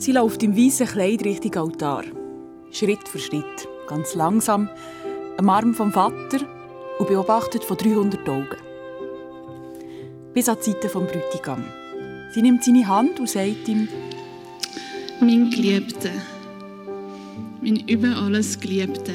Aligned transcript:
Sie 0.00 0.12
läuft 0.12 0.44
im 0.44 0.56
weißen 0.56 0.86
Kleid 0.86 1.24
Richtung 1.24 1.56
Altar. 1.56 2.04
Schritt 2.70 3.08
für 3.08 3.18
Schritt, 3.18 3.68
ganz 3.88 4.14
langsam, 4.14 4.68
am 5.36 5.48
Arm 5.48 5.74
vom 5.74 5.92
Vater 5.92 6.38
und 7.00 7.08
beobachtet 7.08 7.64
von 7.64 7.76
300 7.76 8.28
Augen. 8.28 8.56
Bis 10.32 10.48
an 10.48 10.56
die 10.64 10.70
Seite 10.70 10.88
vom 10.88 11.04
Bräutigam. 11.04 11.64
Sie 12.32 12.42
nimmt 12.42 12.62
seine 12.62 12.86
Hand 12.86 13.18
und 13.18 13.28
sagt 13.28 13.66
ihm, 13.66 13.88
Mein 15.20 15.50
Geliebter, 15.50 16.12
mein 17.60 17.88
über 17.88 18.16
alles 18.22 18.60
Geliebter. 18.60 19.14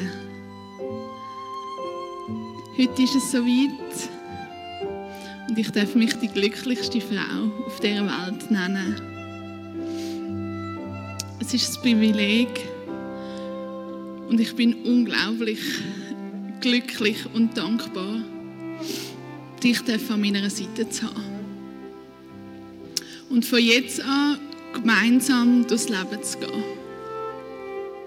Heute 2.76 3.02
ist 3.02 3.14
es 3.14 3.32
soweit 3.32 3.70
und 5.48 5.58
ich 5.58 5.70
darf 5.70 5.94
mich 5.94 6.14
die 6.18 6.28
glücklichste 6.28 7.00
Frau 7.00 7.64
auf 7.66 7.80
dieser 7.80 8.04
Welt 8.04 8.50
nennen. 8.50 9.13
Es 11.54 11.68
ist 11.68 11.76
ein 11.76 11.82
Privileg 11.82 12.48
und 14.28 14.40
ich 14.40 14.56
bin 14.56 14.74
unglaublich 14.84 15.60
glücklich 16.60 17.18
und 17.32 17.56
dankbar, 17.56 18.16
dich 19.62 19.80
an 20.10 20.20
meiner 20.20 20.50
Seite 20.50 20.88
zu 20.90 21.06
haben. 21.06 21.22
Und 23.30 23.44
von 23.44 23.60
jetzt 23.60 24.00
an 24.00 24.40
gemeinsam 24.72 25.64
durchs 25.68 25.88
Leben 25.88 26.20
zu 26.24 26.38
gehen. 26.38 26.64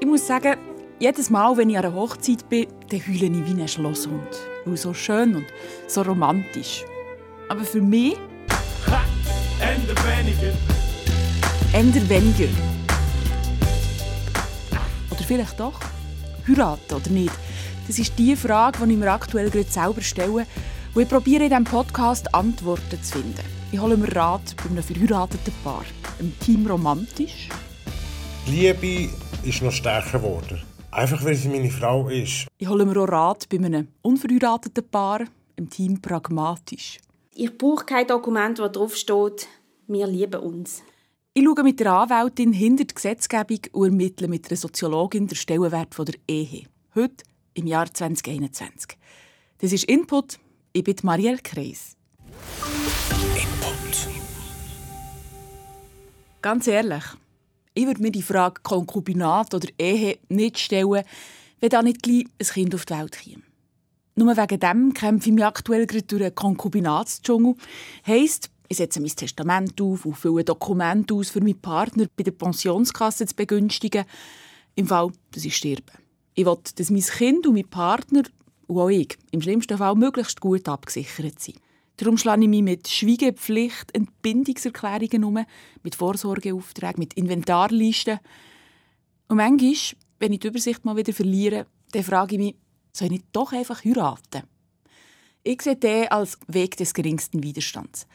Ich 0.02 0.08
muss 0.08 0.28
sagen, 0.28 0.58
jedes 1.00 1.30
Mal, 1.30 1.56
wenn 1.56 1.70
ich 1.70 1.78
an 1.78 1.86
einer 1.86 1.96
Hochzeit 1.96 2.50
bin, 2.50 2.68
dann 2.90 3.00
heule 3.00 3.28
ich 3.28 3.56
wie 3.56 3.62
ein 3.62 3.66
Schlosshund. 3.66 4.28
Weil 4.66 4.76
so 4.76 4.94
schön 4.94 5.38
und 5.38 5.46
so 5.88 6.02
romantisch. 6.02 6.84
Aber 7.48 7.64
für 7.64 7.82
mich... 7.82 8.18
Ha! 8.92 9.06
Ende 9.62 9.96
weniger. 10.04 10.54
Ende 11.72 12.10
weniger. 12.10 12.77
Vielleicht 15.28 15.60
doch? 15.60 15.78
Heiraten 16.48 16.96
oder 16.96 17.10
nicht? 17.10 17.34
Das 17.86 18.00
ist 18.00 18.18
die 18.18 18.34
Frage, 18.38 18.86
die 18.86 18.94
ich 18.94 18.98
mir 18.98 19.12
aktuell 19.12 19.50
gerade 19.50 19.70
selber 19.70 20.02
stelle. 20.02 20.48
Und 20.96 21.02
ich 21.02 21.10
probiere 21.10 21.44
in 21.44 21.50
diesem 21.50 21.66
Podcast 21.66 22.34
Antworten 22.34 23.04
zu 23.04 23.20
finden. 23.20 23.44
Ich 23.74 23.80
hole 23.82 23.98
mir 23.98 24.16
Rat 24.16 24.56
bei 24.56 24.70
einem 24.70 24.82
verheirateten 24.82 25.54
Paar. 25.66 25.84
Im 26.20 26.40
Team 26.40 26.66
romantisch. 26.66 27.50
Die 28.48 28.52
Liebe 28.52 29.14
ist 29.44 29.62
noch 29.62 29.74
stärker 29.74 30.20
geworden. 30.20 30.64
Einfach 30.92 31.22
weil 31.26 31.36
sie 31.36 31.50
meine 31.50 31.72
Frau 31.72 32.08
ist. 32.08 32.48
Ich 32.58 32.70
hole 32.70 32.86
mir 32.86 32.98
auch 32.98 33.10
Rat 33.10 33.50
bei 33.50 33.58
einem 33.58 33.90
unverheirateten 34.04 34.88
Paar. 34.90 35.26
Im 35.58 35.70
Team 35.70 36.00
pragmatisch. 36.00 37.00
Ich 37.36 37.58
brauche 37.58 37.84
kein 37.84 38.08
Dokument, 38.08 38.60
wo 38.60 38.70
drauf 38.70 38.96
steht, 38.96 39.50
wir 39.88 40.08
lieben 40.08 40.40
uns. 40.40 40.84
Ich 41.40 41.44
schaue 41.44 41.62
mit 41.62 41.80
der 41.80 41.94
Anwältin 41.94 42.52
hinter 42.52 42.84
die 42.84 42.96
Gesetzgebung 42.96 43.60
und 43.74 43.90
ermittle 43.90 44.28
mit 44.28 44.50
der 44.50 44.58
Soziologin 44.58 45.28
den 45.28 45.36
Stellenwert 45.36 45.96
der 45.96 46.16
Ehe. 46.28 46.64
Heute, 46.96 47.24
im 47.54 47.68
Jahr 47.68 47.94
2021. 47.94 48.98
Das 49.60 49.72
ist 49.72 49.84
Input. 49.84 50.40
Ich 50.74 50.84
bin 50.84 50.96
Marielle 51.04 51.38
Kreis. 51.38 51.96
Input. 53.36 54.10
Ganz 56.42 56.66
ehrlich, 56.66 57.04
ich 57.76 57.86
würde 57.86 58.02
mir 58.02 58.12
die 58.12 58.24
Frage 58.24 58.62
Konkubinat 58.64 59.54
oder 59.54 59.68
Ehe 59.78 60.18
nicht 60.30 60.58
stellen, 60.58 61.04
wenn 61.60 61.70
da 61.70 61.84
nicht 61.84 62.02
gleich 62.02 62.26
ein 62.40 62.48
Kind 62.48 62.74
auf 62.74 62.88
die 62.88 62.96
Welt 62.96 63.16
käme. 63.16 63.44
Nur 64.16 64.36
wegen 64.36 64.60
dem 64.60 64.94
kämpfe 64.96 65.30
ich 65.30 65.36
mich 65.36 65.46
aktuell 65.46 65.86
gerade 65.86 66.02
durch 66.02 66.24
einen 66.24 66.34
Konkubinatsdschungel. 66.34 67.54
Heisst, 68.08 68.50
ich 68.68 68.78
setze 68.78 69.00
mein 69.00 69.10
Testament 69.10 69.80
auf 69.82 70.06
und 70.06 70.16
fülle 70.16 70.44
Dokumente 70.44 71.14
aus, 71.14 71.30
für 71.30 71.42
meinen 71.42 71.60
Partner 71.60 72.08
bei 72.16 72.24
der 72.24 72.32
Pensionskasse 72.32 73.26
zu 73.26 73.36
begünstigen. 73.36 74.06
Im 74.76 74.88
Fall, 74.88 75.12
dass 75.32 75.46
ich 75.46 75.56
sterbe. 75.56 75.94
Ich 76.36 76.46
will, 76.46 76.58
dass 76.76 76.90
mein 76.90 77.02
Kind 77.02 77.48
und 77.48 77.54
mein 77.54 77.68
Partner 77.68 78.24
und 78.68 78.78
auch 78.78 78.90
ich 78.90 79.18
im 79.32 79.42
schlimmsten 79.42 79.78
Fall 79.78 79.96
möglichst 79.96 80.42
gut 80.42 80.68
abgesichert 80.68 81.40
sind. 81.40 81.58
Darum 81.98 82.18
schlage 82.18 82.44
ich 82.44 82.48
mich 82.48 82.62
mit 82.62 82.88
Schweigepflicht, 82.88 83.96
Entbindungserklärungen 83.96 85.24
um, 85.24 85.44
mit 85.82 85.96
Vorsorgeaufträgen, 85.96 87.00
mit 87.00 87.16
Inventarlisten. 87.16 88.20
Und 89.28 89.38
manchmal, 89.38 89.74
wenn 90.20 90.34
ich 90.34 90.40
die 90.40 90.48
Übersicht 90.48 90.86
mal 90.86 90.96
wieder 90.96 91.12
verliere, 91.12 91.66
dann 91.92 92.04
frage 92.04 92.36
ich 92.36 92.40
mich, 92.40 92.56
soll 92.94 93.08
ich 93.08 93.12
nicht 93.14 93.26
doch 93.32 93.52
einfach 93.52 93.84
heiraten? 93.84 94.44
Ich 95.44 95.62
sehe 95.62 95.76
den 95.76 96.10
als 96.10 96.38
Weg 96.48 96.78
des 96.78 96.94
geringsten 96.94 97.42
Widerstands. 97.42 98.06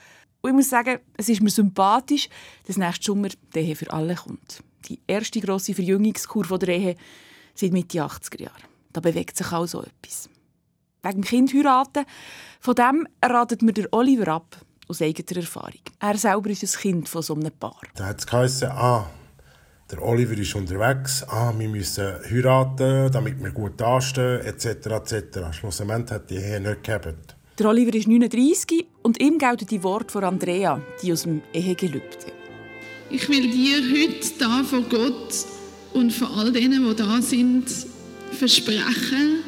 Und 0.42 0.50
ich 0.50 0.56
muss 0.56 0.68
sagen, 0.68 0.98
es 1.16 1.28
ist 1.28 1.40
mir 1.40 1.50
sympathisch, 1.50 2.28
dass 2.66 2.76
nächsten 2.76 3.04
Sommer 3.04 3.28
die 3.54 3.60
Ehe 3.60 3.76
für 3.76 3.90
alle 3.92 4.16
kommt. 4.16 4.62
Die 4.88 4.98
erste 5.06 5.40
grosse 5.40 5.72
Verjüngungskur 5.72 6.58
der 6.58 6.68
Ehe 6.68 6.96
seit 7.54 7.72
Mitte 7.72 7.98
80er 7.98 8.42
Jahre. 8.42 8.62
Da 8.92 9.00
bewegt 9.00 9.36
sich 9.36 9.52
auch 9.52 9.66
so 9.66 9.82
etwas. 9.82 10.28
Wegen 11.02 11.22
dem 11.22 11.24
Kind 11.24 11.54
heiraten, 11.54 12.04
von 12.60 12.74
dem 12.74 13.08
ratet 13.24 13.62
mir 13.62 13.72
der 13.72 13.88
Oliver 13.92 14.28
ab, 14.28 14.56
aus 14.88 15.00
eigener 15.00 15.40
Erfahrung. 15.40 15.80
Er 16.00 16.18
selber 16.18 16.50
ist 16.50 16.62
ein 16.62 16.80
Kind 16.80 17.08
von 17.08 17.22
so 17.22 17.34
einem 17.34 17.52
Paar. 17.52 17.80
Da 17.94 18.06
hat 18.06 18.18
es 18.18 18.26
geheißen, 18.26 18.68
ah, 18.68 19.06
der 19.90 20.02
Oliver 20.02 20.36
ist 20.36 20.54
unterwegs, 20.54 21.22
ah, 21.28 21.52
wir 21.56 21.68
müssen 21.68 22.04
heiraten, 22.30 23.12
damit 23.12 23.42
wir 23.42 23.50
gut 23.50 23.80
dastehen, 23.80 24.40
etc. 24.40 24.86
etc. 24.86 25.38
Schlussendlich 25.52 26.10
hat 26.10 26.30
die 26.30 26.36
Ehe 26.36 26.60
nicht 26.60 26.82
gehabt. 26.82 27.31
Der 27.58 27.68
Oliver 27.68 27.94
ist 27.94 28.08
39 28.08 28.86
und 29.02 29.20
ihm 29.20 29.36
gelten 29.36 29.66
die 29.66 29.82
Worte 29.82 30.10
von 30.10 30.24
Andrea, 30.24 30.80
die 31.02 31.12
aus 31.12 31.24
dem 31.24 31.42
Ehegelübde. 31.52 32.32
Ich 33.10 33.28
will 33.28 33.50
dir 33.50 33.76
heute 33.76 34.26
da 34.38 34.64
vor 34.64 34.80
Gott 34.80 35.34
und 35.92 36.14
vor 36.14 36.30
all 36.34 36.50
denen, 36.50 36.88
die 36.88 36.96
da 36.96 37.20
sind, 37.20 37.70
versprechen, 38.30 39.40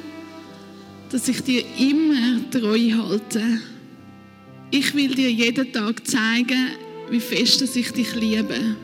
dass 1.11 1.29
ich 1.29 1.43
dir 1.45 1.65
immer 1.79 2.51
treu 2.51 2.91
halte. 2.93 3.43
Ich 4.71 4.95
will 4.95 5.15
dir 5.15 5.31
jeden 5.31 5.73
Tag 5.73 6.07
zeigen, 6.07 6.73
wie 7.09 7.21
fest 7.21 7.63
ich 7.63 7.91
dich 7.91 8.15
liebe. 8.17 8.77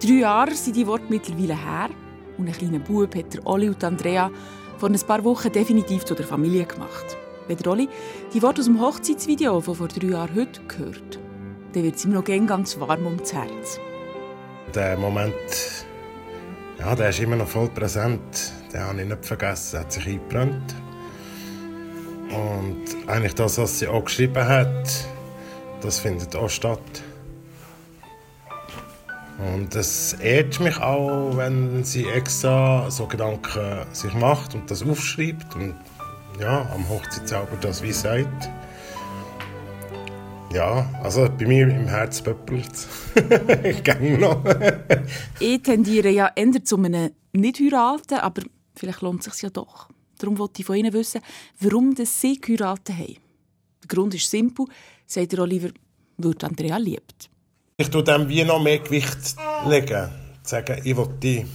Drei 0.00 0.14
Jahre 0.14 0.54
sind 0.56 0.74
die 0.74 0.86
Worte 0.86 1.06
mittlerweile 1.08 1.56
her 1.56 1.90
und 2.38 2.48
ein 2.48 2.54
kleiner 2.54 2.80
Bub 2.80 3.14
hat 3.14 3.34
der 3.34 3.46
Oli 3.46 3.68
und 3.68 3.84
Andrea 3.84 4.32
vor 4.78 4.88
ein 4.88 4.98
paar 4.98 5.22
Wochen 5.22 5.52
definitiv 5.52 6.04
zu 6.04 6.16
der 6.16 6.26
Familie 6.26 6.64
gemacht. 6.64 7.16
Oli 7.66 7.88
die 8.32 8.42
Worte 8.42 8.60
aus 8.60 8.66
dem 8.66 8.80
Hochzeitsvideo 8.80 9.60
von 9.60 9.74
vor 9.74 9.88
drei 9.88 10.08
Jahren 10.08 10.34
heute 10.34 10.60
hört, 10.76 11.18
dann 11.72 11.82
wird 11.82 11.96
es 11.96 12.04
ihm 12.04 12.12
noch 12.12 12.24
ganz 12.24 12.78
warm 12.78 13.06
ums 13.06 13.32
Herz. 13.32 13.80
Der 14.74 14.96
Moment, 14.96 15.34
ja, 16.78 16.94
der 16.94 17.10
ist 17.10 17.20
immer 17.20 17.36
noch 17.36 17.48
voll 17.48 17.68
präsent. 17.68 18.52
Den 18.72 18.80
habe 18.80 19.00
ich 19.00 19.08
nicht 19.08 19.24
vergessen, 19.24 19.80
hat 19.80 19.92
sich 19.92 20.06
eingebrannt. 20.06 20.74
Und 22.30 22.84
eigentlich 23.08 23.34
das, 23.34 23.56
was 23.58 23.78
sie 23.78 23.88
auch 23.88 24.04
geschrieben 24.04 24.46
hat, 24.46 24.88
das 25.80 25.98
findet 25.98 26.36
auch 26.36 26.50
statt. 26.50 27.02
Und 29.38 29.74
es 29.76 30.14
ehrt 30.14 30.58
mich 30.60 30.78
auch, 30.78 31.36
wenn 31.36 31.84
sie 31.84 32.06
extra 32.06 32.90
so 32.90 33.06
Gedanken 33.06 33.86
sich 33.92 34.12
macht 34.14 34.54
und 34.54 34.70
das 34.70 34.82
aufschreibt 34.82 35.54
und 35.54 35.74
ja, 36.40 36.70
am 36.72 36.88
Hochzeitszauber 36.88 37.56
das 37.60 37.82
wie 37.82 37.92
sagt. 37.92 38.48
Ja, 40.52 40.88
also 41.02 41.28
bei 41.38 41.46
mir 41.46 41.68
im 41.68 41.86
Herz 41.86 42.22
pöppelt 42.22 42.70
es. 42.74 42.88
Noch. 44.18 44.42
ich 45.40 45.62
tendiere 45.62 46.08
ja 46.08 46.30
eher 46.34 46.64
zu 46.64 46.76
einem 46.76 47.10
nicht 47.32 47.60
heiraten, 47.60 48.14
aber 48.14 48.42
vielleicht 48.74 49.02
lohnt 49.02 49.26
es 49.26 49.34
sich 49.34 49.42
ja 49.42 49.50
doch. 49.50 49.88
Darum 50.18 50.38
wollte 50.38 50.62
ich 50.62 50.66
von 50.66 50.76
Ihnen 50.76 50.92
wissen, 50.92 51.20
warum 51.60 51.94
das 51.94 52.20
Sie 52.20 52.40
geheiratet 52.40 52.96
haben. 52.96 53.16
Der 53.82 53.88
Grund 53.88 54.14
ist 54.14 54.30
simpel, 54.30 54.66
sagt 55.06 55.32
der 55.32 55.40
Oliver, 55.40 55.68
weil 56.16 56.34
Andrea 56.42 56.78
liebt. 56.78 57.28
Ich 57.76 57.90
tue 57.90 58.02
dem 58.02 58.28
wie 58.28 58.42
noch 58.42 58.60
mehr 58.60 58.78
Gewicht 58.78 59.36
legen. 59.66 60.08
Sagen, 60.42 60.80
ich 60.82 60.96
will 60.96 61.08
die. 61.22 61.46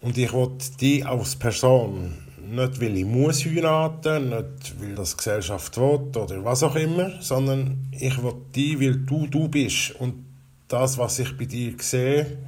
Und 0.00 0.16
ich 0.16 0.32
will 0.32 0.50
die 0.80 1.04
als 1.04 1.36
Person. 1.36 2.23
Nicht, 2.54 2.80
weil 2.80 2.96
ich 2.96 3.04
muss 3.04 3.44
heiraten, 3.44 4.28
nicht, 4.28 4.80
weil 4.80 4.94
das 4.94 5.16
Gesellschaft 5.16 5.76
will 5.76 6.08
oder 6.14 6.44
was 6.44 6.62
auch 6.62 6.76
immer, 6.76 7.20
sondern 7.20 7.88
ich 7.90 8.22
will 8.22 8.34
die, 8.54 8.80
weil 8.80 8.96
du 8.96 9.26
du 9.26 9.48
bist. 9.48 9.92
Und 9.98 10.24
das, 10.68 10.96
was 10.96 11.18
ich 11.18 11.36
bei 11.36 11.46
dir 11.46 11.74
sehe, 11.78 12.38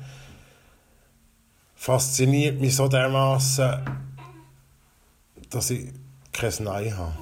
fasziniert 1.74 2.60
mich 2.60 2.76
so 2.76 2.86
dermaßen, 2.88 3.80
dass 5.50 5.70
ich 5.70 5.88
kein 6.32 6.52
Nein 6.60 6.96
habe. 6.96 7.12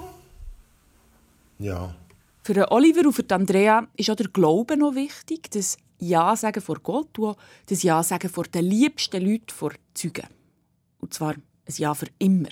Ja. 1.59 1.95
Für 2.43 2.71
Oliver 2.71 3.07
und 3.07 3.13
für 3.15 3.25
Andrea 3.31 3.87
ist 3.97 4.11
auch 4.11 4.17
der 4.17 4.29
Glaube 4.29 4.77
noch 4.77 4.95
wichtig, 4.95 5.51
das 5.51 5.79
Ja 5.99 6.37
sagen 6.37 6.61
vor 6.61 6.81
Gott 6.81 7.19
und 7.19 7.37
das 7.67 7.83
Ja 7.83 8.03
sagen 8.03 8.29
vor 8.29 8.45
den 8.45 8.67
liebsten 8.67 9.25
Leuten, 9.25 9.49
vor 9.49 9.73
Zeugen. 9.95 10.27
Und 10.99 11.15
zwar 11.15 11.33
ein 11.33 11.43
Ja 11.77 11.95
für 11.95 12.09
immer. 12.19 12.51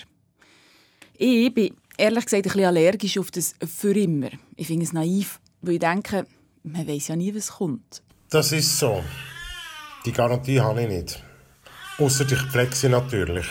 Ich 1.16 1.52
bin 1.54 1.74
ehrlich 1.96 2.24
gesagt 2.24 2.46
ein 2.46 2.52
bisschen 2.52 2.64
allergisch 2.64 3.18
auf 3.18 3.30
das 3.30 3.54
«für 3.66 3.96
immer». 3.96 4.30
Ich 4.56 4.66
finde 4.66 4.84
es 4.84 4.92
naiv, 4.92 5.40
weil 5.60 5.74
ich 5.74 5.80
denke, 5.80 6.26
man 6.62 6.86
weiß 6.86 7.08
ja 7.08 7.16
nie, 7.16 7.34
was 7.34 7.52
kommt. 7.52 8.02
Das 8.30 8.52
ist 8.52 8.78
so. 8.78 9.02
Die 10.04 10.12
Garantie 10.12 10.60
habe 10.60 10.82
ich 10.82 10.88
nicht. 10.88 11.22
Außer 11.98 12.24
ich 12.30 12.40
pflege 12.50 12.74
sie 12.74 12.88
natürlich. 12.88 13.46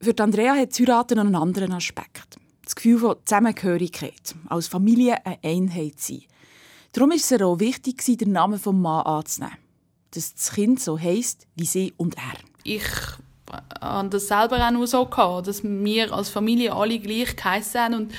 Für 0.00 0.18
Andrea 0.18 0.54
hat 0.54 0.72
das 0.72 0.80
Heiraten 0.80 1.18
einen 1.18 1.34
anderen 1.34 1.72
Aspekt. 1.72 2.36
Das 2.64 2.74
Gefühl 2.74 2.98
von 2.98 3.16
Zusammengehörigkeit, 3.24 4.34
als 4.48 4.66
Familie 4.66 5.24
eine 5.24 5.38
Einheit 5.42 6.00
sein. 6.00 6.24
Darum 6.92 7.12
ist 7.12 7.30
es 7.30 7.40
auch 7.40 7.60
wichtig, 7.60 8.04
den 8.04 8.32
Namen 8.32 8.60
des 8.60 8.66
Mann 8.66 9.06
anzunehmen. 9.06 9.56
Dass 10.10 10.34
das 10.34 10.52
Kind 10.52 10.80
so 10.80 10.98
heisst 10.98 11.46
wie 11.54 11.66
sie 11.66 11.94
und 11.96 12.16
er. 12.16 12.38
Ich 12.64 12.82
habe 13.80 14.08
das 14.08 14.28
selber 14.28 14.66
auch 14.66 14.70
nur 14.70 14.86
so 14.86 15.06
gehabt, 15.06 15.46
dass 15.46 15.62
wir 15.62 16.12
als 16.12 16.28
Familie 16.28 16.74
alle 16.74 16.98
gleich 16.98 17.36
geheissen 17.36 17.80
haben. 17.80 17.94
Und 17.94 18.14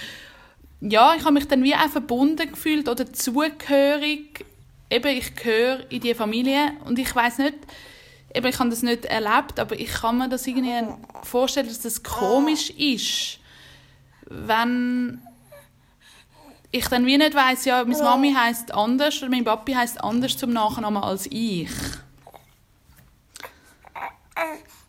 ja, 0.81 1.15
ich 1.15 1.23
habe 1.23 1.33
mich 1.33 1.47
dann 1.47 1.63
wie 1.63 1.75
auch 1.75 1.89
verbunden 1.89 2.49
gefühlt 2.51 2.87
oder 2.87 3.11
zugehörig. 3.11 4.45
Eben, 4.89 5.17
ich 5.17 5.35
gehöre 5.35 5.79
in 5.91 6.01
diese 6.01 6.15
Familie 6.15 6.71
und 6.85 6.97
ich 6.97 7.13
weiß 7.13 7.39
nicht, 7.39 7.55
eben, 8.33 8.47
ich 8.47 8.59
habe 8.59 8.69
das 8.69 8.83
nicht 8.83 9.05
erlebt, 9.05 9.59
aber 9.59 9.77
ich 9.77 9.91
kann 9.91 10.17
mir 10.17 10.29
das 10.29 10.47
irgendwie 10.47 10.93
vorstellen, 11.23 11.67
dass 11.67 11.81
das 11.81 12.03
komisch 12.03 12.69
ist, 12.69 13.39
wenn 14.29 15.21
ich 16.71 16.87
dann 16.87 17.05
wie 17.05 17.17
nicht 17.17 17.33
weiß, 17.33 17.65
ja, 17.65 17.83
meine 17.83 18.03
Mami 18.03 18.33
heißt 18.33 18.73
anders 18.73 19.17
oder 19.21 19.29
mein 19.29 19.43
Papi 19.43 19.73
heißt 19.73 20.03
anders 20.03 20.37
zum 20.37 20.51
Nachnamen 20.51 21.01
als 21.01 21.25
ich. 21.27 21.69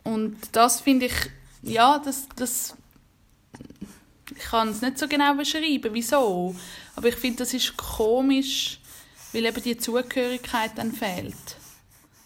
Und 0.08 0.36
das 0.52 0.80
finde 0.80 1.06
ich, 1.06 1.12
ja, 1.60 1.98
das, 1.98 2.28
das 2.34 2.74
ich 4.34 4.44
kann 4.44 4.68
es 4.68 4.80
nicht 4.80 4.98
so 4.98 5.06
genau 5.06 5.34
beschreiben, 5.34 5.90
wieso. 5.92 6.54
Aber 6.96 7.08
ich 7.08 7.16
finde, 7.16 7.38
das 7.38 7.52
ist 7.52 7.76
komisch, 7.76 8.80
weil 9.34 9.44
eben 9.44 9.62
die 9.62 9.76
Zugehörigkeit 9.76 10.72
dann 10.76 10.92
fehlt. 10.92 11.34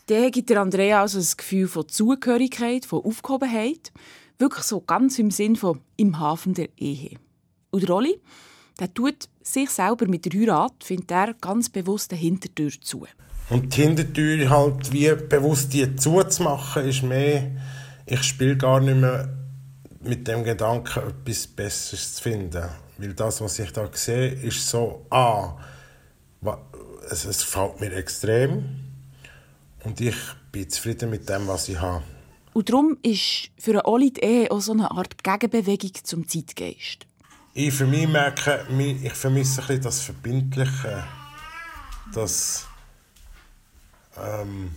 Der 0.09 0.31
gibt 0.31 0.51
der 0.51 0.61
Andrea 0.61 1.01
also 1.01 1.19
das 1.19 1.37
Gefühl 1.37 1.67
von 1.67 1.89
Zugehörigkeit, 1.89 2.87
von 2.87 3.05
Aufgehobenheit. 3.05 3.91
Wirklich 4.39 4.65
so 4.65 4.81
ganz 4.81 5.19
im 5.19 5.33
Sinn 5.33 5.57
von 5.57 5.81
im 5.97 6.21
Hafen 6.21 6.55
der 6.55 6.69
Ehe. 6.77 7.17
Und 7.71 7.89
Rolli, 7.91 8.21
der 8.79 8.95
tut 8.95 9.29
sich 9.43 9.71
selber 9.71 10.07
mit 10.07 10.25
der 10.25 10.41
Heirat, 10.41 10.85
findet 10.85 11.11
er 11.11 11.35
ganz 11.35 11.69
bewusst 11.69 12.13
eine 12.13 12.21
Hintertür 12.21 12.71
zu. 12.81 13.07
Und 13.51 13.77
die 13.77 13.83
Hintertür 13.83 14.49
halt 14.49 14.93
wie 14.93 15.15
bewusst 15.15 15.73
die 15.73 15.95
zuzumachen, 15.97 16.89
ist 16.89 17.03
mehr, 17.03 17.51
ich 18.07 18.23
spiele 18.23 18.57
gar 18.57 18.81
nicht 18.81 18.97
mehr 18.97 19.29
mit 20.01 20.27
dem 20.27 20.45
Gedanken, 20.45 21.03
etwas 21.09 21.47
Besseres 21.47 22.15
zu 22.15 22.23
finden. 22.23 22.65
Weil 22.99 23.15
das, 23.15 23.41
was 23.41 23.59
ich 23.59 23.73
da 23.73 23.89
sehe, 23.93 24.29
ist 24.29 24.69
so, 24.69 25.07
ah, 25.11 25.57
es, 27.11 27.25
es 27.25 27.41
gefällt 27.41 27.81
mir 27.81 27.93
extrem 27.93 28.65
und 29.85 30.01
ich 30.01 30.17
bin 30.51 30.69
zufrieden 30.69 31.11
mit 31.11 31.29
dem, 31.29 31.47
was 31.49 31.69
ich 31.69 31.81
habe. 31.81 32.05
Und 32.53 32.69
darum 32.69 32.99
ist 33.03 33.51
für 33.59 33.87
Oli 33.87 34.13
die 34.13 34.21
Ehe 34.21 34.51
auch 34.51 34.61
so 34.61 34.73
eine 34.73 34.91
Art 34.91 35.23
Gegenbewegung 35.25 35.93
zum 36.03 36.29
Zeitgeist. 36.29 37.07
Ich 37.55 37.73
für 37.73 37.87
mich 37.87 38.09
merke, 38.09 38.67
ich 39.03 39.13
vermisse 39.13 39.61
ein 39.63 39.67
bisschen 39.67 39.83
das 39.83 40.01
Verbindliche, 40.01 41.05
das 42.15 42.67
ähm, 44.21 44.71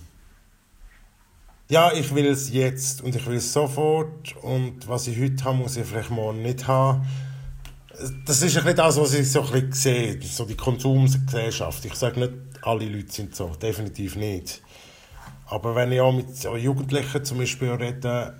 ja, 1.68 1.92
ich 1.94 2.14
will 2.14 2.28
es 2.28 2.52
jetzt 2.52 3.02
und 3.02 3.16
ich 3.16 3.26
will 3.26 3.38
es 3.38 3.52
sofort 3.52 4.36
und 4.42 4.88
was 4.88 5.08
ich 5.08 5.20
heute 5.20 5.44
habe, 5.44 5.58
muss 5.58 5.78
ich 5.78 5.86
vielleicht 5.86 6.12
morgen 6.12 6.42
nicht 6.44 6.68
haben. 6.68 7.06
Das 8.26 8.42
ist 8.42 8.58
ein 8.58 8.76
das, 8.76 9.00
was 9.00 9.14
ich 9.14 9.32
so 9.32 9.42
ein 9.42 9.72
sehe, 9.72 10.22
so 10.22 10.46
die 10.46 10.56
Konsumgesellschaft. 10.56 11.86
Ich 11.86 11.96
sage 11.96 12.20
nicht, 12.20 12.34
alle 12.62 12.86
Leute 12.86 13.12
sind 13.12 13.36
so, 13.36 13.48
definitiv 13.56 14.16
nicht. 14.16 14.62
Aber 15.48 15.76
wenn 15.76 15.92
ich 15.92 16.02
auch 16.02 16.12
mit 16.12 16.28
Jugendlichen 16.44 17.24
zum 17.24 17.38
Beispiel 17.38 17.72
rede, 17.72 18.36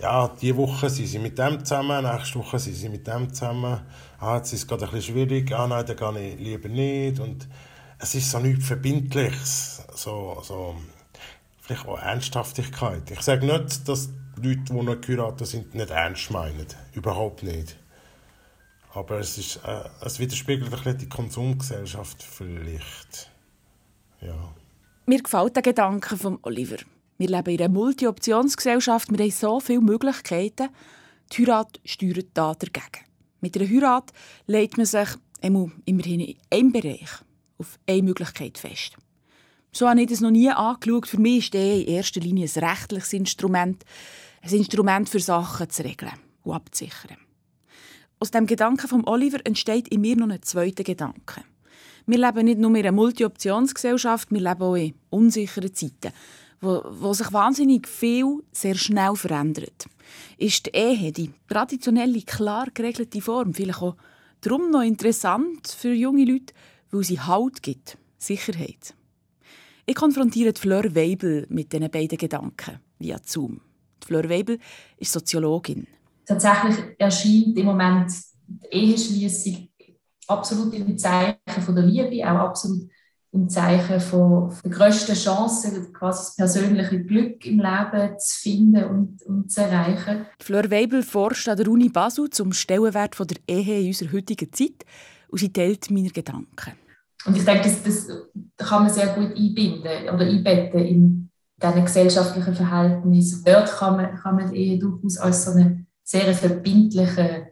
ja, 0.00 0.28
diese 0.40 0.56
Woche 0.56 0.88
sind 0.88 1.06
sie 1.06 1.18
mit 1.18 1.38
dem 1.38 1.64
zusammen, 1.64 2.04
nächste 2.04 2.38
Woche 2.38 2.58
sind 2.58 2.74
sie 2.74 2.88
mit 2.88 3.06
dem 3.06 3.32
zusammen. 3.32 3.80
Ah, 4.20 4.36
jetzt 4.36 4.52
ist 4.52 4.60
es 4.60 4.66
gerade 4.66 4.84
ein 4.86 4.92
bisschen 4.92 5.14
schwierig, 5.14 5.52
ah 5.52 5.66
nein, 5.66 5.84
dann 5.84 6.14
gehe 6.14 6.34
ich 6.34 6.40
lieber 6.40 6.68
nicht. 6.68 7.18
Und 7.18 7.48
es 7.98 8.14
ist 8.14 8.30
so 8.30 8.38
nichts 8.38 8.66
Verbindliches, 8.66 9.82
so, 9.94 10.40
so, 10.42 10.76
vielleicht 11.60 11.86
auch 11.86 11.98
Ernsthaftigkeit. 11.98 13.10
Ich 13.10 13.20
sage 13.20 13.46
nicht, 13.46 13.88
dass 13.88 14.08
die 14.36 14.48
Leute, 14.48 14.72
die 14.72 14.82
noch 14.82 15.00
geheiratet 15.00 15.46
sind, 15.46 15.74
nicht 15.74 15.90
ernst 15.90 16.30
meinen. 16.30 16.66
Überhaupt 16.92 17.42
nicht. 17.42 17.76
Aber 18.94 19.18
es, 19.18 19.36
ist, 19.36 19.56
äh, 19.64 19.84
es 20.00 20.18
widerspiegelt 20.18 20.66
ein 20.66 20.70
bisschen 20.70 20.98
die 20.98 21.08
Konsumgesellschaft 21.08 22.22
vielleicht. 22.22 23.30
Ja. 24.20 24.54
Mir 25.06 25.22
gefällt 25.22 25.56
der 25.56 25.62
Gedanke 25.62 26.16
von 26.16 26.38
Oliver. 26.42 26.78
Wir 27.18 27.28
leben 27.28 27.50
in 27.50 27.60
einer 27.60 27.68
Multi-Optionsgesellschaft, 27.68 29.10
wir 29.10 29.18
haben 29.18 29.30
so 29.30 29.60
viele 29.60 29.80
Möglichkeiten. 29.80 30.68
Die 31.32 31.46
Heirat 31.46 31.80
steuert 31.84 32.28
da 32.34 32.54
dagegen. 32.54 33.04
Mit 33.40 33.56
einer 33.56 33.68
Heirat 33.68 34.12
legt 34.46 34.76
man 34.76 34.86
sich 34.86 35.08
immerhin 35.40 36.20
in 36.20 36.36
einem 36.50 36.72
Bereich 36.72 37.22
auf 37.58 37.78
eine 37.86 38.02
Möglichkeit 38.02 38.58
fest. 38.58 38.96
So 39.72 39.88
habe 39.88 40.00
ich 40.00 40.08
das 40.08 40.20
noch 40.20 40.30
nie 40.30 40.50
angeschaut. 40.50 41.06
Für 41.06 41.20
mich 41.20 41.44
ist 41.44 41.54
der 41.54 41.80
in 41.80 41.88
erster 41.88 42.20
Linie 42.20 42.48
ein 42.54 42.64
rechtliches 42.64 43.12
Instrument, 43.12 43.84
ein 44.42 44.50
Instrument 44.50 45.08
für 45.08 45.20
Sachen 45.20 45.68
zu 45.68 45.84
regeln 45.84 46.12
und 46.42 46.54
abzusichern. 46.54 47.18
Aus 48.20 48.30
dem 48.30 48.46
Gedanken 48.46 48.88
von 48.88 49.06
Oliver 49.06 49.38
entsteht 49.44 49.88
in 49.88 50.00
mir 50.00 50.16
noch 50.16 50.28
ein 50.28 50.42
zweiter 50.42 50.82
Gedanke. 50.82 51.42
Wir 52.06 52.18
leben 52.18 52.46
nicht 52.46 52.58
nur 52.58 52.70
in 52.70 52.78
einer 52.78 52.92
Multi-Optionsgesellschaft, 52.92 54.30
wir 54.30 54.40
leben 54.40 54.62
auch 54.62 54.74
in 54.74 54.94
unsicheren 55.10 55.74
Zeiten, 55.74 56.12
wo, 56.60 56.82
wo 56.88 57.12
sich 57.12 57.32
wahnsinnig 57.32 57.86
viel 57.86 58.42
sehr 58.50 58.74
schnell 58.74 59.14
verändert. 59.14 59.86
Ist 60.38 60.66
die 60.66 60.70
Ehe, 60.70 61.12
die 61.12 61.30
traditionelle, 61.48 62.22
klar 62.22 62.68
geregelte 62.72 63.20
Form, 63.20 63.52
vielleicht 63.52 63.82
auch 63.82 63.96
darum 64.40 64.70
noch 64.70 64.82
interessant 64.82 65.68
für 65.68 65.92
junge 65.92 66.24
Leute, 66.24 66.54
weil 66.90 67.04
sie 67.04 67.20
Halt 67.20 67.62
gibt, 67.62 67.98
Sicherheit. 68.18 68.94
Ich 69.86 69.94
konfrontiere 69.94 70.52
Fleur 70.54 70.94
Weibel 70.94 71.46
mit 71.48 71.72
diesen 71.72 71.90
beiden 71.90 72.18
Gedanken 72.18 72.78
via 72.98 73.18
Zoom. 73.24 73.60
Fleur 74.04 74.28
Weibel 74.28 74.58
ist 74.98 75.12
Soziologin. 75.12 75.86
Tatsächlich 76.26 76.76
erscheint 76.98 77.56
im 77.56 77.66
Moment 77.66 78.12
die 78.46 78.66
Eheschließung 78.70 79.68
absolut 80.26 80.74
im 80.74 80.96
Zeichen 80.98 81.62
von 81.64 81.74
der 81.74 81.84
Liebe, 81.84 82.22
auch 82.30 82.48
absolut 82.48 82.88
im 83.32 83.48
Zeichen 83.48 84.00
von 84.00 84.54
der 84.64 84.70
grössten 84.70 85.14
Chance, 85.14 85.90
quasi 85.92 86.18
das 86.18 86.36
persönliche 86.36 87.02
Glück 87.04 87.44
im 87.44 87.60
Leben 87.60 88.18
zu 88.18 88.40
finden 88.40 88.84
und, 88.84 89.22
und 89.22 89.50
zu 89.50 89.60
erreichen. 89.62 90.26
Fleur 90.40 90.70
Weibel 90.70 91.02
forscht 91.02 91.48
an 91.48 91.56
der 91.56 91.68
Uni 91.68 91.88
Basel 91.88 92.30
zum 92.30 92.52
Stellenwert 92.52 93.14
von 93.14 93.26
der 93.26 93.38
Ehe 93.46 93.80
in 93.80 93.88
unserer 93.88 94.12
heutigen 94.12 94.52
Zeit 94.52 94.84
und 95.28 95.38
sie 95.38 95.52
teilt 95.52 95.90
meine 95.90 96.10
Gedanken. 96.10 96.72
Und 97.24 97.36
ich 97.36 97.44
denke, 97.44 97.68
das, 97.68 97.82
das 97.82 98.68
kann 98.68 98.84
man 98.84 98.92
sehr 98.92 99.08
gut 99.08 99.36
einbinden 99.36 100.08
oder 100.14 100.24
einbetten 100.24 100.80
in 100.80 101.30
diesen 101.60 101.84
gesellschaftlichen 101.84 102.54
Verhältnissen. 102.54 103.42
Dort 103.44 103.70
kann 103.70 103.96
man, 103.96 104.14
kann 104.16 104.36
man 104.36 104.54
Ehe 104.54 104.78
durchaus 104.78 105.18
als 105.18 105.44
so 105.44 105.50
einen 105.52 105.86
sehr 106.04 106.32
verbindlichen 106.32 107.48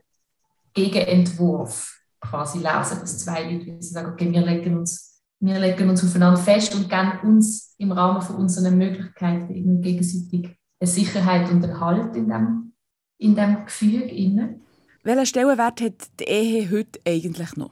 Gegenentwurf 0.72 2.00
quasi 2.20 2.58
lesen, 2.58 3.00
dass 3.00 3.18
zwei 3.18 3.50
Leute 3.50 3.82
sagen, 3.82 4.12
okay, 4.12 4.30
wir 4.30 4.42
legen 4.42 4.78
uns, 4.78 5.22
wir 5.40 5.58
legen 5.58 5.90
uns 5.90 6.04
aufeinander 6.04 6.40
fest 6.40 6.74
und 6.74 6.88
geben 6.88 7.18
uns 7.22 7.74
im 7.78 7.92
Rahmen 7.92 8.22
von 8.22 8.36
unseren 8.36 8.78
Möglichkeiten 8.78 9.82
gegenseitig 9.82 10.56
eine 10.78 10.88
Sicherheit 10.88 11.50
und 11.50 11.64
einen 11.64 11.80
Halt 11.80 12.16
in 12.16 12.28
dem, 12.28 12.72
in 13.18 13.34
dem 13.34 13.64
Gefüge. 13.64 14.04
Innen. 14.04 14.65
Welchen 15.06 15.26
Stellenwert 15.26 15.80
hat 15.82 16.08
die 16.18 16.24
Ehe 16.24 16.68
heute 16.68 16.98
eigentlich 17.06 17.54
noch? 17.54 17.70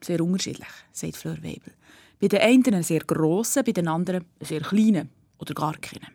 Sehr 0.00 0.20
unterschiedlich, 0.20 0.68
sagt 0.92 1.16
Fleur 1.16 1.36
Weibel. 1.38 1.72
Bei 2.20 2.28
den 2.28 2.40
einen 2.40 2.64
einen 2.66 2.82
sehr 2.84 3.00
grossen, 3.00 3.64
bei 3.66 3.72
den 3.72 3.88
anderen 3.88 4.24
einen 4.38 4.46
sehr 4.46 4.60
kleinen 4.60 5.10
oder 5.36 5.52
gar 5.52 5.76
keinen. 5.78 6.06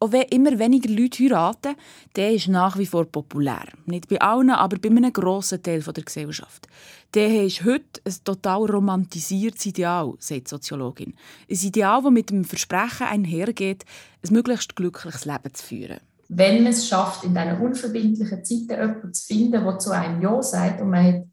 Auch 0.00 0.10
wenn 0.10 0.22
immer 0.22 0.58
weniger 0.58 0.90
Leute 0.90 1.22
heiraten, 1.22 1.76
der 2.16 2.32
ist 2.32 2.48
nach 2.48 2.76
wie 2.78 2.86
vor 2.86 3.04
populär. 3.04 3.68
Nicht 3.86 4.08
bei 4.08 4.20
allen, 4.20 4.50
aber 4.50 4.78
bei 4.78 4.88
einem 4.88 5.12
grossen 5.12 5.62
Teil 5.62 5.82
der 5.82 6.02
Gesellschaft. 6.02 6.66
Der 7.14 7.44
ist 7.44 7.64
heute 7.64 8.02
ein 8.04 8.14
total 8.24 8.64
romantisiertes 8.64 9.66
Ideal, 9.66 10.14
sagt 10.18 10.46
die 10.46 10.50
Soziologin. 10.50 11.14
Ein 11.48 11.56
Ideal, 11.56 12.02
das 12.02 12.10
mit 12.10 12.30
dem 12.30 12.44
Versprechen 12.44 13.06
einhergeht, 13.06 13.84
ein 14.26 14.34
möglichst 14.34 14.74
glückliches 14.74 15.26
Leben 15.26 15.54
zu 15.54 15.64
führen. 15.64 16.00
Wenn 16.28 16.62
man 16.62 16.72
es 16.72 16.86
schafft, 16.86 17.24
in 17.24 17.34
diesen 17.34 17.60
unverbindlichen 17.60 18.44
Zeiten 18.44 18.70
jemanden 18.70 19.14
zu 19.14 19.26
finden, 19.26 19.52
der 19.52 19.78
zu 19.78 19.90
einem 19.90 20.20
Ja 20.20 20.42
sagt 20.42 20.80
und 20.80 20.90
man 20.90 21.06
hat 21.06 21.24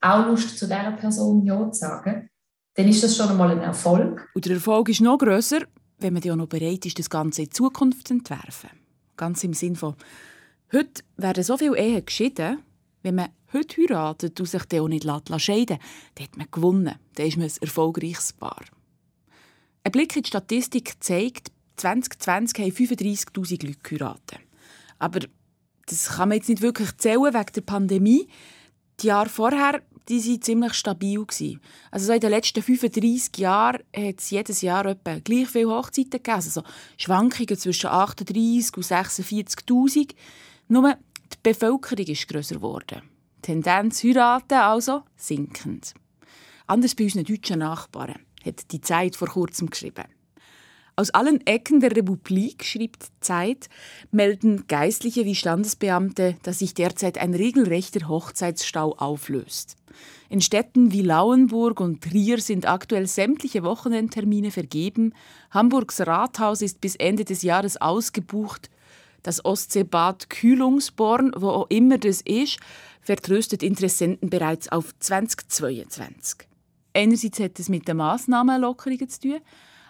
auch 0.00 0.26
Lust, 0.26 0.58
zu 0.58 0.66
dieser 0.66 0.92
Person 0.92 1.44
Ja 1.44 1.70
zu 1.70 1.80
sagen, 1.80 2.28
dann 2.74 2.88
ist 2.88 3.02
das 3.02 3.16
schon 3.16 3.30
einmal 3.30 3.50
ein 3.50 3.62
Erfolg. 3.62 4.28
Und 4.34 4.44
der 4.44 4.54
Erfolg 4.54 4.90
ist 4.90 5.00
noch 5.00 5.18
grösser, 5.18 5.60
wenn 5.98 6.12
man 6.12 6.22
ja 6.22 6.36
noch 6.36 6.48
bereit 6.48 6.84
ist, 6.84 6.98
das 6.98 7.08
Ganze 7.08 7.42
in 7.42 7.50
Zukunft 7.50 8.08
zu 8.08 8.14
entwerfen. 8.14 8.70
Ganz 9.16 9.42
im 9.44 9.54
Sinn 9.54 9.76
von, 9.76 9.94
heute 10.72 11.02
werden 11.16 11.42
so 11.42 11.56
viele 11.56 11.78
Ehen 11.78 12.04
geschieden, 12.04 12.58
wenn 13.02 13.14
man 13.14 13.30
heute 13.52 13.80
heiratet 13.80 14.38
und 14.38 14.46
sich 14.46 14.64
dann 14.64 14.80
auch 14.80 14.88
nicht 14.88 15.04
scheiden 15.04 15.78
lässt, 15.78 15.80
dann 16.14 16.24
hat 16.24 16.36
man 16.36 16.48
gewonnen. 16.50 16.94
Dann 17.14 17.26
ist 17.26 17.36
man 17.38 17.46
ein 17.46 17.52
erfolgreiches 17.62 18.34
Paar. 18.34 18.62
Ein 19.84 19.92
Blick 19.92 20.16
in 20.16 20.22
die 20.22 20.28
Statistik 20.28 20.94
zeigt, 21.00 21.52
2020 21.76 22.58
haben 22.58 22.72
35'000 22.72 23.66
Leute 23.66 23.78
geheiratet. 23.82 24.40
Aber 24.98 25.20
das 25.86 26.08
kann 26.08 26.30
man 26.30 26.38
jetzt 26.38 26.48
nicht 26.48 26.62
wirklich 26.62 26.96
zählen 26.96 27.34
wegen 27.34 27.52
der 27.54 27.60
Pandemie. 27.60 28.28
Die 29.00 29.08
Jahre 29.08 29.28
vorher 29.28 29.82
die 30.08 30.24
waren 30.24 30.42
ziemlich 30.42 30.74
stabil. 30.74 31.26
Also 31.90 32.06
so 32.06 32.12
in 32.12 32.20
den 32.20 32.30
letzten 32.30 32.62
35 32.62 33.36
Jahren 33.38 33.82
hat 33.94 34.18
es 34.18 34.30
jedes 34.30 34.62
Jahr 34.62 34.86
etwa 34.86 35.18
gleich 35.18 35.48
viele 35.48 35.68
Hochzeiten 35.68 36.10
gegeben. 36.10 36.36
Also 36.36 36.50
so 36.50 36.62
Schwankungen 36.96 37.58
zwischen 37.58 37.88
38 37.88 38.76
und 38.76 38.84
46'000. 38.84 40.14
Nur 40.68 40.94
die 41.32 41.36
Bevölkerung 41.42 42.06
ist 42.06 42.28
grösser 42.28 42.56
geworden. 42.56 43.02
Tendenz 43.42 44.02
heiraten 44.04 44.58
also 44.58 45.02
sinkend. 45.16 45.94
Anders 46.66 46.94
bei 46.94 47.04
unseren 47.04 47.24
deutschen 47.24 47.60
Nachbarn, 47.60 48.20
hat 48.44 48.72
die 48.72 48.80
Zeit 48.80 49.16
vor 49.16 49.28
kurzem 49.28 49.70
geschrieben. 49.70 50.04
Aus 50.98 51.10
allen 51.10 51.46
Ecken 51.46 51.80
der 51.80 51.94
Republik, 51.94 52.64
schrieb 52.64 52.96
Zeit, 53.20 53.68
melden 54.12 54.66
Geistliche 54.66 55.26
wie 55.26 55.34
Standesbeamte, 55.34 56.36
dass 56.42 56.60
sich 56.60 56.72
derzeit 56.72 57.18
ein 57.18 57.34
regelrechter 57.34 58.08
Hochzeitsstau 58.08 58.94
auflöst. 58.96 59.76
In 60.30 60.40
Städten 60.40 60.92
wie 60.92 61.02
Lauenburg 61.02 61.80
und 61.80 62.02
Trier 62.02 62.40
sind 62.40 62.66
aktuell 62.66 63.06
sämtliche 63.06 63.62
Wochenendtermine 63.62 64.50
vergeben. 64.50 65.12
Hamburgs 65.50 66.00
Rathaus 66.00 66.62
ist 66.62 66.80
bis 66.80 66.96
Ende 66.96 67.26
des 67.26 67.42
Jahres 67.42 67.78
ausgebucht. 67.78 68.70
Das 69.22 69.44
Ostseebad 69.44 70.30
Kühlungsborn, 70.30 71.32
wo 71.36 71.50
auch 71.50 71.66
immer 71.68 71.98
das 71.98 72.22
ist, 72.22 72.58
vertröstet 73.02 73.62
Interessenten 73.62 74.30
bereits 74.30 74.72
auf 74.72 74.94
2022. 74.98 76.48
Einerseits 76.94 77.38
hat 77.38 77.60
es 77.60 77.68
mit 77.68 77.86
den 77.86 77.98
Massnahmenlockerungen 77.98 79.10
zu 79.10 79.20
tun, 79.20 79.40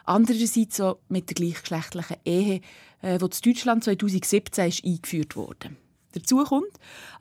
Andererseits 0.06 0.80
auch 0.80 0.98
mit 1.08 1.28
der 1.28 1.34
gleichgeschlechtlichen 1.34 2.16
Ehe, 2.25 2.60
äh, 3.02 3.18
die 3.18 3.25
in 3.25 3.52
Deutschland 3.52 3.84
2017 3.84 4.68
ist 4.68 4.84
eingeführt 4.84 5.36
wurde. 5.36 5.76
Dazu 6.12 6.44
kommt, 6.44 6.72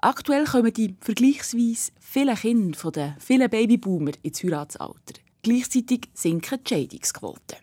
aktuell 0.02 0.46
kommen 0.46 0.72
die 0.72 0.96
vergleichsweise 1.02 1.92
vielen 2.00 2.36
Kinder 2.36 2.78
von 2.78 2.94
den 2.94 3.16
vielen 3.20 3.50
Babyboomer 3.50 4.12
ins 4.22 4.44
Heiratsalter. 4.44 5.20
Gleichzeitig 5.42 6.10
sinken 6.14 6.60
die 6.64 6.70
Scheidungsquoten. 6.70 7.58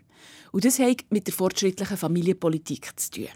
Und 0.50 0.64
das 0.64 0.78
hat 0.78 1.04
mit 1.10 1.26
der 1.26 1.34
fortschrittlichen 1.34 1.96
Familienpolitik 1.96 2.98
zu 3.00 3.10
tun. 3.12 3.28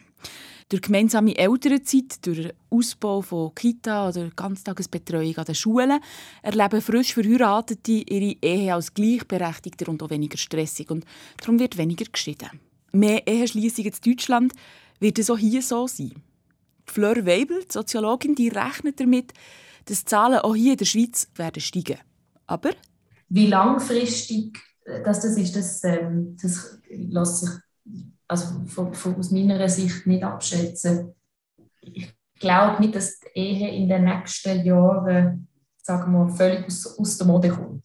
Durch 0.69 0.83
gemeinsame 0.83 1.37
Elternzeit, 1.37 2.27
durch 2.27 2.53
Ausbau 2.71 3.23
von 3.23 3.55
Kita 3.55 4.09
oder 4.09 4.31
Ganztagesbetreuung 4.35 5.37
an 5.37 5.45
den 5.45 5.55
Schulen 5.55 6.01
erleben 6.43 6.81
frisch 6.81 7.15
Verheiratete 7.15 7.93
ihre 7.93 8.37
Ehe 8.43 8.75
als 8.75 8.93
gleichberechtigter 8.93 9.89
und 9.89 10.03
auch 10.03 10.11
weniger 10.11 10.37
stressig. 10.37 10.91
Und 10.91 11.05
darum 11.39 11.61
wird 11.61 11.79
weniger 11.79 12.07
geschieden. 12.07 12.51
Mehr 12.91 13.25
Eheschliessungen 13.29 13.93
in 13.93 14.11
Deutschland 14.11 14.53
wird 14.99 15.21
es 15.21 15.31
auch 15.31 15.39
hier 15.39 15.63
so 15.63 15.87
sein. 15.87 16.15
Fleur 16.85 17.25
Weibel, 17.25 17.61
die 17.65 17.73
Soziologin, 17.73 18.35
die 18.35 18.49
rechnet 18.49 18.99
damit, 18.99 19.35
dass 19.85 20.01
die 20.01 20.07
Zahlen 20.07 20.41
auch 20.41 20.57
hier 20.57 20.73
in 20.73 20.79
der 20.79 20.85
Schweiz 20.85 21.29
werden 21.37 21.61
steigen. 21.61 21.99
Aber 22.49 22.71
wie 23.29 23.47
langfristig 23.47 24.59
das, 24.85 25.21
das 25.21 25.37
ist, 25.37 25.55
das, 25.55 25.85
ähm, 25.85 26.37
das 26.41 26.79
lässt 26.89 27.39
sich 27.39 27.51
also 28.29 28.65
von, 28.67 28.95
von, 28.95 29.17
aus 29.17 29.31
meiner 29.31 29.69
Sicht 29.69 30.07
nicht 30.07 30.25
abschätzen. 30.25 31.15
Ich 31.81 32.13
glaube 32.39 32.81
nicht, 32.81 32.95
dass 32.95 33.21
die 33.21 33.39
Ehe 33.39 33.75
in 33.75 33.89
den 33.89 34.05
nächsten 34.05 34.65
Jahren 34.65 35.49
sagen 35.87 36.13
wir, 36.13 36.29
völlig 36.29 36.67
aus, 36.67 36.99
aus 36.99 37.19
der 37.19 37.27
Mode 37.27 37.49
kommt. 37.49 37.85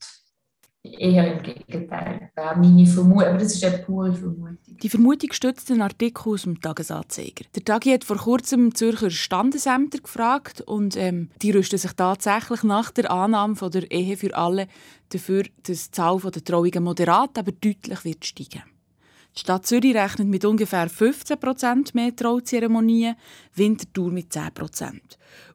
Eher 0.83 1.35
im 1.35 1.43
Gegenteil, 1.43 2.31
wäre 2.35 2.55
meine 2.57 2.87
Vermutung. 2.87 3.21
Aber 3.21 3.37
das 3.37 3.53
ist 3.53 3.63
eine 3.63 3.77
pure 3.77 4.15
Vermutung. 4.15 4.57
Die 4.81 4.89
Vermutung 4.89 5.31
stützt 5.31 5.69
einen 5.69 5.83
Artikel 5.83 6.33
aus 6.33 6.41
dem 6.41 6.59
Tagesanzeiger. 6.59 7.45
Der 7.55 7.63
Tagi 7.63 7.91
hat 7.91 8.03
vor 8.03 8.17
kurzem 8.17 8.73
Zürcher 8.73 9.11
Standesämter 9.11 9.99
gefragt 9.99 10.61
und 10.61 10.97
ähm, 10.97 11.29
die 11.43 11.51
rüsten 11.51 11.77
sich 11.77 11.93
tatsächlich 11.93 12.63
nach 12.63 12.89
der 12.89 13.11
Annahme 13.11 13.55
von 13.55 13.69
der 13.69 13.91
Ehe 13.91 14.17
für 14.17 14.35
alle 14.35 14.67
dafür, 15.09 15.43
dass 15.61 15.91
die 15.91 15.91
Zahl 15.91 16.19
der 16.19 16.43
Trauungen 16.43 16.83
moderat, 16.83 17.37
aber 17.37 17.51
deutlich 17.51 18.03
wird 18.03 18.25
steigen. 18.25 18.63
Die 19.35 19.39
Stadt 19.39 19.65
Zürich 19.65 19.95
rechnet 19.95 20.27
mit 20.27 20.43
ungefähr 20.43 20.89
15% 20.89 21.91
mehr 21.93 22.13
Trauzeremonien, 22.13 23.15
Winterthur 23.55 24.11
mit 24.11 24.33
10 24.33 24.49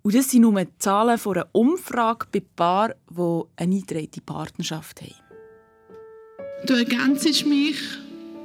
Und 0.02 0.14
das 0.14 0.30
sind 0.30 0.40
nur 0.40 0.64
die 0.64 0.78
Zahlen 0.78 1.18
von 1.18 1.36
einer 1.36 1.48
Umfrage 1.52 2.26
bei 2.32 2.40
Paaren, 2.40 2.94
die 3.10 3.42
eine 3.56 3.74
eingetragene 3.74 4.22
Partnerschaft 4.24 5.02
haben. 5.02 5.14
Du 6.64 6.72
ergänzest 6.72 7.44
mich 7.44 7.76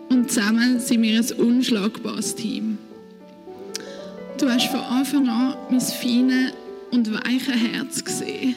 und 0.09 0.29
zusammen 0.29 0.79
sind 0.81 1.01
wir 1.01 1.17
ein 1.17 1.31
unschlagbares 1.39 2.35
Team. 2.35 2.77
Du 4.37 4.49
hast 4.49 4.67
von 4.67 4.81
Anfang 4.81 5.29
an 5.29 5.55
mein 5.69 5.79
feines 5.79 6.51
und 6.91 7.13
weiches 7.13 7.55
Herz 7.55 8.03
gesehen 8.03 8.55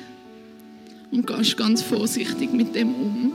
und 1.12 1.26
gehst 1.26 1.56
ganz 1.56 1.82
vorsichtig 1.82 2.52
mit 2.52 2.74
dem 2.74 2.94
um. 2.94 3.32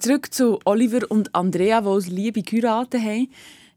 Zurück 0.00 0.32
zu 0.32 0.58
Oliver 0.64 1.10
und 1.10 1.34
Andrea, 1.34 1.82
die 1.82 1.86
aus 1.86 2.06
Liebe 2.06 2.40
geheiratet 2.40 3.02
haben. 3.02 3.28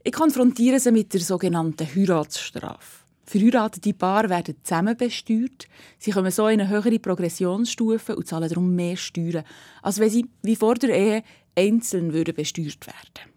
Ich 0.05 0.13
konfrontiere 0.13 0.79
sie 0.79 0.93
mit 0.93 1.13
der 1.13 1.19
sogenannten 1.19 1.85
Heiratsstrafe. 1.85 3.03
Verheiratete 3.25 3.93
Paare 3.93 4.29
werden 4.29 4.55
zusammen 4.63 4.95
besteuert. 4.95 5.67
Sie 5.99 6.11
kommen 6.11 6.31
so 6.31 6.47
in 6.47 6.61
eine 6.61 6.69
höhere 6.69 6.97
Progressionsstufe 6.97 8.15
und 8.15 8.25
zahlen 8.25 8.47
darum 8.47 8.73
mehr 8.73 8.95
Steuern, 8.95 9.43
als 9.81 9.99
wenn 9.99 10.09
sie 10.09 10.25
wie 10.43 10.55
vor 10.55 10.75
der 10.75 10.97
Ehe 10.97 11.23
einzeln 11.57 12.13
würden 12.13 12.35
besteuert 12.35 12.87
werden. 12.87 13.33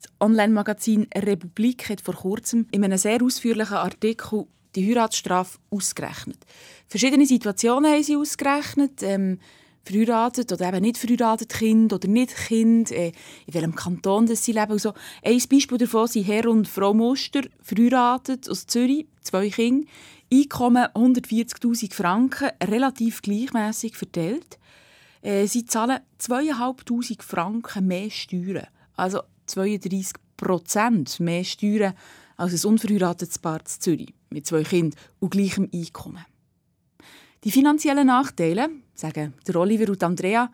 Das 0.00 0.10
Online-Magazin 0.18 1.06
Republik 1.14 1.90
hat 1.90 2.00
vor 2.00 2.14
kurzem 2.14 2.66
in 2.70 2.84
einem 2.84 2.96
sehr 2.96 3.22
ausführlichen 3.22 3.76
Artikel 3.76 4.46
die 4.74 4.88
Heiratsstrafe 4.88 5.58
ausgerechnet. 5.68 6.38
Verschiedene 6.86 7.26
Situationen 7.26 7.92
haben 7.92 8.02
sie 8.02 8.16
ausgerechnet. 8.16 9.02
Ähm, 9.02 9.40
verheiratet 9.84 10.52
oder 10.52 10.68
eben 10.68 10.82
nicht 10.82 10.98
verheiratet 10.98 11.50
Kind 11.50 11.92
oder 11.92 12.08
nicht 12.08 12.34
Kind, 12.34 12.90
äh, 12.90 13.12
in 13.46 13.54
welchem 13.54 13.74
Kanton 13.74 14.26
das 14.26 14.44
sie 14.44 14.52
leben. 14.52 14.72
Also, 14.72 14.92
ein 15.22 15.42
Beispiel 15.50 15.78
davon 15.78 16.06
sind 16.06 16.26
Herr 16.26 16.48
und 16.48 16.68
Frau 16.68 16.94
Muster, 16.94 17.42
verheiratet 17.60 18.48
aus 18.48 18.66
Zürich, 18.66 19.06
zwei 19.20 19.50
Kinder, 19.50 19.86
Einkommen 20.32 20.86
140'000 20.94 21.92
Franken, 21.92 22.50
relativ 22.62 23.22
gleichmäßig 23.22 23.96
verteilt. 23.96 24.58
Äh, 25.22 25.46
sie 25.46 25.64
zahlen 25.64 26.00
2'500 26.20 27.22
Franken 27.22 27.86
mehr 27.86 28.10
Steuern, 28.10 28.66
also 28.96 29.22
32 29.46 30.14
Prozent 30.36 31.20
mehr 31.20 31.44
Steuern 31.44 31.94
als 32.36 32.64
ein 32.64 32.70
unverheiratetes 32.70 33.38
Paar 33.38 33.60
in 33.60 33.66
Zürich 33.66 34.14
mit 34.30 34.46
zwei 34.46 34.64
Kindern 34.64 34.98
und 35.20 35.30
gleichem 35.30 35.70
Einkommen. 35.72 36.24
Die 37.44 37.50
finanziellen 37.50 38.06
Nachteile, 38.06 38.70
sagen 38.94 39.34
der 39.46 39.56
Oliver 39.56 39.90
und 39.90 40.02
Andrea, 40.02 40.50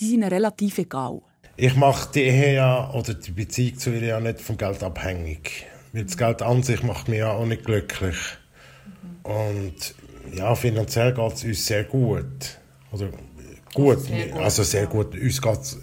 die 0.00 0.08
sind 0.08 0.24
relativ 0.24 0.76
egal. 0.78 1.22
Ich 1.56 1.76
mache 1.76 2.10
die 2.12 2.22
Ehe 2.22 2.54
ja, 2.54 2.90
oder 2.94 3.14
die 3.14 3.30
Beziehung 3.30 3.78
zu 3.78 3.90
ihr 3.90 4.02
ja 4.02 4.18
nicht 4.18 4.40
vom 4.40 4.56
Geld 4.56 4.82
abhängig. 4.82 5.66
Weil 5.92 6.04
das 6.04 6.16
Geld 6.16 6.42
an 6.42 6.64
sich 6.64 6.82
macht 6.82 7.06
mich 7.06 7.20
ja 7.20 7.30
auch 7.30 7.46
nicht 7.46 7.64
glücklich. 7.64 8.16
Und 9.22 9.94
ja, 10.34 10.52
finanziell 10.56 11.14
geht 11.14 11.32
es 11.32 11.44
uns 11.44 11.64
sehr 11.64 11.84
gut. 11.84 12.58
Oder 12.90 13.10
gut, 13.72 14.00
sehr 14.00 14.26
gut. 14.30 14.42
also 14.42 14.64
sehr 14.64 14.86
gut. 14.86 15.14
Uns 15.14 15.40
geht's, 15.40 15.78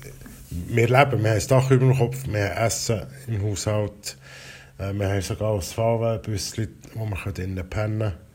wir 0.49 0.89
leben, 0.89 1.23
wir 1.23 1.29
haben 1.29 1.39
ein 1.39 1.47
Dach 1.47 1.71
über 1.71 1.85
dem 1.85 1.97
Kopf, 1.97 2.27
wir 2.27 2.49
haben 2.49 2.65
Essen 2.65 3.03
im 3.27 3.43
Haushalt, 3.43 4.17
äh, 4.77 4.91
wir 4.91 5.07
haben 5.07 5.21
sogar 5.21 5.53
ein 5.53 5.61
Fahrwegbüsschen, 5.61 6.75
wo 6.95 7.05
wir 7.05 7.31
drinnen 7.31 7.69
pennen 7.69 7.99
können 7.99 8.28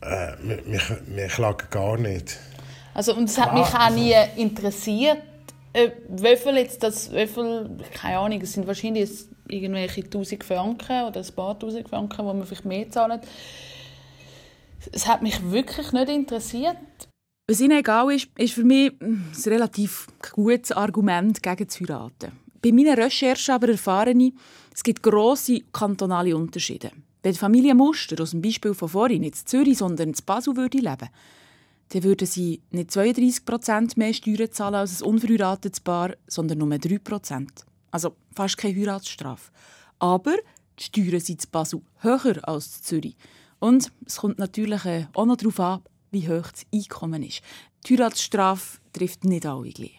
äh, 0.00 0.32
wir, 0.42 0.80
wir, 1.06 1.26
klagen 1.28 1.66
gar 1.70 1.98
nicht. 1.98 2.38
Also, 2.94 3.14
und 3.14 3.24
es 3.24 3.38
hat 3.38 3.54
mich 3.54 3.66
auch 3.66 3.90
nie 3.90 4.14
interessiert, 4.36 5.18
äh, 5.72 5.90
wie 6.08 6.36
viel 6.36 6.56
jetzt 6.56 6.82
das, 6.82 7.12
wie 7.12 7.26
viel, 7.26 7.70
keine 7.94 8.18
Ahnung, 8.18 8.40
es 8.40 8.52
sind 8.52 8.66
wahrscheinlich 8.66 9.10
irgendwelche 9.48 10.02
1000 10.02 10.42
Franken 10.42 11.04
oder 11.04 11.20
ein 11.20 11.34
paar 11.34 11.58
tausend 11.58 11.88
Franken, 11.88 12.24
wo 12.24 12.32
man 12.32 12.44
vielleicht 12.44 12.64
mehr 12.64 12.90
zahlt. 12.90 13.22
Es 14.92 15.06
hat 15.06 15.22
mich 15.22 15.50
wirklich 15.50 15.92
nicht 15.92 16.08
interessiert. 16.08 16.76
Was 17.48 17.60
ihnen 17.60 17.78
egal 17.78 18.12
ist, 18.12 18.28
ist 18.38 18.54
für 18.54 18.64
mich 18.64 18.92
ein 19.00 19.32
relativ 19.46 20.06
gutes 20.32 20.72
Argument 20.72 21.42
gegen 21.42 21.68
zu 21.68 21.84
heiraten. 21.84 22.32
Bei 22.62 22.72
meinen 22.72 22.94
Recherchen 22.94 23.54
aber 23.54 23.70
erfahren 23.70 24.20
ich, 24.20 24.34
es 24.74 24.82
gibt 24.82 25.02
grosse 25.02 25.60
kantonale 25.72 26.36
Unterschiede. 26.36 26.90
Wenn 27.22 27.32
die 27.32 27.38
Familie 27.38 27.74
Muster 27.74 28.22
aus 28.22 28.30
dem 28.30 28.42
Beispiel 28.42 28.74
von 28.74 28.88
vorhin 28.88 29.20
nicht 29.20 29.40
in 29.40 29.46
Zürich, 29.46 29.78
sondern 29.78 30.08
in 30.08 30.16
Basel 30.24 30.56
würde 30.56 30.78
leben, 30.78 31.08
dann 31.90 32.04
würden 32.04 32.26
sie 32.26 32.62
nicht 32.70 32.90
32% 32.90 33.92
mehr 33.96 34.14
Steuern 34.14 34.52
zahlen 34.52 34.74
als 34.76 35.02
ein 35.02 35.08
unverheiratetes 35.08 35.80
Paar, 35.80 36.14
sondern 36.26 36.58
nur 36.58 36.68
3% 36.68 37.48
Also 37.90 38.14
fast 38.34 38.56
keine 38.56 38.78
Heiratsstrafe. 38.80 39.50
Aber 39.98 40.36
die 40.78 40.84
Steuern 40.84 41.20
sind 41.20 41.44
in 41.44 41.50
Basel 41.50 41.82
höher 41.98 42.48
als 42.48 42.78
in 42.78 42.84
Zürich. 42.84 43.16
Und 43.58 43.92
es 44.06 44.16
kommt 44.16 44.38
natürlich 44.38 44.84
äh, 44.86 45.06
auch 45.12 45.26
noch 45.26 45.36
darauf 45.36 45.60
an, 45.60 45.82
wie 46.10 46.28
hoch 46.28 46.50
das 46.50 46.64
Einkommen 46.72 47.22
ist. 47.22 47.42
Die 47.86 47.98
Heiratsstrafe 47.98 48.78
trifft 48.92 49.24
nicht 49.24 49.44
alle 49.44 49.70
gleich. 49.70 49.98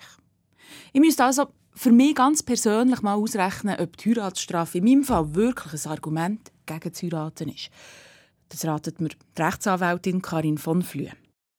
Ich 0.93 1.01
müsste 1.01 1.25
also 1.25 1.47
für 1.73 1.91
mich 1.91 2.15
ganz 2.15 2.41
persönlich 2.41 3.01
mal 3.01 3.15
ausrechnen, 3.15 3.79
ob 3.79 3.97
die 3.97 4.15
Heiratsstrafe 4.15 4.79
in 4.79 4.85
meinem 4.85 5.03
Fall 5.03 5.35
wirklich 5.35 5.85
ein 5.85 5.91
Argument 5.91 6.51
gegen 6.79 6.93
das 6.93 7.03
Heiraten 7.03 7.49
ist. 7.49 7.69
Das 8.49 8.65
ratet 8.65 8.99
mir 8.99 9.09
die 9.09 9.41
Rechtsanwältin 9.41 10.21
Karin 10.21 10.57
von 10.57 10.81
Flühe. 10.81 11.11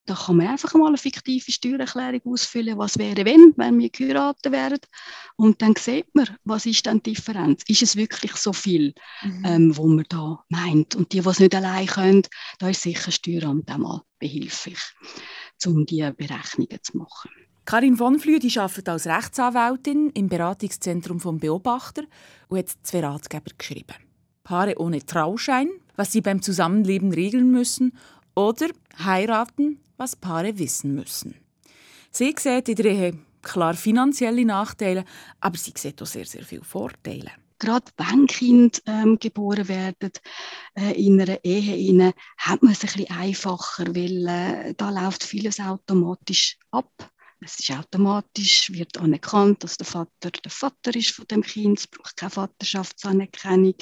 Da 0.06 0.14
kann 0.14 0.36
man 0.36 0.48
einfach 0.48 0.74
mal 0.74 0.88
eine 0.88 0.98
fiktive 0.98 1.52
Steuererklärung 1.52 2.20
ausfüllen, 2.24 2.76
was 2.76 2.98
wäre, 2.98 3.24
wenn, 3.24 3.54
wenn 3.56 3.78
wir 3.78 3.88
geheiratet 3.88 4.50
wären. 4.50 4.80
Und 5.36 5.62
dann 5.62 5.76
sieht 5.76 6.12
man, 6.12 6.28
was 6.44 6.66
ist 6.66 6.86
dann 6.86 7.02
die 7.02 7.12
Differenz? 7.12 7.62
Ist 7.68 7.82
es 7.82 7.94
wirklich 7.94 8.32
so 8.32 8.52
viel, 8.52 8.94
mhm. 9.22 9.44
ähm, 9.44 9.76
wo 9.76 9.86
man 9.86 10.04
da 10.08 10.44
meint? 10.48 10.96
Und 10.96 11.12
die, 11.12 11.20
die 11.20 11.28
es 11.28 11.38
nicht 11.38 11.54
allein 11.54 11.86
können, 11.86 12.22
da 12.58 12.68
ist 12.68 12.82
sicher 12.82 13.12
Steueramt 13.12 13.70
auch 13.70 13.78
mal 13.78 14.02
behilflich, 14.18 14.80
um 15.64 15.86
diese 15.86 16.12
Berechnungen 16.12 16.78
zu 16.82 16.96
machen. 16.96 17.30
Karin 17.64 17.96
von 17.96 18.18
Flühe 18.18 18.40
arbeitet 18.56 18.88
als 18.88 19.06
Rechtsanwältin 19.06 20.10
im 20.10 20.28
Beratungszentrum 20.28 21.20
vom 21.20 21.38
Beobachter 21.38 22.02
und 22.48 22.58
hat 22.58 22.70
zwei 22.82 23.00
Ratgeber 23.00 23.52
geschrieben. 23.56 23.94
Paare 24.44 24.78
ohne 24.78 25.04
Trauschein, 25.04 25.68
was 25.96 26.12
sie 26.12 26.20
beim 26.20 26.42
Zusammenleben 26.42 27.12
regeln 27.12 27.50
müssen, 27.50 27.96
oder 28.34 28.68
heiraten, 28.98 29.78
was 29.96 30.16
Paare 30.16 30.58
wissen 30.58 30.94
müssen. 30.94 31.34
Sie 32.10 32.34
sieht 32.38 32.68
in 32.68 32.76
der 32.76 33.12
klar 33.42 33.74
finanzielle 33.74 34.44
Nachteile, 34.44 35.04
aber 35.40 35.56
sie 35.58 35.72
sieht 35.76 36.00
auch 36.02 36.06
sehr, 36.06 36.24
sehr 36.24 36.44
viele 36.44 36.64
Vorteile. 36.64 37.30
Gerade 37.58 37.92
wenn 37.96 38.26
Kinder 38.26 38.78
ähm, 38.86 39.18
geboren 39.20 39.68
werden 39.68 40.10
äh, 40.74 41.00
in 41.00 41.20
einer 41.20 41.44
Ehe, 41.44 42.02
rein, 42.02 42.12
hat 42.36 42.62
man 42.62 42.72
es 42.72 42.82
ein 42.82 42.88
bisschen 42.88 43.10
einfacher, 43.10 43.86
weil 43.94 44.26
äh, 44.26 44.74
da 44.76 44.90
läuft 44.90 45.22
vieles 45.22 45.60
automatisch 45.60 46.58
ab. 46.72 46.90
Es 47.44 47.58
ist 47.58 47.72
automatisch, 47.72 48.70
wird 48.72 48.96
anerkannt, 48.98 49.64
dass 49.64 49.76
der 49.76 49.86
Vater 49.86 50.30
der 50.30 50.50
Vater 50.50 50.94
ist 50.94 51.10
von 51.10 51.26
dem 51.26 51.42
Kind. 51.42 51.80
Es 51.80 51.86
braucht 51.88 52.16
keine 52.16 52.30
Vaterschaftsanerkennung. 52.30 53.74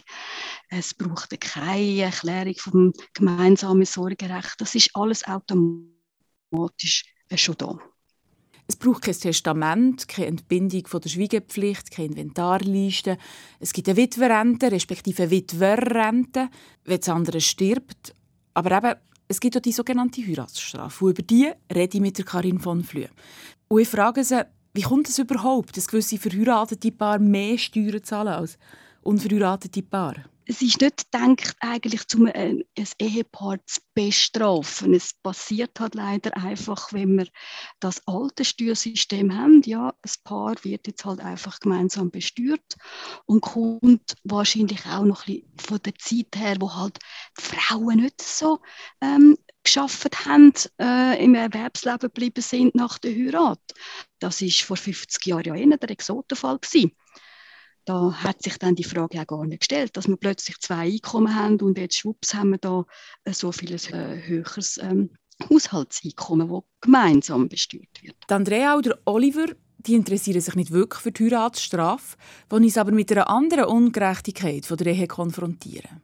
Es 0.71 0.95
braucht 0.95 1.39
keine 1.41 2.03
Erklärung 2.03 2.55
vom 2.57 2.93
gemeinsamen 3.13 3.85
Sorgerecht. 3.85 4.55
Das 4.59 4.75
ist 4.75 4.91
alles 4.95 5.25
automatisch 5.27 7.05
schon 7.35 7.57
da. 7.59 7.79
Es 8.67 8.77
braucht 8.77 9.03
kein 9.03 9.15
Testament, 9.19 10.09
keine 10.09 10.29
Entbindung 10.29 10.87
von 10.87 11.01
der 11.01 11.09
Schweigepflicht, 11.11 11.91
keine 11.91 12.09
Inventarliste. 12.09 13.19
Es 13.59 13.73
gibt 13.73 13.89
eine 13.89 13.97
Witwerrente, 13.97 14.71
respektive 14.73 15.31
Witwerrente, 15.31 16.49
wenn 16.85 17.01
das 17.01 17.09
andere 17.09 17.41
stirbt. 17.41 18.15
Aber 18.55 18.79
eben, 18.79 19.01
es 19.31 19.39
gibt 19.39 19.57
auch 19.57 19.61
die 19.61 19.71
sogenannte 19.71 20.27
Heiratsstrafe. 20.27 21.05
Und 21.05 21.11
über 21.13 21.23
die 21.23 21.53
rede 21.73 21.97
ich 21.97 22.01
mit 22.01 22.19
der 22.19 22.25
Karin 22.25 22.59
von 22.59 22.83
Flühe. 22.83 23.11
Und 23.69 23.81
ich 23.81 23.89
frage 23.89 24.25
sie, 24.25 24.45
wie 24.75 24.83
kommt 24.83 25.09
es 25.09 25.21
überhaupt, 25.21 25.77
dass 25.77 25.87
gewisse 25.87 26.19
verheiratete 26.19 26.91
Paar 26.91 27.21
mehr 27.21 27.57
Steuern 27.57 28.03
zahlen 28.03 28.35
als 28.35 28.59
unverheiratete 29.03 29.83
Paare? 29.83 30.25
Es 30.47 30.63
ist 30.63 30.81
nicht 30.81 31.11
gedacht, 31.11 31.57
eigentlich, 31.61 32.03
um 32.15 32.27
ein, 32.27 32.65
ein 32.77 32.89
Ehepaar 32.99 33.59
zu 33.67 33.81
bestrafen. 33.95 34.95
Es 34.95 35.15
passiert 35.15 35.79
halt 35.79 35.95
leider 35.95 36.37
einfach, 36.37 36.93
wenn 36.93 37.19
wir 37.19 37.29
das 37.79 38.07
alte 38.07 38.45
Steuersystem 38.45 39.37
haben. 39.37 39.63
Ja, 39.65 39.91
ein 39.91 40.13
Paar 40.25 40.55
wird 40.63 40.87
jetzt 40.87 41.05
halt 41.05 41.21
einfach 41.21 41.61
gemeinsam 41.61 42.11
besteuert 42.11 42.77
und 43.27 43.43
kommt 43.43 44.15
wahrscheinlich 44.25 44.85
auch 44.87 45.05
noch 45.05 45.27
ein 45.27 45.35
bisschen 45.35 45.53
von 45.59 45.79
der 45.85 45.95
Zeit 45.97 46.37
her, 46.37 46.57
wo 46.59 46.75
halt 46.75 46.99
die 47.39 47.43
Frauen 47.43 48.01
nicht 48.01 48.21
so 48.21 48.61
ähm, 49.01 49.37
geschafft 49.63 50.25
haben, 50.27 50.53
äh, 50.81 51.23
im 51.23 51.35
Erwerbsleben 51.35 52.01
geblieben 52.01 52.43
sind 52.43 52.75
nach 52.75 52.99
der 52.99 53.13
Heirat. 53.13 53.61
Das 54.19 54.41
ist 54.41 54.63
vor 54.63 54.77
50 54.77 55.27
Jahren 55.27 55.45
ja 55.45 55.55
eher 55.55 55.77
der 55.77 55.91
Exotenfall 55.91 56.59
gewesen 56.59 56.93
da 57.85 58.13
hat 58.13 58.43
sich 58.43 58.59
dann 58.59 58.75
die 58.75 58.85
Frage 58.85 59.21
auch 59.21 59.27
gar 59.27 59.47
nicht 59.47 59.61
gestellt, 59.61 59.97
dass 59.97 60.09
wir 60.09 60.17
plötzlich 60.17 60.59
zwei 60.61 60.93
Einkommen 60.93 61.35
haben 61.35 61.61
und 61.61 61.79
jetzt 61.79 61.99
schwupps 61.99 62.35
haben 62.35 62.51
wir 62.51 62.59
da 62.59 62.85
äh, 63.25 63.33
so 63.33 63.53
viel 63.53 63.73
äh, 63.75 64.23
höheres 64.27 64.79
ähm, 64.83 65.11
Haushaltseinkommen, 65.49 66.49
das 66.49 66.63
gemeinsam 66.81 67.49
besteuert 67.49 68.03
wird. 68.03 68.17
Die 68.29 68.35
Andrea 68.35 68.77
oder 68.77 68.99
Oliver 69.07 69.47
die 69.87 69.95
interessieren 69.95 70.41
sich 70.41 70.55
nicht 70.57 70.73
wirklich 70.73 71.01
für 71.01 71.13
die 71.13 71.25
Heiratsstrafe, 71.31 72.17
die 72.51 72.55
uns 72.55 72.77
aber 72.77 72.93
mit 72.93 73.11
einer 73.13 73.31
anderen 73.31 73.65
Ungerechtigkeit 73.65 74.67
von 74.67 74.77
der 74.77 74.89
Ehe 74.89 75.07
konfrontieren. 75.07 76.03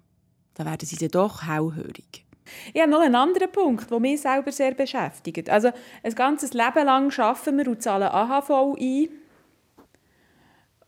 Da 0.55 0.64
werden 0.64 0.87
sie 0.87 0.96
dann 0.96 1.11
doch 1.11 1.46
hellhörig. 1.46 2.24
Ich 2.72 2.81
habe 2.81 2.90
noch 2.90 3.01
einen 3.01 3.16
anderen 3.16 3.51
Punkt, 3.51 3.90
der 3.90 4.01
mich 4.01 4.20
selber 4.20 4.53
sehr 4.53 4.72
beschäftigt. 4.72 5.51
Also 5.51 5.70
ein 6.03 6.14
ganzes 6.14 6.53
Leben 6.55 6.87
lang 6.87 7.12
arbeiten 7.18 7.59
wir 7.59 7.68
und 7.68 7.83
zahlen 7.83 8.09
AHV 8.09 8.77
ein 8.79 9.09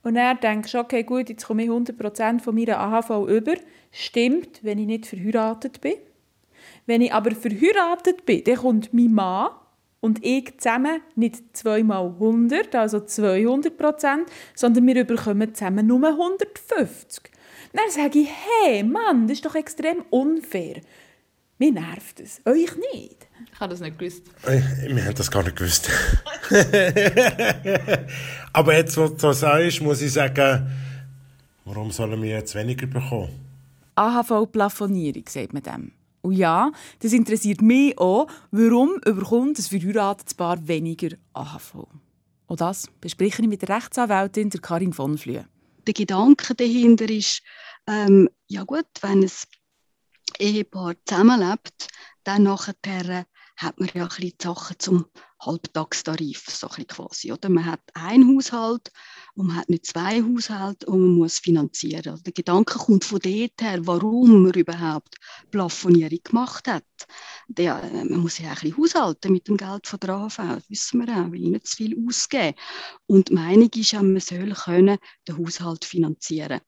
und 0.08 0.14
dann 0.14 0.40
denkst 0.40 0.72
du, 0.72 0.78
okay, 0.78 1.02
gut, 1.02 1.28
jetzt 1.28 1.46
komme 1.46 1.64
ich 1.64 1.68
100% 1.68 2.40
von 2.40 2.54
meiner 2.54 2.80
AHV 2.80 3.28
über. 3.28 3.52
Stimmt, 3.92 4.64
wenn 4.64 4.78
ich 4.78 4.86
nicht 4.86 5.04
verheiratet 5.04 5.82
bin. 5.82 5.96
Wenn 6.86 7.02
ich 7.02 7.12
aber 7.12 7.32
verheiratet 7.32 8.24
bin, 8.24 8.42
dann 8.44 8.56
kommt 8.56 8.94
mein 8.94 9.12
Mann 9.12 9.50
und 10.00 10.24
ich 10.24 10.56
zusammen 10.56 11.02
nicht 11.14 11.54
zweimal 11.54 12.06
100, 12.06 12.74
also 12.74 12.96
200% 12.96 14.24
sondern 14.54 14.86
wir 14.86 15.04
bekommen 15.04 15.54
zusammen 15.54 15.86
nur 15.86 16.08
150. 16.08 17.24
Dann 17.74 17.90
sage 17.90 18.20
ich, 18.20 18.30
hey 18.30 18.82
Mann, 18.82 19.26
das 19.26 19.36
ist 19.36 19.44
doch 19.44 19.56
extrem 19.56 20.06
unfair. 20.08 20.80
Mir 21.58 21.72
nervt 21.72 22.20
es. 22.20 22.40
Euch 22.44 22.70
nicht. 22.92 23.26
Ich 23.52 23.60
habe 23.60 23.70
das 23.70 23.80
nicht 23.80 23.98
gewusst. 23.98 24.22
Ich, 24.42 24.94
wir 24.94 25.04
haben 25.04 25.14
das 25.14 25.30
gar 25.30 25.42
nicht 25.42 25.56
gewusst. 25.56 25.90
Aber 28.52 28.76
jetzt, 28.76 28.96
wo 28.96 29.08
du 29.08 29.16
das 29.16 29.40
sagst, 29.40 29.80
muss 29.80 30.00
ich 30.00 30.12
sagen, 30.12 30.70
warum 31.64 31.90
sollen 31.90 32.22
wir 32.22 32.30
jetzt 32.30 32.54
weniger 32.54 32.86
bekommen? 32.86 33.30
AHV-Plafonierung, 33.96 35.24
sagt 35.28 35.52
man 35.52 35.62
dem. 35.64 35.92
Und 36.20 36.34
ja, 36.34 36.70
das 37.00 37.12
interessiert 37.12 37.60
mich 37.60 37.98
auch, 37.98 38.28
warum 38.52 39.00
überkommt 39.04 39.58
ein 39.58 39.62
verheiratetes 39.62 40.34
Paar 40.34 40.68
weniger 40.68 41.16
AHV. 41.32 41.86
Und 42.46 42.60
das 42.60 42.88
bespreche 43.00 43.42
ich 43.42 43.48
mit 43.48 43.62
der 43.62 43.76
Rechtsanwältin 43.76 44.50
der 44.50 44.60
Karin 44.60 44.92
von 44.92 45.18
Flühe. 45.18 45.44
Der 45.86 45.94
Gedanke 45.94 46.54
dahinter 46.54 47.08
ist, 47.08 47.42
ähm, 47.88 48.28
ja 48.46 48.62
gut, 48.62 48.86
wenn 49.00 49.22
ein 49.22 49.30
Ehepaar 50.38 50.94
zusammenlebt, 51.04 51.88
dann 52.24 52.44
nachher 52.44 53.26
hat 53.56 53.80
man 53.80 53.90
ja 53.92 54.08
die 54.18 54.34
Sachen 54.40 54.78
zum 54.78 55.06
Halbtagstarif, 55.40 56.46
so 56.48 56.68
quasi. 56.68 57.32
Oder? 57.32 57.48
Man 57.48 57.66
hat 57.66 57.80
einen 57.94 58.36
Haushalt 58.36 58.90
und 59.34 59.48
man 59.48 59.56
hat 59.56 59.68
nicht 59.68 59.86
zwei 59.86 60.22
Haushalte 60.22 60.86
und 60.86 61.00
man 61.00 61.16
muss 61.16 61.38
finanzieren. 61.38 62.20
Der 62.24 62.32
Gedanke 62.32 62.78
kommt 62.78 63.04
von 63.04 63.20
dort 63.20 63.60
her, 63.60 63.78
warum 63.86 64.42
man 64.42 64.52
überhaupt 64.52 65.16
Plafonierung 65.50 66.18
gemacht 66.24 66.66
hat. 66.66 66.84
Der, 67.46 67.82
äh, 67.82 68.04
man 68.04 68.20
muss 68.20 68.38
ja 68.38 68.46
auch 68.46 68.62
ein 68.62 68.70
bisschen 68.70 68.78
haushalten 68.78 69.32
mit 69.32 69.46
dem 69.46 69.56
Geld 69.56 69.86
von 69.86 70.00
der 70.00 70.10
AHV, 70.10 70.36
das 70.36 70.70
wissen 70.70 71.06
wir 71.06 71.16
auch, 71.16 71.30
will 71.30 71.50
nicht 71.50 71.66
zu 71.68 71.76
viel 71.76 71.96
ausgeben. 72.06 72.54
Und 73.06 73.28
die 73.28 73.34
Meinung 73.34 73.70
ist 73.74 73.92
ja, 73.92 74.02
man 74.02 74.20
soll 74.20 74.52
können 74.52 74.98
den 75.26 75.38
Haushalt 75.38 75.84
finanzieren. 75.84 76.60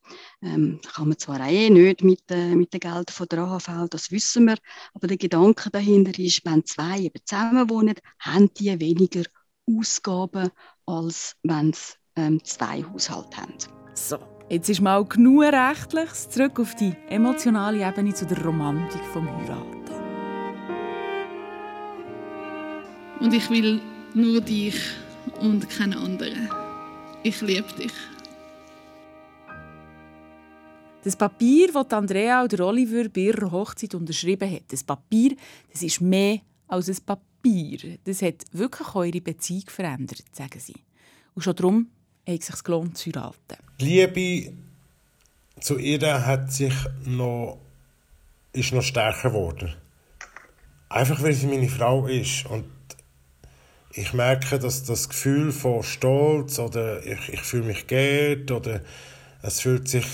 Ähm, 0.42 0.80
kann 0.94 1.08
man 1.08 1.18
zwar 1.18 1.40
auch 1.40 1.50
eh 1.50 1.68
nicht 1.68 2.02
mit, 2.02 2.22
äh, 2.30 2.54
mit 2.54 2.72
dem 2.72 2.80
Geld 2.80 3.10
von 3.10 3.26
der 3.28 3.40
AHV, 3.40 3.88
das 3.90 4.10
wissen 4.10 4.46
wir, 4.46 4.56
aber 4.94 5.06
der 5.06 5.18
Gedanke 5.18 5.68
dahinter 5.70 6.18
ist, 6.18 6.46
wenn 6.46 6.64
zwei 6.64 6.98
eben 7.00 7.20
zusammen 7.26 7.68
wohnen, 7.68 7.94
haben 8.20 8.52
die 8.54 8.80
weniger 8.80 9.24
Ausgaben, 9.68 10.50
als 10.86 11.36
wenn 11.42 11.74
sie 11.74 11.94
ähm, 12.16 12.42
zwei 12.42 12.82
Haushalte 12.82 13.36
haben. 13.36 13.54
So, 13.94 14.18
jetzt 14.48 14.68
ist 14.70 14.80
mal 14.80 15.04
genug 15.04 15.42
Rechtliches. 15.42 16.28
Zurück 16.30 16.58
auf 16.58 16.74
die 16.76 16.94
emotionale 17.08 17.86
Ebene 17.86 18.14
zu 18.14 18.24
der 18.26 18.42
Romantik 18.42 19.02
vom 19.12 19.28
Heiraten. 19.28 19.80
Und 23.20 23.34
ich 23.34 23.50
will 23.50 23.82
nur 24.14 24.40
dich 24.40 24.80
und 25.40 25.68
keinen 25.68 25.94
anderen. 25.94 26.48
Ich 27.22 27.42
liebe 27.42 27.70
dich. 27.74 27.92
Das 31.02 31.16
Papier, 31.16 31.72
das 31.72 31.92
Andrea 31.92 32.44
oder 32.44 32.66
Oliver 32.66 33.08
bei 33.08 33.22
ihrer 33.22 33.50
Hochzeit 33.50 33.94
unterschrieben 33.94 34.50
hat, 34.50 34.64
das 34.68 34.84
Papier, 34.84 35.34
das 35.72 35.82
ist 35.82 36.00
mehr 36.00 36.40
als 36.68 36.88
ein 36.88 36.98
Papier. 37.06 37.98
Das 38.04 38.20
hat 38.20 38.44
wirklich 38.52 38.94
eure 38.94 39.20
Beziehung 39.20 39.64
verändert, 39.68 40.24
sagen 40.32 40.60
sie. 40.60 40.76
Und 41.34 41.42
schon 41.42 41.56
darum 41.56 41.86
hat 42.28 42.40
es 42.40 42.46
sich 42.46 42.62
gelohnt 42.62 42.98
zu 42.98 43.10
heiraten. 43.10 43.56
Liebe 43.78 44.52
zu 45.60 45.78
ihr 45.78 46.26
hat 46.26 46.52
sich 46.52 46.74
noch, 47.06 47.58
ist 48.52 48.72
noch 48.72 48.82
stärker 48.82 49.30
geworden. 49.30 49.74
Einfach 50.90 51.22
weil 51.22 51.32
sie 51.32 51.46
meine 51.46 51.68
Frau 51.68 52.06
ist. 52.06 52.44
Und 52.46 52.64
ich 53.92 54.12
merke, 54.12 54.58
dass 54.58 54.84
das 54.84 55.08
Gefühl 55.08 55.50
von 55.50 55.82
Stolz 55.82 56.58
oder 56.58 57.04
ich, 57.06 57.28
ich 57.30 57.40
fühle 57.40 57.64
mich 57.64 57.86
geehrt 57.86 58.50
oder 58.50 58.82
es 59.42 59.60
fühlt 59.60 59.88
sich 59.88 60.06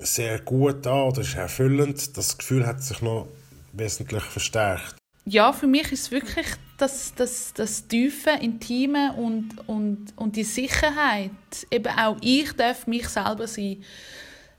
sehr 0.00 0.40
gut 0.40 0.86
an 0.86 1.08
oder 1.08 1.20
ist 1.20 1.34
erfüllend, 1.34 2.16
das 2.16 2.36
Gefühl 2.38 2.66
hat 2.66 2.82
sich 2.82 3.02
noch 3.02 3.28
wesentlich 3.72 4.22
verstärkt. 4.22 4.96
ja, 5.26 5.52
für 5.52 5.66
mich 5.66 5.92
ist 5.92 6.10
wirklich 6.10 6.46
das, 6.78 7.14
das, 7.14 7.52
das 7.54 7.86
Tiefe, 7.86 8.30
Intime 8.40 9.12
und, 9.14 9.68
und, 9.68 10.12
und 10.16 10.36
die 10.36 10.44
Sicherheit. 10.44 11.30
Eben 11.70 11.92
auch 11.98 12.16
ich 12.20 12.52
darf 12.54 12.86
mich 12.86 13.08
selber 13.08 13.46
sein, 13.46 13.84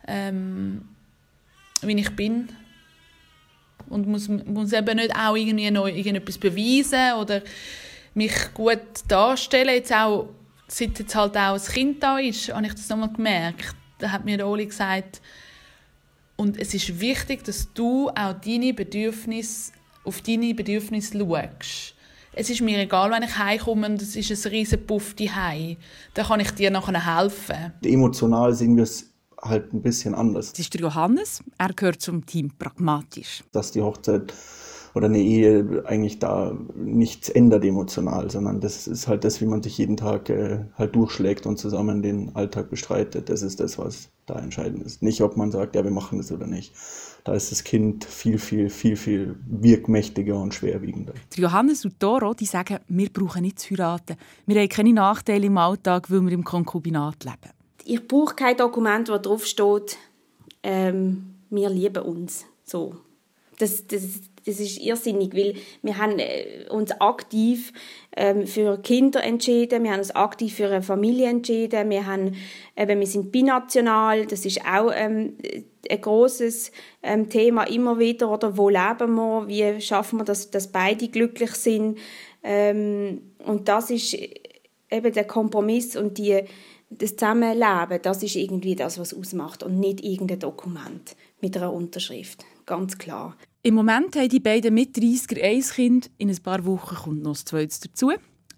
ähm, 0.07 0.87
wie 1.81 1.99
ich 1.99 2.15
bin. 2.15 2.49
Und 3.89 4.07
muss, 4.07 4.29
muss 4.29 4.71
eben 4.71 4.97
nicht 4.97 5.15
auch 5.15 5.35
irgendwie 5.35 5.71
noch 5.71 5.87
irgendetwas 5.87 6.37
beweisen 6.37 7.19
oder 7.19 7.41
mich 8.13 8.53
gut 8.53 8.79
darstellen. 9.07 9.75
Jetzt 9.75 9.93
auch, 9.93 10.29
seit 10.67 10.99
jetzt 10.99 11.15
halt 11.15 11.35
auch 11.35 11.55
ein 11.55 11.73
Kind 11.73 12.03
da 12.03 12.17
ist, 12.19 12.53
habe 12.53 12.65
ich 12.65 12.73
das 12.73 12.87
nochmal 12.87 13.11
gemerkt. 13.11 13.75
Da 14.01 14.11
hat 14.11 14.25
mir 14.25 14.37
der 14.37 14.47
Oli 14.47 14.65
gesagt, 14.65 15.21
und 16.35 16.59
es 16.59 16.73
ist 16.73 16.99
wichtig, 16.99 17.43
dass 17.43 17.71
du 17.73 18.09
auch 18.09 18.33
deine 18.33 18.73
Bedürfnisse, 18.73 19.73
auf 20.03 20.21
deine 20.21 20.55
Bedürfnisse 20.55 21.19
schaust. 21.19 21.95
Es 22.33 22.49
ist 22.49 22.61
mir 22.61 22.79
egal, 22.79 23.11
wenn 23.11 23.23
ich 23.23 23.37
heimkomme 23.37 23.87
und 23.87 24.01
es 24.01 24.15
ist 24.15 24.45
ein 24.45 24.51
riesen 24.51 24.85
Puff 24.87 25.13
heim. 25.19 25.77
Dann 26.13 26.25
kann 26.25 26.39
ich 26.39 26.49
dir 26.51 26.71
nachher 26.71 27.17
helfen. 27.17 27.73
Emotional 27.83 28.53
sehen 28.55 28.75
wir 28.75 28.83
es 28.83 29.11
halt 29.41 29.71
ein 29.73 29.81
bisschen 29.81 30.15
anders. 30.15 30.51
Das 30.51 30.59
ist 30.59 30.73
der 30.73 30.81
Johannes. 30.81 31.43
Er 31.57 31.73
gehört 31.73 32.01
zum 32.01 32.25
Team 32.25 32.51
Pragmatisch. 32.57 33.43
Dass 33.51 33.71
die 33.71 33.81
Hochzeit 33.81 34.33
oder 34.93 35.05
eine 35.05 35.19
Ehe 35.19 35.83
eigentlich 35.85 36.19
da 36.19 36.57
nichts 36.75 37.29
ändert 37.29 37.63
emotional, 37.63 38.29
sondern 38.29 38.59
das 38.59 38.87
ist 38.87 39.07
halt 39.07 39.23
das, 39.23 39.41
wie 39.41 39.45
man 39.45 39.63
sich 39.63 39.77
jeden 39.77 39.97
Tag 39.97 40.29
äh, 40.29 40.65
halt 40.77 40.95
durchschlägt 40.95 41.45
und 41.45 41.57
zusammen 41.57 42.01
den 42.01 42.35
Alltag 42.35 42.69
bestreitet. 42.69 43.29
Das 43.29 43.41
ist 43.41 43.59
das, 43.59 43.77
was 43.77 44.09
da 44.25 44.39
entscheidend 44.39 44.83
ist. 44.83 45.01
Nicht, 45.01 45.21
ob 45.21 45.37
man 45.37 45.51
sagt, 45.51 45.75
ja, 45.75 45.83
wir 45.83 45.91
machen 45.91 46.17
das 46.17 46.31
oder 46.31 46.47
nicht. 46.47 46.73
Da 47.23 47.33
ist 47.33 47.51
das 47.51 47.63
Kind 47.63 48.03
viel, 48.03 48.39
viel, 48.39 48.69
viel, 48.69 48.95
viel 48.95 49.35
wirkmächtiger 49.45 50.39
und 50.39 50.53
schwerwiegender. 50.53 51.13
Die 51.35 51.41
Johannes 51.41 51.85
und 51.85 52.01
Doro 52.01 52.33
die 52.33 52.45
sagen, 52.45 52.79
wir 52.87 53.09
brauchen 53.09 53.43
nicht 53.43 53.59
zu 53.59 53.71
heiraten. 53.71 54.15
Wir 54.47 54.61
haben 54.61 54.69
keine 54.69 54.93
Nachteile 54.93 55.45
im 55.45 55.57
Alltag, 55.57 56.09
weil 56.09 56.21
wir 56.21 56.31
im 56.31 56.43
Konkubinat 56.43 57.23
leben. 57.23 57.53
Ich 57.85 58.07
brauche 58.07 58.35
kein 58.35 58.57
Dokument, 58.57 59.09
wo 59.09 59.17
drauf 59.17 59.45
steht, 59.45 59.97
ähm, 60.63 61.35
wir 61.49 61.69
lieben 61.69 62.03
uns. 62.03 62.45
So. 62.63 62.95
Das, 63.59 63.85
das, 63.85 64.01
das 64.45 64.59
ist 64.59 64.79
irrsinnig, 64.79 65.35
weil 65.35 65.55
wir 65.81 65.97
haben 65.97 66.19
äh, 66.19 66.65
uns 66.69 66.91
aktiv 66.99 67.73
ähm, 68.15 68.47
für 68.47 68.77
Kinder 68.81 69.23
entschieden, 69.23 69.83
wir 69.83 69.91
haben 69.91 69.99
uns 69.99 70.15
aktiv 70.15 70.55
für 70.55 70.67
eine 70.67 70.81
Familie 70.81 71.29
entschieden, 71.29 71.89
wir, 71.89 72.05
haben, 72.05 72.35
eben, 72.75 72.99
wir 72.99 73.07
sind 73.07 73.31
binational, 73.31 74.25
das 74.25 74.45
ist 74.45 74.61
auch 74.65 74.91
ähm, 74.93 75.37
ein 75.89 76.01
großes 76.01 76.71
ähm, 77.03 77.29
Thema 77.29 77.63
immer 77.63 77.99
wieder, 77.99 78.31
oder 78.31 78.57
wo 78.57 78.69
leben 78.69 79.15
wir, 79.15 79.47
wie 79.47 79.81
schaffen 79.81 80.19
wir, 80.19 80.25
dass, 80.25 80.49
dass 80.51 80.67
beide 80.71 81.07
glücklich 81.07 81.51
sind 81.51 81.97
ähm, 82.43 83.21
und 83.45 83.67
das 83.67 83.91
ist 83.91 84.17
eben 84.89 85.13
der 85.13 85.25
Kompromiss 85.25 85.95
und 85.95 86.17
die, 86.17 86.43
das 86.89 87.15
Zusammenleben, 87.15 88.01
das 88.01 88.21
ist 88.23 88.35
irgendwie 88.35 88.75
das, 88.75 88.99
was 88.99 89.13
ausmacht 89.13 89.63
und 89.63 89.79
nicht 89.79 90.03
irgendein 90.03 90.39
Dokument 90.39 91.15
mit 91.39 91.55
einer 91.55 91.71
Unterschrift, 91.71 92.45
ganz 92.65 92.97
klar. 92.97 93.37
Im 93.63 93.75
Moment 93.75 94.15
haben 94.15 94.27
die 94.27 94.39
beiden 94.39 94.73
mit 94.73 94.97
30er 94.97 95.39
ein 95.39 95.61
Kind. 95.61 96.09
In 96.17 96.31
ein 96.31 96.37
paar 96.41 96.65
Wochen 96.65 96.95
kommt 96.95 97.21
noch 97.21 97.33
das 97.33 97.45
zweites 97.45 97.79
dazu. 97.79 98.11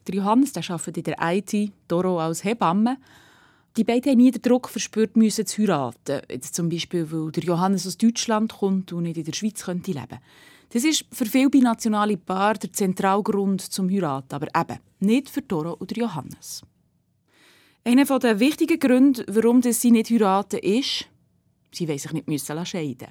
Der 0.07 0.15
Johannes 0.15 0.53
der 0.53 0.63
arbeitet 0.69 0.97
in 0.97 1.03
der 1.03 1.17
IT, 1.19 1.73
Doro 1.89 2.21
als 2.21 2.45
Hebamme. 2.45 2.95
Die 3.75 3.83
beiden 3.83 4.11
haben 4.11 4.17
nie 4.19 4.31
den 4.31 4.41
Druck 4.41 4.69
verspürt, 4.69 5.17
müssen 5.17 5.45
zu 5.45 5.63
heiraten. 5.63 6.21
Jetzt 6.31 6.55
zum 6.55 6.69
Beispiel, 6.69 7.11
weil 7.11 7.33
der 7.33 7.43
Johannes 7.43 7.85
aus 7.85 7.97
Deutschland 7.97 8.53
kommt 8.53 8.93
und 8.93 9.03
nicht 9.03 9.17
in 9.17 9.25
der 9.25 9.33
Schweiz 9.33 9.65
könnte 9.65 9.91
leben 9.91 10.19
Das 10.69 10.85
ist 10.85 11.03
für 11.11 11.25
viele 11.25 11.49
binationale 11.49 12.15
Paare 12.15 12.59
der 12.59 12.71
Zentralgrund 12.71 13.59
zum 13.59 13.89
Heiraten, 13.89 14.33
aber 14.33 14.47
eben 14.55 14.79
nicht 15.01 15.29
für 15.29 15.41
Doro 15.41 15.75
oder 15.81 15.97
Johannes. 15.97 16.61
Einer 17.83 18.05
der 18.05 18.39
wichtigen 18.39 18.79
Gründe, 18.79 19.25
warum 19.27 19.61
sie 19.63 19.91
nicht 19.91 20.11
heiraten, 20.11 20.59
ist, 20.59 21.09
sie 21.73 21.89
wollen 21.89 21.99
sich 21.99 22.13
nicht 22.13 22.47
scheiden 22.47 23.09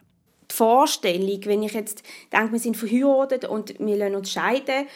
die 0.53 0.57
Vorstellung, 0.57 1.41
wenn 1.45 1.63
ich 1.63 1.73
jetzt 1.73 2.03
denke, 2.33 2.53
wir 2.53 2.59
sind 2.59 2.77
verheiratet 2.77 3.47
und 3.47 3.79
wir 3.79 3.97
lassen 3.97 4.17
uns 4.17 4.31
scheiden, 4.31 4.87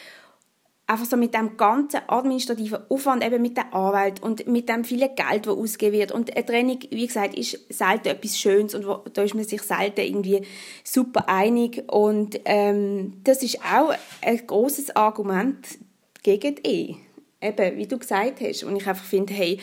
einfach 0.87 1.05
so 1.05 1.17
mit 1.17 1.33
dem 1.33 1.57
ganzen 1.57 1.99
administrativen 2.07 2.79
Aufwand, 2.89 3.23
eben 3.23 3.41
mit 3.41 3.57
der 3.57 3.73
Anwalt 3.73 4.23
und 4.23 4.47
mit 4.47 4.69
dem 4.69 4.85
vielen 4.85 5.13
Geld, 5.15 5.45
das 5.45 5.53
ausgegeben 5.53 5.99
wird. 5.99 6.11
Und 6.13 6.35
eine 6.35 6.45
Trennung, 6.45 6.79
wie 6.89 7.05
gesagt, 7.05 7.37
ist 7.37 7.59
selten 7.69 8.07
etwas 8.07 8.39
Schönes 8.39 8.73
und 8.73 8.85
da 9.13 9.21
ist 9.21 9.35
man 9.35 9.43
sich 9.43 9.61
selten 9.61 10.01
irgendwie 10.01 10.41
super 10.83 11.27
einig. 11.27 11.83
Und 11.91 12.39
ähm, 12.45 13.19
das 13.23 13.43
ist 13.43 13.59
auch 13.61 13.93
ein 14.21 14.47
großes 14.47 14.95
Argument 14.95 15.67
gegen 16.23 16.55
die 16.55 16.67
Ehe. 16.67 16.95
Eben, 17.41 17.77
wie 17.77 17.85
du 17.85 17.99
gesagt 17.99 18.41
hast. 18.41 18.63
Und 18.63 18.77
ich 18.77 18.87
einfach 18.87 19.05
finde, 19.05 19.33
hey, 19.33 19.59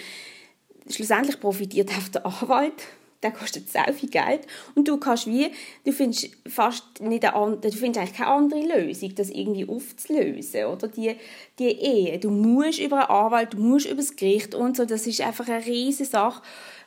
schlussendlich 0.88 1.40
profitiert 1.40 1.90
auch 1.90 2.08
der 2.08 2.26
Anwalt 2.26 2.82
der 3.24 3.32
kostet 3.32 3.68
sehr 3.68 3.92
viel 3.92 4.10
Geld. 4.10 4.46
Und 4.74 4.86
du 4.86 4.98
kannst 4.98 5.26
wie, 5.26 5.50
du 5.84 5.92
findest 5.92 6.30
fast 6.46 7.00
nicht 7.00 7.24
eine, 7.24 7.56
du 7.56 7.72
findest 7.72 7.98
eigentlich 7.98 8.16
keine 8.16 8.30
andere 8.30 8.60
Lösung, 8.60 9.14
das 9.16 9.30
irgendwie 9.30 9.66
aufzulösen, 9.68 10.66
oder? 10.66 10.86
Die, 10.86 11.16
die 11.58 11.64
Ehe, 11.64 12.18
du 12.18 12.30
musst 12.30 12.78
über 12.78 13.08
einen 13.08 13.24
Anwalt, 13.24 13.54
du 13.54 13.58
musst 13.58 13.86
über 13.86 13.96
das 13.96 14.14
Gericht 14.14 14.54
und 14.54 14.76
so, 14.76 14.84
das 14.84 15.06
ist 15.06 15.20
einfach 15.20 15.48
eine 15.48 15.64
riesige 15.64 16.08
Sache. 16.08 16.42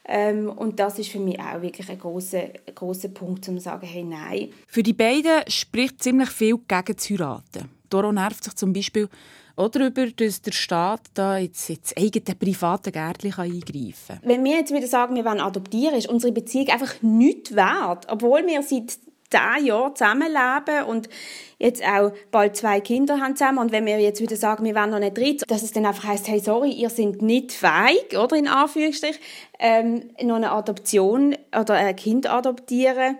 Ähm, 0.09 0.49
und 0.49 0.79
das 0.79 0.99
ist 0.99 1.09
für 1.09 1.19
mich 1.19 1.37
auch 1.39 1.61
wirklich 1.61 1.89
ein 1.89 1.99
großer 1.99 2.43
großer 2.73 3.09
Punkt, 3.09 3.47
um 3.49 3.57
zu 3.57 3.63
sagen, 3.63 3.85
hey, 3.85 4.03
nein. 4.03 4.49
Für 4.67 4.83
die 4.83 4.93
beiden 4.93 5.41
spricht 5.49 6.01
ziemlich 6.01 6.29
viel 6.29 6.57
gegen 6.65 6.97
zu 6.97 7.15
heiraten. 7.15 7.69
Doro 7.89 8.11
nervt 8.11 8.43
sich 8.43 8.55
zum 8.55 8.71
Beispiel 8.71 9.09
auch 9.57 9.69
darüber, 9.69 10.05
dass 10.07 10.41
der 10.41 10.51
Staat 10.51 11.01
da 11.13 11.37
jetzt 11.37 11.69
ins 11.69 11.95
eigene 11.97 12.35
private 12.35 12.91
Gärtchen 12.91 13.33
eingreifen 13.33 13.93
kann. 14.07 14.19
Wenn 14.23 14.43
wir 14.43 14.57
jetzt 14.57 14.73
wieder 14.73 14.87
sagen, 14.87 15.15
wir 15.15 15.25
wollen 15.25 15.39
adoptieren, 15.39 15.95
ist 15.95 16.07
unsere 16.07 16.31
Beziehung 16.31 16.69
einfach 16.69 17.01
nichts 17.01 17.55
wert. 17.55 18.05
Obwohl 18.09 18.45
wir 18.45 18.61
seit 18.61 18.97
zehn 19.29 19.65
Jahren 19.65 19.95
zusammenleben 19.95 20.83
und 20.87 21.09
jetzt 21.57 21.83
auch 21.83 22.11
bald 22.31 22.55
zwei 22.55 22.79
Kinder 22.79 23.19
haben 23.19 23.35
zusammen. 23.35 23.57
Und 23.57 23.71
wenn 23.71 23.85
wir 23.85 23.99
jetzt 23.99 24.21
wieder 24.21 24.35
sagen, 24.35 24.63
wir 24.63 24.75
wollen 24.75 24.91
noch 24.91 24.99
nicht 24.99 25.17
dritt, 25.17 25.43
dass 25.47 25.63
es 25.63 25.71
dann 25.71 25.85
einfach 25.85 26.05
heisst, 26.07 26.27
hey, 26.27 26.39
sorry, 26.39 26.71
ihr 26.71 26.89
seid 26.89 27.21
nicht 27.21 27.51
feig, 27.51 28.17
oder 28.17 28.35
in 28.35 28.47
Anführungsstrich, 28.47 29.19
ähm, 29.59 30.09
noch 30.21 30.35
eine 30.35 30.51
Adoption 30.51 31.35
oder 31.59 31.73
ein 31.73 31.95
Kind 31.95 32.29
adoptieren 32.29 33.17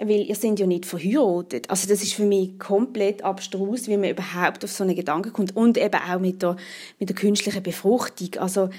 weil 0.00 0.22
ihr 0.22 0.34
seid 0.34 0.58
ja 0.58 0.66
nicht 0.66 0.86
verheiratet. 0.86 1.68
Also 1.68 1.86
das 1.86 2.02
ist 2.02 2.14
für 2.14 2.24
mich 2.24 2.58
komplett 2.58 3.22
abstrus, 3.22 3.86
wie 3.86 3.98
man 3.98 4.10
überhaupt 4.10 4.64
auf 4.64 4.72
so 4.72 4.82
einen 4.82 4.96
Gedanken 4.96 5.32
kommt 5.32 5.54
und 5.54 5.76
eben 5.76 6.00
auch 6.00 6.18
mit 6.18 6.42
der, 6.42 6.56
mit 6.98 7.10
der 7.10 7.16
künstlichen 7.16 7.62
Befruchtung. 7.62 8.30
Also 8.38 8.70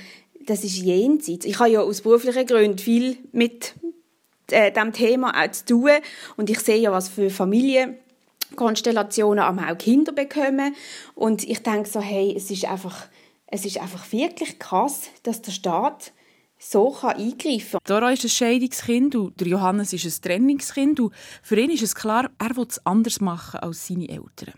das 0.46 0.64
ist 0.64 0.78
jenseits. 0.78 1.46
Ich 1.46 1.60
habe 1.60 1.70
ja 1.70 1.82
aus 1.82 2.02
beruflichen 2.02 2.48
Gründen 2.48 2.80
viel 2.80 3.18
mit 3.32 3.76
äh, 4.50 4.72
dem 4.72 4.94
Thema 4.94 5.40
auch 5.40 5.52
zu 5.52 5.66
tun 5.66 5.92
und 6.38 6.50
ich 6.50 6.60
sehe 6.60 6.78
ja, 6.78 6.92
was 6.92 7.10
für 7.10 7.30
Familienkonstellationen 7.30 9.44
auch 9.44 9.78
Kinder 9.78 10.14
bekommen 10.14 10.76
und 11.14 11.48
ich 11.48 11.62
denke 11.62 11.88
so, 11.88 12.02
hey, 12.02 12.34
es 12.36 12.50
ist 12.50 12.66
einfach, 12.66 13.06
es 13.46 13.64
ist 13.64 13.80
einfach 13.80 14.12
wirklich 14.12 14.58
krass, 14.58 15.12
dass 15.22 15.44
der 15.44 15.52
Staat 15.52 16.14
so 16.62 16.92
kann 16.92 17.18
eingreifen 17.18 17.72
kann. 17.72 17.80
Dora 17.86 18.12
ist 18.12 18.24
ein 18.24 18.30
Scheidungskind 18.30 19.16
und 19.16 19.40
der 19.40 19.48
Johannes 19.48 19.94
ist 19.94 20.06
ein 20.06 20.22
Trennungskind. 20.22 21.00
Und 21.00 21.14
für 21.42 21.60
ihn 21.60 21.72
ist 21.72 21.84
es 21.84 21.96
klar, 21.96 22.30
er 22.38 22.56
will 22.56 22.68
es 22.70 22.86
anders 22.86 23.20
machen 23.20 23.60
als 23.60 23.88
seine 23.88 24.08
Eltern. 24.08 24.54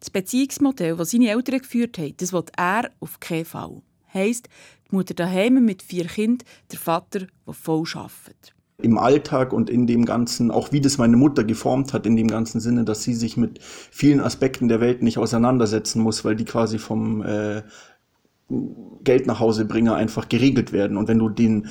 Das 0.00 0.10
Beziehungsmodell, 0.10 0.96
das 0.96 1.10
seine 1.10 1.30
Eltern 1.30 1.60
geführt 1.60 1.98
haben, 1.98 2.14
das 2.16 2.32
will 2.32 2.44
er 2.56 2.90
auf 3.00 3.20
keinen 3.20 3.44
Fall. 3.44 3.82
Heißt, 4.12 4.48
die 4.90 4.94
Mutter 4.94 5.14
daheim 5.14 5.64
mit 5.64 5.82
vier 5.82 6.06
Kindern, 6.06 6.46
der 6.70 6.78
Vater, 6.78 7.20
der 7.46 7.54
voll 7.54 7.84
arbeitet. 7.94 8.54
Im 8.82 8.98
Alltag 8.98 9.52
und 9.52 9.70
in 9.70 9.86
dem 9.86 10.04
Ganzen, 10.04 10.50
auch 10.50 10.72
wie 10.72 10.80
das 10.80 10.98
meine 10.98 11.16
Mutter 11.16 11.44
geformt 11.44 11.92
hat, 11.92 12.06
in 12.06 12.16
dem 12.16 12.26
ganzen 12.26 12.60
Sinne, 12.60 12.84
dass 12.84 13.02
sie 13.04 13.14
sich 13.14 13.36
mit 13.36 13.60
vielen 13.62 14.20
Aspekten 14.20 14.68
der 14.68 14.80
Welt 14.80 15.02
nicht 15.02 15.16
auseinandersetzen 15.16 16.02
muss, 16.02 16.24
weil 16.24 16.34
die 16.34 16.44
quasi 16.44 16.78
vom 16.78 17.22
äh, 17.22 17.62
Geld 19.04 19.26
nach 19.26 19.40
Hause 19.40 19.64
bringe, 19.64 19.94
einfach 19.94 20.28
geregelt 20.28 20.72
werden. 20.72 20.96
Und 20.96 21.08
wenn 21.08 21.18
du 21.18 21.28
den, 21.28 21.68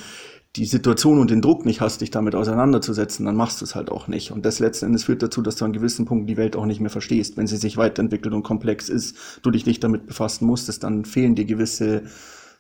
die 0.55 0.65
Situation 0.65 1.19
und 1.19 1.31
den 1.31 1.41
Druck 1.41 1.65
nicht 1.65 1.81
hast, 1.81 2.01
dich 2.01 2.11
damit 2.11 2.35
auseinanderzusetzen, 2.35 3.25
dann 3.25 3.35
machst 3.35 3.61
du 3.61 3.65
es 3.65 3.75
halt 3.75 3.89
auch 3.89 4.07
nicht. 4.07 4.31
Und 4.31 4.45
das 4.45 4.59
letzten 4.59 4.87
Endes 4.87 5.05
führt 5.05 5.23
dazu, 5.23 5.41
dass 5.41 5.55
du 5.55 5.65
an 5.65 5.73
gewissen 5.73 6.05
Punkten 6.05 6.27
die 6.27 6.37
Welt 6.37 6.55
auch 6.55 6.65
nicht 6.65 6.79
mehr 6.79 6.89
verstehst. 6.89 7.37
Wenn 7.37 7.47
sie 7.47 7.57
sich 7.57 7.77
weiterentwickelt 7.77 8.33
und 8.33 8.43
komplex 8.43 8.89
ist, 8.89 9.15
du 9.41 9.51
dich 9.51 9.65
nicht 9.65 9.83
damit 9.83 10.07
befassen 10.07 10.45
musstest, 10.45 10.83
dann 10.83 11.05
fehlen 11.05 11.35
dir 11.35 11.45
gewisse 11.45 12.03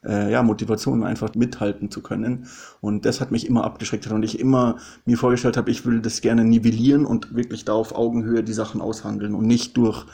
äh, 0.05 0.31
ja, 0.31 0.43
Motivationen, 0.43 1.03
einfach 1.03 1.33
mithalten 1.35 1.91
zu 1.91 2.01
können. 2.01 2.47
Und 2.81 3.05
das 3.05 3.21
hat 3.21 3.31
mich 3.31 3.47
immer 3.47 3.63
abgeschreckt 3.63 4.07
und 4.11 4.23
ich 4.23 4.39
immer 4.39 4.77
mir 5.05 5.17
vorgestellt 5.17 5.57
habe, 5.57 5.71
ich 5.71 5.85
will 5.85 6.01
das 6.01 6.21
gerne 6.21 6.43
nivellieren 6.43 7.05
und 7.05 7.35
wirklich 7.35 7.65
da 7.65 7.73
auf 7.73 7.95
Augenhöhe 7.95 8.43
die 8.43 8.53
Sachen 8.53 8.81
aushandeln 8.81 9.35
und 9.35 9.45
nicht 9.45 9.77
durch 9.77 10.05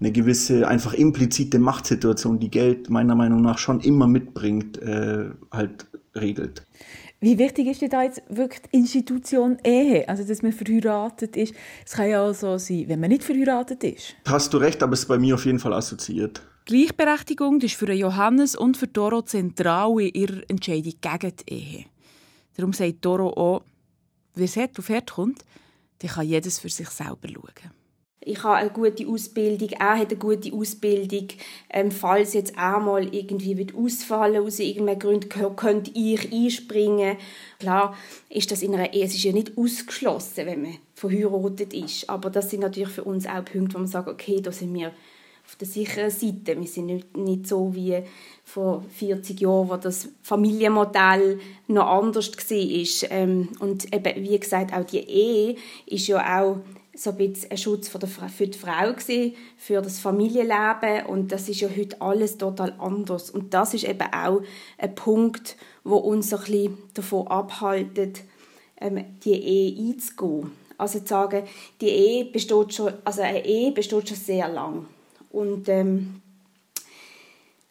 eine 0.00 0.12
gewisse 0.12 0.66
einfach 0.68 0.94
implizite 0.94 1.58
Machtsituation, 1.58 2.38
die 2.38 2.50
Geld 2.50 2.90
meiner 2.90 3.14
Meinung 3.14 3.42
nach 3.42 3.58
schon 3.58 3.80
immer 3.80 4.06
mitbringt, 4.06 4.80
äh, 4.82 5.30
halt 5.50 5.86
regelt. 6.14 6.66
Wie 7.20 7.38
wichtig 7.38 7.68
ist 7.68 7.80
denn 7.80 7.88
da 7.88 8.02
jetzt 8.02 8.22
wirklich 8.28 8.60
die 8.62 8.76
Institution 8.76 9.56
Ehe? 9.64 10.06
Also, 10.08 10.24
dass 10.24 10.42
man 10.42 10.52
verheiratet 10.52 11.36
ist. 11.36 11.54
Es 11.86 11.92
kann 11.92 12.10
ja 12.10 12.22
auch 12.22 12.34
so 12.34 12.58
sein, 12.58 12.84
wenn 12.88 13.00
man 13.00 13.08
nicht 13.08 13.24
verheiratet 13.24 13.82
ist. 13.82 14.14
Hast 14.26 14.52
du 14.52 14.58
recht, 14.58 14.82
aber 14.82 14.92
es 14.92 15.00
ist 15.00 15.08
bei 15.08 15.18
mir 15.18 15.34
auf 15.34 15.46
jeden 15.46 15.58
Fall 15.58 15.72
assoziiert. 15.72 16.42
Gleichberechtigung 16.66 17.60
ist 17.62 17.76
für 17.76 17.90
Johannes 17.92 18.56
und 18.56 18.76
für 18.76 18.88
Doro 18.88 19.22
zentral 19.22 20.00
in 20.00 20.08
ihrer 20.08 20.42
Entscheidung 20.48 20.94
gegen 21.00 21.32
die 21.36 21.52
Ehe. 21.52 21.84
Darum 22.56 22.72
sagt 22.72 23.04
Doro 23.04 23.30
auch, 23.30 23.62
wer 24.34 24.44
es 24.44 24.56
hart 24.56 24.78
auf 24.78 24.88
hart 24.88 25.12
kommt, 25.12 25.44
der 26.02 26.10
kann 26.10 26.26
jedes 26.26 26.58
für 26.58 26.68
sich 26.68 26.88
selber 26.88 27.28
schauen 27.28 27.70
ich 28.24 28.42
habe 28.42 28.56
eine 28.56 28.70
gute 28.70 29.06
Ausbildung, 29.06 29.68
er 29.70 29.98
hat 29.98 30.10
eine 30.10 30.18
gute 30.18 30.52
Ausbildung. 30.52 31.28
Ähm, 31.70 31.90
falls 31.90 32.32
jetzt 32.32 32.56
auch 32.56 32.80
mal 32.80 33.14
irgendwie 33.14 33.58
wird 33.58 33.74
ausfallen 33.74 34.42
aus 34.42 34.58
irgendeinem 34.58 34.98
Grund, 34.98 35.28
könnte 35.56 35.90
ich 35.94 36.32
einspringen. 36.32 37.16
Klar 37.58 37.96
ist 38.30 38.50
das 38.50 38.62
in 38.62 38.74
einer 38.74 38.92
Ehe, 38.92 39.04
es 39.04 39.14
ist 39.14 39.24
ja 39.24 39.32
nicht 39.32 39.56
ausgeschlossen, 39.58 40.46
wenn 40.46 40.62
man 40.62 40.78
verheiratet 40.94 41.74
ist. 41.74 42.08
Aber 42.08 42.30
das 42.30 42.50
sind 42.50 42.60
natürlich 42.60 42.90
für 42.90 43.04
uns 43.04 43.26
auch 43.26 43.44
Punkte, 43.44 43.74
wo 43.74 43.78
man 43.78 43.88
sagt, 43.88 44.08
okay, 44.08 44.40
da 44.40 44.50
sind 44.50 44.72
wir 44.74 44.92
auf 45.46 45.56
der 45.56 45.66
sicheren 45.66 46.10
Seite. 46.10 46.58
Wir 46.58 46.66
sind 46.66 46.86
nicht, 46.86 47.16
nicht 47.16 47.46
so 47.46 47.74
wie 47.74 48.02
vor 48.44 48.84
40 48.96 49.40
Jahren, 49.40 49.68
wo 49.68 49.76
das 49.76 50.08
Familienmodell 50.22 51.38
noch 51.68 51.86
anders 51.86 52.32
war. 52.32 53.10
Ähm, 53.10 53.48
und 53.60 53.94
eben, 53.94 54.22
wie 54.22 54.38
gesagt, 54.38 54.72
auch 54.72 54.84
die 54.84 55.00
Ehe 55.00 55.56
ist 55.86 56.06
ja 56.06 56.40
auch 56.40 56.60
so 56.96 57.10
ein 57.10 57.16
bisschen 57.16 57.50
ein 57.50 57.58
Schutz 57.58 57.88
für 57.88 57.98
die 57.98 58.06
Frau 58.06 58.94
für 59.56 59.82
das 59.82 59.98
Familienleben. 59.98 61.06
Und 61.06 61.32
das 61.32 61.48
ist 61.48 61.60
ja 61.60 61.68
heute 61.68 62.00
alles 62.00 62.38
total 62.38 62.74
anders. 62.78 63.30
Und 63.30 63.52
das 63.54 63.74
ist 63.74 63.84
eben 63.84 64.12
auch 64.12 64.42
ein 64.78 64.94
Punkt, 64.94 65.56
wo 65.82 65.96
uns 65.96 66.30
so 66.30 66.36
ein 66.36 66.44
bisschen 66.44 66.78
davon 66.94 67.26
abhaltet, 67.28 68.20
ähm, 68.80 69.04
die 69.24 69.32
Ehe 69.32 69.92
einzugehen. 69.92 70.52
Also 70.78 71.00
zu 71.00 71.06
sagen, 71.06 71.44
die 71.80 71.88
Ehe 71.88 72.24
besteht 72.24 72.74
schon, 72.74 72.92
also 73.04 73.22
eine 73.22 73.44
Ehe 73.44 73.72
besteht 73.72 74.08
schon 74.08 74.18
sehr 74.18 74.48
lang. 74.48 74.86
Und 75.30 75.68
ähm, 75.68 76.20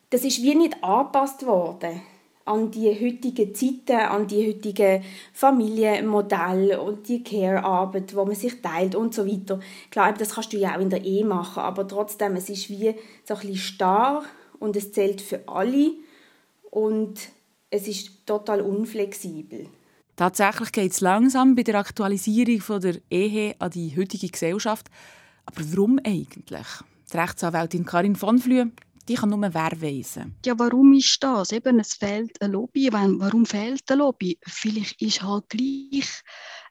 das 0.10 0.24
ist 0.24 0.42
wie 0.42 0.56
nicht 0.56 0.84
angepasst 0.84 1.46
worden 1.46 2.02
an 2.46 2.72
die 2.72 2.90
heutigen 2.90 3.56
Zeiten, 3.56 4.00
an 4.00 4.28
die 4.28 4.48
heutigen 4.48 5.04
Familienmodelle 5.34 6.82
und 6.82 7.08
die 7.08 7.24
Care-Arbeit, 7.24 8.16
wo 8.16 8.26
man 8.26 8.36
sich 8.36 8.62
teilt 8.62 8.96
und 8.96 9.14
so 9.14 9.26
weiter. 9.26 9.60
Klar, 9.90 10.14
das 10.14 10.36
kannst 10.36 10.52
du 10.54 10.58
ja 10.58 10.76
auch 10.76 10.82
in 10.82 10.90
der 10.90 11.04
Ehe 11.04 11.26
machen, 11.26 11.64
aber 11.64 11.88
trotzdem, 11.88 12.36
es 12.36 12.50
ist 12.50 12.70
wie 12.70 12.96
so 13.24 13.36
ein 13.36 13.40
bisschen 13.40 13.56
starr 13.56 14.24
und 14.60 14.76
es 14.76 14.92
zählt 14.92 15.22
für 15.22 15.48
alle 15.48 15.92
und 16.70 17.20
es 17.70 17.88
ist 17.88 18.26
total 18.26 18.62
unflexibel. 18.62 19.68
Tatsächlich 20.16 20.72
geht 20.72 20.92
es 20.92 21.02
langsam 21.02 21.56
bei 21.56 21.64
der 21.64 21.80
Aktualisierung 21.80 22.62
von 22.62 22.82
der 22.82 22.98
Ehe 23.10 23.56
an 23.58 23.72
die 23.72 23.96
heutige 23.98 24.28
Gesellschaft. 24.28 24.88
Aber 25.46 25.62
warum 25.72 26.00
eigentlich? 26.04 26.68
Die 27.12 27.18
Rechtsanwältin 27.18 27.86
Karin 27.86 28.16
von 28.16 28.38
Flühe 28.38 28.72
die 29.08 29.16
kann 29.16 29.30
nur 29.30 29.42
wer 29.42 29.82
weisen. 29.82 30.36
Ja, 30.46 30.58
warum 30.58 30.94
ist 30.94 31.22
das? 31.22 31.52
Eben, 31.52 31.80
es 31.80 31.94
fehlt 31.94 32.42
ein 32.42 32.52
Lobby. 32.52 32.90
Warum 32.92 33.46
fehlt 33.46 33.90
ein 33.92 34.00
Lobby? 34.00 34.38
Vielleicht 34.46 35.02
ist 35.02 35.22
halt 35.22 35.50
gleich 35.50 36.22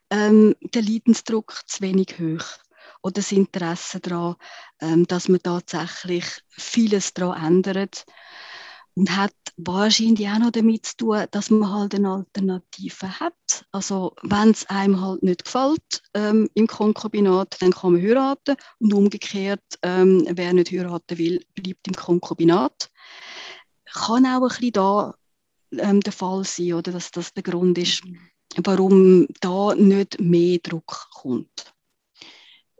ähm, 0.09 0.55
der 0.61 0.81
Leidensdruck 0.81 1.61
zu 1.67 1.81
wenig 1.81 2.15
hoch 2.19 2.45
oder 3.01 3.13
das 3.13 3.31
Interesse 3.31 3.99
daran, 3.99 4.35
ähm, 4.81 5.05
dass 5.07 5.27
man 5.27 5.41
tatsächlich 5.41 6.25
vieles 6.49 7.13
daran 7.13 7.55
ändert 7.57 8.05
und 8.95 9.15
hat 9.15 9.33
wahrscheinlich 9.57 10.27
auch 10.27 10.39
noch 10.39 10.51
damit 10.51 10.85
zu 10.85 10.97
tun, 10.97 11.25
dass 11.31 11.49
man 11.49 11.71
halt 11.71 11.95
eine 11.95 12.11
Alternative 12.11 13.19
hat. 13.19 13.65
Also 13.71 14.13
wenn 14.21 14.51
es 14.51 14.65
einem 14.69 15.01
halt 15.01 15.23
nicht 15.23 15.45
gefällt 15.45 16.01
ähm, 16.13 16.49
im 16.53 16.67
Konkubinat, 16.67 17.57
dann 17.59 17.71
kann 17.71 17.93
man 17.93 18.01
heiraten 18.01 18.55
und 18.79 18.93
umgekehrt, 18.93 19.63
ähm, 19.81 20.27
wer 20.29 20.53
nicht 20.53 20.71
heiraten 20.71 21.17
will, 21.17 21.43
bleibt 21.55 21.87
im 21.87 21.93
Konkubinat. 21.93 22.91
Kann 23.85 24.25
auch 24.25 24.41
ein 24.41 24.47
bisschen 24.47 24.71
da 24.73 25.15
ähm, 25.71 26.01
der 26.01 26.13
Fall 26.13 26.43
sein, 26.43 26.73
oder 26.73 26.91
dass 26.91 27.11
das 27.11 27.33
der 27.33 27.43
Grund 27.43 27.77
ist, 27.77 28.03
warum 28.63 29.27
da 29.39 29.73
nicht 29.75 30.19
mehr 30.19 30.59
Druck 30.59 31.07
kommt 31.13 31.72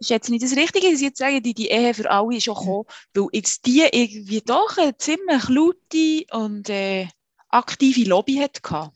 ist 0.03 0.09
jetzt 0.09 0.29
nicht 0.29 0.43
das 0.43 0.55
Richtige, 0.55 0.87
dass 0.87 0.95
ich 0.95 1.07
jetzt 1.07 1.19
sage, 1.19 1.41
die, 1.41 1.53
die 1.53 1.69
Ehe 1.69 1.93
für 1.93 2.09
alle 2.09 2.35
ist 2.35 2.43
schon 2.43 2.55
gekommen, 2.55 2.85
weil 3.13 3.27
jetzt 3.31 3.65
die 3.65 3.87
irgendwie 3.91 4.41
doch 4.41 4.77
eine 4.77 4.97
ziemlich 4.97 5.49
laute 5.49 6.25
und 6.31 6.69
äh, 6.69 7.07
aktive 7.49 8.03
Lobby 8.09 8.35
hatte. 8.35 8.91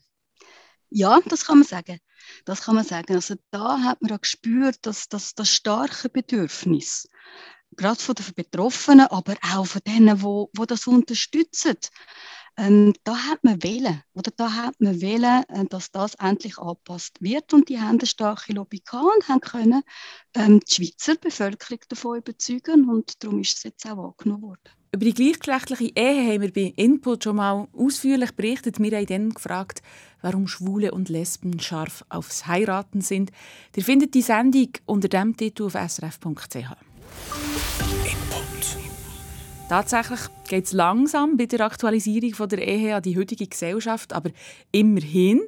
Ja, 0.90 1.18
das 1.26 1.46
kann 1.46 1.58
man 1.58 1.66
sagen. 1.66 1.98
Das 2.44 2.62
kann 2.62 2.74
man 2.74 2.84
sagen. 2.84 3.14
Also 3.14 3.34
da 3.50 3.80
hat 3.80 4.02
man 4.02 4.12
auch 4.12 4.20
gespürt, 4.20 4.78
dass, 4.82 5.08
dass 5.08 5.34
das 5.34 5.54
starke 5.54 6.08
Bedürfnis, 6.08 7.08
gerade 7.76 8.00
von 8.00 8.14
den 8.14 8.34
Betroffenen, 8.34 9.06
aber 9.06 9.36
auch 9.54 9.66
von 9.66 9.80
denen, 9.86 10.22
wo, 10.22 10.50
wo 10.54 10.64
das 10.64 10.86
unterstützen, 10.86 11.76
ähm, 12.58 12.92
da 13.04 13.16
hat 13.16 13.44
man 13.44 13.62
wählen 13.62 14.02
oder 14.14 14.32
da 14.36 14.52
hat 14.52 14.74
man 14.80 15.00
wählen, 15.00 15.44
äh, 15.48 15.64
dass 15.66 15.92
das 15.92 16.16
endlich 16.16 16.58
angepasst 16.58 17.22
wird 17.22 17.54
und 17.54 17.68
die 17.68 17.80
haben 17.80 17.98
eine 17.98 18.06
starke 18.06 18.52
Lobby 18.52 18.80
gehabt 18.80 19.14
und 19.14 19.28
haben 19.28 19.40
können 19.40 19.82
ähm, 20.34 20.60
die 20.60 20.74
Schweizer 20.74 21.14
Bevölkerung 21.14 21.78
davon 21.88 22.18
überzeugen 22.18 22.90
und 22.90 23.22
darum 23.22 23.40
ist 23.40 23.56
es 23.58 23.62
jetzt 23.62 23.86
auch 23.86 24.12
angenommen 24.12 24.42
worden. 24.42 24.70
Über 24.92 25.04
die 25.04 25.14
gleichgeschlechtliche 25.14 25.92
Ehe 25.94 26.32
haben 26.32 26.42
wir 26.42 26.52
bei 26.52 26.72
Input 26.76 27.24
schon 27.24 27.36
mal 27.36 27.68
ausführlich 27.72 28.32
berichtet. 28.32 28.80
Wir 28.80 28.96
haben 28.96 29.06
dann 29.06 29.30
gefragt, 29.30 29.82
warum 30.22 30.48
Schwule 30.48 30.92
und 30.92 31.10
Lesben 31.10 31.60
scharf 31.60 32.04
aufs 32.08 32.46
Heiraten 32.46 33.02
sind. 33.02 33.30
Ihr 33.76 33.84
findet 33.84 34.14
die 34.14 34.22
Sendung 34.22 34.70
unter 34.86 35.08
dem 35.08 35.36
Titel 35.36 35.64
auf 35.64 35.74
srf.ch. 35.74 36.74
Tatsächlich 39.68 40.20
geht 40.48 40.64
es 40.64 40.72
langsam 40.72 41.36
bei 41.36 41.44
der 41.44 41.60
Aktualisierung 41.60 42.32
von 42.32 42.48
der 42.48 42.66
Ehe 42.66 42.96
an 42.96 43.02
die 43.02 43.18
heutige 43.18 43.46
Gesellschaft, 43.46 44.14
aber 44.14 44.30
immerhin, 44.72 45.42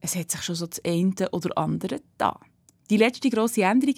es 0.00 0.14
hat 0.14 0.30
sich 0.30 0.42
schon 0.42 0.56
so 0.56 0.66
das 0.66 0.84
eine 0.84 1.30
oder 1.30 1.56
andere 1.56 2.02
da. 2.18 2.38
Die 2.90 2.98
letzte 2.98 3.30
grosse 3.30 3.62
Änderung 3.62 3.94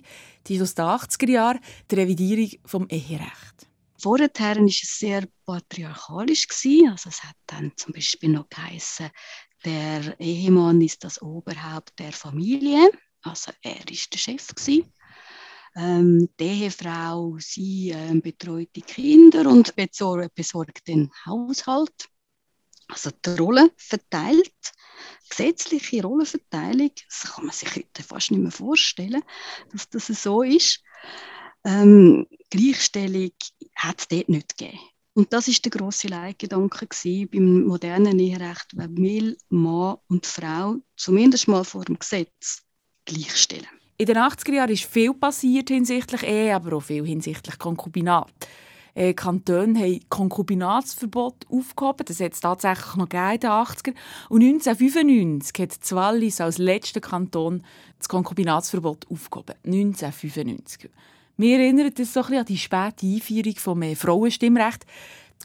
die 0.46 0.54
ist 0.54 0.62
aus 0.62 0.74
den 0.76 0.84
80er 0.84 1.28
Jahren, 1.28 1.60
die 1.90 1.94
Revidierung 1.96 2.88
des 2.88 3.00
Eherechts. 3.00 3.66
Vorher 3.98 4.30
war 4.38 4.64
es 4.64 4.78
sehr 4.78 5.26
patriarchalisch. 5.44 6.46
Also 6.88 7.08
es 7.08 7.24
hat 7.24 7.36
dann 7.46 7.72
zum 7.74 7.94
Beispiel 7.94 8.28
noch 8.28 8.48
geheißen, 8.48 9.10
der 9.64 10.20
Ehemann 10.20 10.82
ist 10.82 11.02
das 11.02 11.20
Oberhaupt 11.20 11.98
der 11.98 12.12
Familie. 12.12 12.90
Also 13.22 13.50
er 13.62 13.74
war 13.74 13.84
der 13.86 14.18
Chef. 14.18 14.46
Gewesen. 14.54 14.92
Ähm, 15.76 16.28
die 16.38 16.44
Ehefrau, 16.44 17.36
sie 17.40 17.90
ähm, 17.90 18.22
betreut 18.22 18.70
die 18.76 18.82
Kinder 18.82 19.48
und 19.50 19.74
besorgt, 20.34 20.86
den 20.86 21.10
Haushalt. 21.26 22.08
Also 22.88 23.10
die 23.10 23.30
Rolle 23.30 23.72
verteilt, 23.76 24.52
gesetzliche 25.28 26.02
Rollenverteilung, 26.02 26.90
das 27.08 27.32
kann 27.32 27.46
man 27.46 27.54
sich 27.54 27.74
heute 27.74 28.02
fast 28.02 28.30
nicht 28.30 28.40
mehr 28.40 28.52
vorstellen, 28.52 29.22
dass 29.72 29.88
das 29.88 30.06
so 30.06 30.42
ist. 30.42 30.80
Ähm, 31.64 32.26
Gleichstellung 32.50 33.32
hat 33.74 34.00
es 34.00 34.08
dort 34.08 34.28
nicht 34.28 34.56
gegeben. 34.56 34.78
Und 35.14 35.32
das 35.32 35.48
ist 35.48 35.64
der 35.64 35.70
große 35.70 36.08
Leitgedanke 36.08 36.88
beim 37.30 37.62
modernen 37.64 38.18
Eherecht, 38.18 38.76
weil 38.76 39.36
Mann 39.48 39.96
und 40.08 40.26
Frau 40.26 40.76
zumindest 40.96 41.48
mal 41.48 41.64
vor 41.64 41.84
dem 41.84 41.98
Gesetz 41.98 42.62
gleichstellen. 43.04 43.68
In 43.96 44.06
den 44.06 44.16
80er 44.16 44.52
Jahren 44.52 44.70
ist 44.70 44.86
viel 44.86 45.14
passiert 45.14 45.68
hinsichtlich 45.68 46.24
Ehe, 46.24 46.56
aber 46.56 46.76
auch 46.76 46.82
viel 46.82 47.06
hinsichtlich 47.06 47.56
Konkubinat. 47.60 48.32
Äh, 48.92 49.14
Kantone 49.14 49.78
haben 49.78 50.00
Konkubinatsverbot 50.08 51.46
aufgehoben. 51.48 52.04
Das 52.04 52.18
hat 52.18 52.32
es 52.32 52.40
tatsächlich 52.40 52.96
noch 52.96 53.04
in 53.04 53.40
den 53.40 53.50
80er. 53.50 53.94
Und 54.28 54.42
1995 54.42 55.62
hat 55.62 55.80
das 55.80 55.92
Wallis 55.92 56.40
als 56.40 56.58
letzter 56.58 57.00
Kanton 57.00 57.62
das 57.98 58.08
Konkubinatsverbot 58.08 59.06
aufgehoben. 59.08 59.54
1995. 59.64 60.90
Wir 61.36 61.60
erinnern 61.60 61.92
uns 61.96 62.12
so 62.12 62.20
ein 62.20 62.26
bisschen 62.26 62.40
an 62.40 62.46
die 62.46 62.58
späte 62.58 63.06
Einführung 63.06 63.80
des 63.80 63.98
Frauenstimmrechts. 64.00 64.86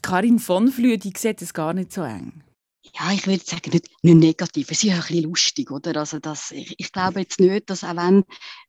Karin 0.02 0.40
von 0.40 0.72
Flüe, 0.72 0.98
sieht 1.00 1.40
es 1.40 1.54
gar 1.54 1.72
nicht 1.72 1.92
so 1.92 2.02
eng 2.02 2.42
ja, 2.82 3.12
ich 3.12 3.26
würde 3.26 3.44
sagen, 3.44 3.70
nicht, 3.72 3.88
nicht 4.02 4.16
negativ, 4.16 4.70
es 4.70 4.82
ist 4.82 4.90
ein 4.90 5.00
bisschen 5.00 5.24
lustig, 5.24 5.70
oder? 5.70 5.96
Also 5.96 6.18
das, 6.18 6.50
ich, 6.50 6.74
ich 6.78 6.92
glaube 6.92 7.20
jetzt 7.20 7.38
nicht, 7.38 7.68
dass 7.68 7.84
auch 7.84 7.96
wenn 7.96 8.24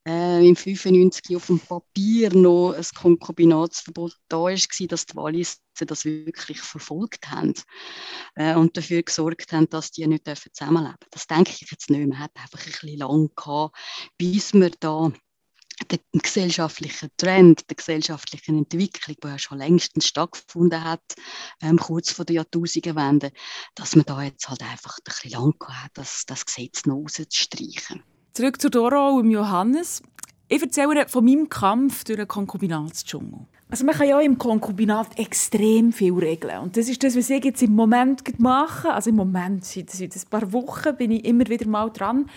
äh, 0.05 0.45
im 0.45 0.55
95 0.55 1.35
auf 1.35 1.47
dem 1.47 1.59
Papier 1.59 2.33
noch 2.33 2.73
ein 2.73 2.85
Konkubinatsverbot 2.95 4.17
da 4.27 4.37
war, 4.37 4.51
dass 4.53 5.05
die 5.05 5.15
Wallis 5.15 5.61
das 5.79 6.05
wirklich 6.05 6.59
verfolgt 6.59 7.31
haben 7.31 7.53
äh, 8.35 8.55
und 8.55 8.75
dafür 8.75 9.01
gesorgt 9.01 9.53
haben, 9.53 9.69
dass 9.69 9.91
die 9.91 10.05
nicht 10.05 10.25
zusammenleben 10.25 10.97
dürfen. 10.99 11.09
Das 11.11 11.27
denke 11.27 11.51
ich 11.51 11.71
jetzt 11.71 11.89
nicht. 11.89 12.07
Man 12.07 12.19
hat 12.19 12.31
einfach 12.35 12.59
ein 12.59 12.71
bisschen 12.71 12.99
lang 12.99 13.29
gehabt, 13.35 13.75
bis 14.17 14.53
man 14.53 14.71
da 14.79 15.11
der 15.89 15.99
gesellschaftlichen 16.13 17.09
Trend, 17.17 17.69
der 17.69 17.75
gesellschaftlichen 17.75 18.57
Entwicklung, 18.57 19.15
die 19.23 19.27
ja 19.27 19.39
schon 19.39 19.57
längstens 19.57 20.07
stattgefunden 20.07 20.83
hat, 20.83 21.01
ähm, 21.61 21.77
kurz 21.77 22.11
vor 22.11 22.25
der 22.25 22.37
Jahrtausendwende, 22.37 23.31
dass 23.75 23.95
man 23.95 24.05
da 24.05 24.21
jetzt 24.21 24.49
halt 24.49 24.61
einfach 24.61 24.97
ein 24.97 25.03
bisschen 25.03 25.31
lang 25.31 25.55
hat, 25.67 25.91
das, 25.93 26.23
das 26.25 26.45
Gesetz 26.45 26.85
noch 26.85 26.95
rauszustreichen. 26.95 28.03
Zurück 28.33 28.61
zu 28.61 28.69
Doro 28.69 29.17
und 29.17 29.31
Johannes. 29.31 30.01
Ich 30.47 30.61
erzähle 30.61 31.07
von 31.07 31.23
meinem 31.23 31.47
Kampf 31.47 32.03
durch 32.03 32.17
den 32.17 32.27
Konkubinatsdschungel. 32.27 33.47
Also 33.69 33.85
man 33.85 33.95
kann 33.95 34.09
ja 34.09 34.19
im 34.19 34.37
Konkubinat 34.37 35.17
extrem 35.17 35.93
viel 35.93 36.13
regeln. 36.13 36.59
Und 36.59 36.75
das 36.75 36.89
ist 36.89 37.01
das, 37.03 37.15
was 37.15 37.29
ich 37.29 37.45
jetzt 37.45 37.61
im 37.63 37.73
Moment 37.73 38.37
mache. 38.37 38.93
Also 38.93 39.11
im 39.11 39.15
Moment, 39.15 39.63
seit, 39.63 39.89
seit 39.89 40.13
ein 40.13 40.29
paar 40.29 40.51
Wochen 40.51 40.95
bin 40.97 41.11
ich 41.11 41.23
immer 41.23 41.47
wieder 41.47 41.65
mal 41.67 41.89
dran. 41.89 42.29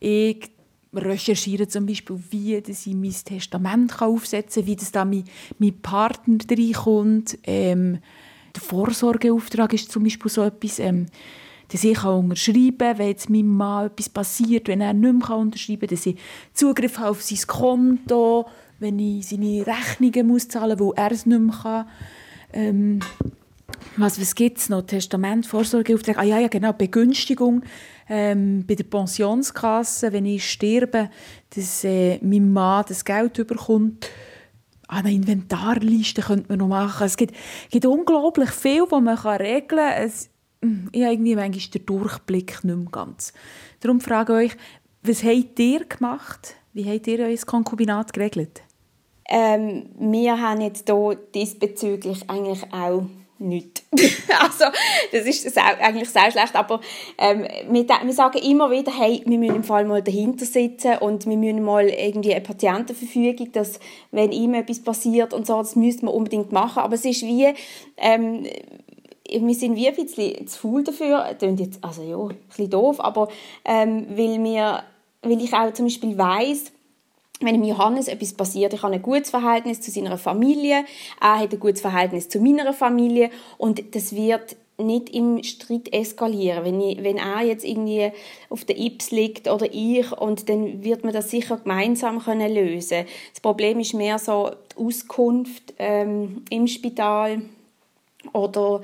Ich 0.00 0.51
recherchiere 0.94 1.68
zum 1.68 1.86
Beispiel, 1.86 2.18
wie 2.30 2.56
ich 2.56 2.86
mein 2.86 3.14
Testament 3.24 4.00
aufsetzen 4.00 4.62
kann, 4.62 4.66
wie 4.66 4.76
das 4.76 4.92
da 4.92 5.04
mein, 5.04 5.24
mein 5.58 5.78
Partner 5.80 6.38
reinkommt. 6.50 7.38
Ähm, 7.44 7.98
der 8.54 8.62
Vorsorgeauftrag 8.62 9.72
ist 9.72 9.90
zum 9.90 10.04
Beispiel 10.04 10.30
so 10.30 10.42
etwas, 10.42 10.78
ähm, 10.78 11.06
dass 11.68 11.84
ich 11.84 12.04
unterschreiben 12.04 12.76
kann, 12.78 12.98
wenn 12.98 13.08
jetzt 13.08 13.30
meinem 13.30 13.56
Mann 13.56 13.86
etwas 13.86 14.10
passiert, 14.10 14.68
wenn 14.68 14.82
er 14.82 14.92
nicht 14.92 15.28
mehr 15.28 15.36
unterschreiben 15.36 15.80
kann, 15.80 15.88
dass 15.88 16.06
ich 16.06 16.18
Zugriff 16.52 16.98
habe 16.98 17.10
auf 17.10 17.22
sein 17.22 17.46
Konto, 17.46 18.46
wenn 18.78 18.98
ich 18.98 19.26
seine 19.26 19.66
Rechnungen 19.66 20.26
muss 20.26 20.48
zahlen 20.48 20.78
muss, 20.78 20.94
weil 20.96 21.04
er 21.04 21.12
es 21.12 21.24
nicht 21.24 21.40
mehr 21.40 21.56
kann. 21.62 21.86
Ähm, 22.52 23.00
was, 23.96 24.20
was 24.20 24.34
gibt 24.34 24.58
es 24.58 24.68
noch? 24.68 24.82
Testament, 24.82 25.46
Vorsorgeauftrag, 25.46 26.18
ah 26.18 26.22
ja, 26.22 26.38
ja 26.38 26.48
genau, 26.48 26.74
Begünstigung 26.74 27.62
ähm, 28.14 28.66
bei 28.66 28.74
der 28.74 28.84
Pensionskasse, 28.84 30.12
wenn 30.12 30.26
ich 30.26 30.50
sterbe, 30.50 31.08
dass 31.56 31.82
äh, 31.82 32.18
mein 32.22 32.52
Mann 32.52 32.84
das 32.86 33.06
Geld 33.06 33.38
überkommt. 33.38 34.06
Ah, 34.86 34.98
eine 34.98 35.12
Inventarliste 35.12 36.20
könnte 36.20 36.44
man 36.50 36.58
noch 36.58 36.68
machen. 36.68 37.06
Es 37.06 37.16
gibt, 37.16 37.34
gibt 37.70 37.86
unglaublich 37.86 38.50
viel, 38.50 38.82
was 38.82 39.00
man 39.00 39.16
kann 39.16 39.40
regeln 39.40 40.10
kann. 40.60 40.80
Ich 40.92 41.02
habe 41.02 41.14
irgendwie 41.14 41.36
manchmal 41.36 41.70
den 41.72 41.86
Durchblick 41.86 42.62
nicht 42.62 42.76
mehr 42.76 42.86
ganz. 42.90 43.32
Darum 43.80 43.98
frage 43.98 44.44
ich 44.44 44.52
euch, 44.52 44.58
was 45.02 45.24
habt 45.24 45.58
ihr 45.58 45.86
gemacht? 45.86 46.56
Wie 46.74 46.84
habt 46.84 47.06
ihr 47.06 47.20
euer 47.20 47.36
Konkubinat 47.46 48.12
geregelt? 48.12 48.62
Ähm, 49.26 49.88
wir 49.98 50.38
haben 50.38 50.60
jetzt 50.60 50.86
hier 50.86 51.18
diesbezüglich 51.34 52.28
eigentlich 52.28 52.62
auch 52.74 53.06
nichts. 53.42 53.84
also, 54.40 54.64
das 55.10 55.26
ist 55.26 55.58
eigentlich 55.58 56.08
sehr 56.08 56.30
schlecht, 56.30 56.54
aber 56.54 56.80
ähm, 57.18 57.46
wir, 57.70 57.86
wir, 57.86 58.12
sagen 58.12 58.38
immer 58.38 58.70
wieder, 58.70 58.92
hey, 58.96 59.22
wir 59.26 59.38
müssen 59.38 59.56
im 59.56 59.64
Fall 59.64 59.84
mal 59.84 60.02
dahinter 60.02 60.44
sitzen 60.44 60.98
und 60.98 61.26
wir 61.26 61.36
müssen 61.36 61.62
mal 61.62 61.88
irgendwie 61.88 62.32
eine 62.32 62.40
Patientenverfügung, 62.40 63.52
dass, 63.52 63.78
wenn 64.10 64.32
ihm 64.32 64.54
etwas 64.54 64.80
passiert 64.80 65.34
und 65.34 65.46
so, 65.46 65.58
das 65.58 65.76
müsste 65.76 66.06
man 66.06 66.14
unbedingt 66.14 66.52
machen, 66.52 66.80
aber 66.80 66.94
es 66.94 67.04
ist 67.04 67.22
wie, 67.22 67.52
ähm, 67.96 68.46
wir 69.28 69.54
sind 69.54 69.76
wie 69.76 69.88
ein 69.88 69.94
bisschen 69.94 70.46
zu 70.46 70.58
faul 70.58 70.84
dafür, 70.84 71.26
das 71.28 71.38
klingt 71.38 71.60
jetzt, 71.60 71.82
also 71.82 72.02
ja, 72.02 72.16
ein 72.16 72.36
bisschen 72.48 72.70
doof, 72.70 73.00
aber 73.00 73.28
ähm, 73.64 74.06
weil, 74.10 74.42
wir, 74.42 74.82
weil 75.22 75.42
ich 75.42 75.52
auch 75.52 75.72
zum 75.72 75.86
Beispiel 75.86 76.16
weiss, 76.18 76.72
wenn 77.44 77.54
dem 77.54 77.64
Johannes 77.64 78.08
etwas 78.08 78.34
passiert, 78.34 78.72
ich 78.72 78.82
habe 78.82 78.94
ein 78.94 79.02
gutes 79.02 79.30
Verhältnis 79.30 79.80
zu 79.80 79.90
seiner 79.90 80.18
Familie, 80.18 80.84
er 81.20 81.38
hat 81.38 81.52
ein 81.52 81.60
gutes 81.60 81.80
Verhältnis 81.80 82.28
zu 82.28 82.40
meiner 82.40 82.72
Familie 82.72 83.30
und 83.58 83.94
das 83.94 84.14
wird 84.14 84.56
nicht 84.78 85.10
im 85.10 85.42
Streit 85.42 85.92
eskalieren. 85.92 86.64
Wenn, 86.64 86.80
ich, 86.80 87.02
wenn 87.02 87.18
er 87.18 87.42
jetzt 87.42 87.64
irgendwie 87.64 88.10
auf 88.48 88.64
der 88.64 88.78
Ips 88.78 89.10
liegt 89.10 89.48
oder 89.48 89.66
ich 89.70 90.10
und 90.12 90.48
dann 90.48 90.82
wird 90.82 91.04
man 91.04 91.12
das 91.12 91.30
sicher 91.30 91.58
gemeinsam 91.58 92.20
können 92.20 92.52
lösen. 92.52 93.04
Das 93.32 93.40
Problem 93.40 93.80
ist 93.80 93.94
mehr 93.94 94.18
so 94.18 94.50
die 94.72 94.84
Auskunft 94.84 95.74
ähm, 95.78 96.44
im 96.50 96.66
Spital 96.66 97.42
oder 98.32 98.82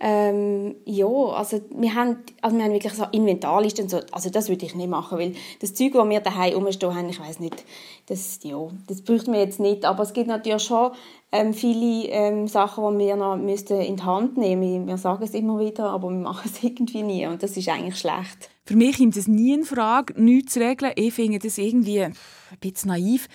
ähm, 0.00 0.76
ja, 0.84 1.06
also 1.06 1.60
wir 1.70 1.94
haben, 1.94 2.18
also 2.40 2.56
wir 2.56 2.64
haben 2.64 2.72
wirklich 2.72 2.92
so 2.92 3.04
Inventarlisten 3.10 3.88
so, 3.88 4.00
also 4.12 4.30
das 4.30 4.48
würde 4.48 4.64
ich 4.64 4.74
nicht 4.76 4.88
machen, 4.88 5.18
weil 5.18 5.32
das 5.60 5.74
Zeug, 5.74 5.92
das 5.94 6.08
wir 6.08 6.20
daheim 6.20 6.54
rumstehen 6.54 6.94
haben, 6.94 7.08
ich 7.08 7.18
weiß 7.18 7.40
nicht, 7.40 7.64
das, 8.06 8.38
ja, 8.42 8.58
das 8.86 9.02
bräuchten 9.02 9.32
wir 9.32 9.40
jetzt 9.40 9.58
nicht, 9.58 9.84
aber 9.84 10.04
es 10.04 10.12
gibt 10.12 10.28
natürlich 10.28 10.62
schon 10.62 10.92
ähm, 11.32 11.52
viele 11.52 12.08
ähm, 12.10 12.46
Sachen, 12.46 12.98
die 12.98 13.06
wir 13.06 13.16
noch 13.16 13.36
müssten 13.36 13.80
in 13.80 13.96
die 13.96 14.02
Hand 14.02 14.36
nehmen 14.38 14.86
Wir 14.86 14.98
sagen 14.98 15.22
es 15.24 15.34
immer 15.34 15.58
wieder, 15.58 15.90
aber 15.90 16.10
wir 16.10 16.16
machen 16.16 16.50
es 16.52 16.62
irgendwie 16.62 17.02
nie 17.02 17.26
und 17.26 17.42
das 17.42 17.56
ist 17.56 17.68
eigentlich 17.68 17.98
schlecht. 17.98 18.50
Für 18.66 18.76
mich 18.76 18.98
kommt 18.98 19.16
es 19.16 19.26
nie 19.26 19.54
in 19.54 19.64
Frage, 19.64 20.20
nichts 20.20 20.54
zu 20.54 20.60
regeln. 20.60 20.92
Ich 20.94 21.14
finde 21.14 21.38
das 21.38 21.58
irgendwie 21.58 22.02
ein 22.02 22.14
bisschen 22.60 22.90
naiv. 22.90 23.28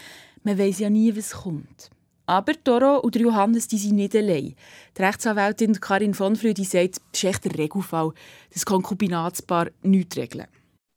Man 0.44 0.58
weiß 0.58 0.80
ja 0.80 0.90
nie, 0.90 1.16
was 1.16 1.32
kommt. 1.32 1.90
Aber 2.26 2.54
Doro 2.54 3.00
und 3.00 3.16
Johannes 3.16 3.68
die 3.68 3.78
sind 3.78 3.96
nicht 3.96 4.16
allein. 4.16 4.56
Die 4.98 5.02
Rechtsanwältin 5.02 5.80
Karin 5.80 6.14
von 6.14 6.36
Früh 6.36 6.54
sagt, 6.58 7.02
das 7.12 7.24
ist 7.24 7.24
echt 7.24 7.46
der 7.46 7.58
Regelfall, 7.58 8.14
das 8.54 8.66
Konkubinatspaar 8.66 9.72
nichts 9.82 10.18
regeln. 10.18 10.48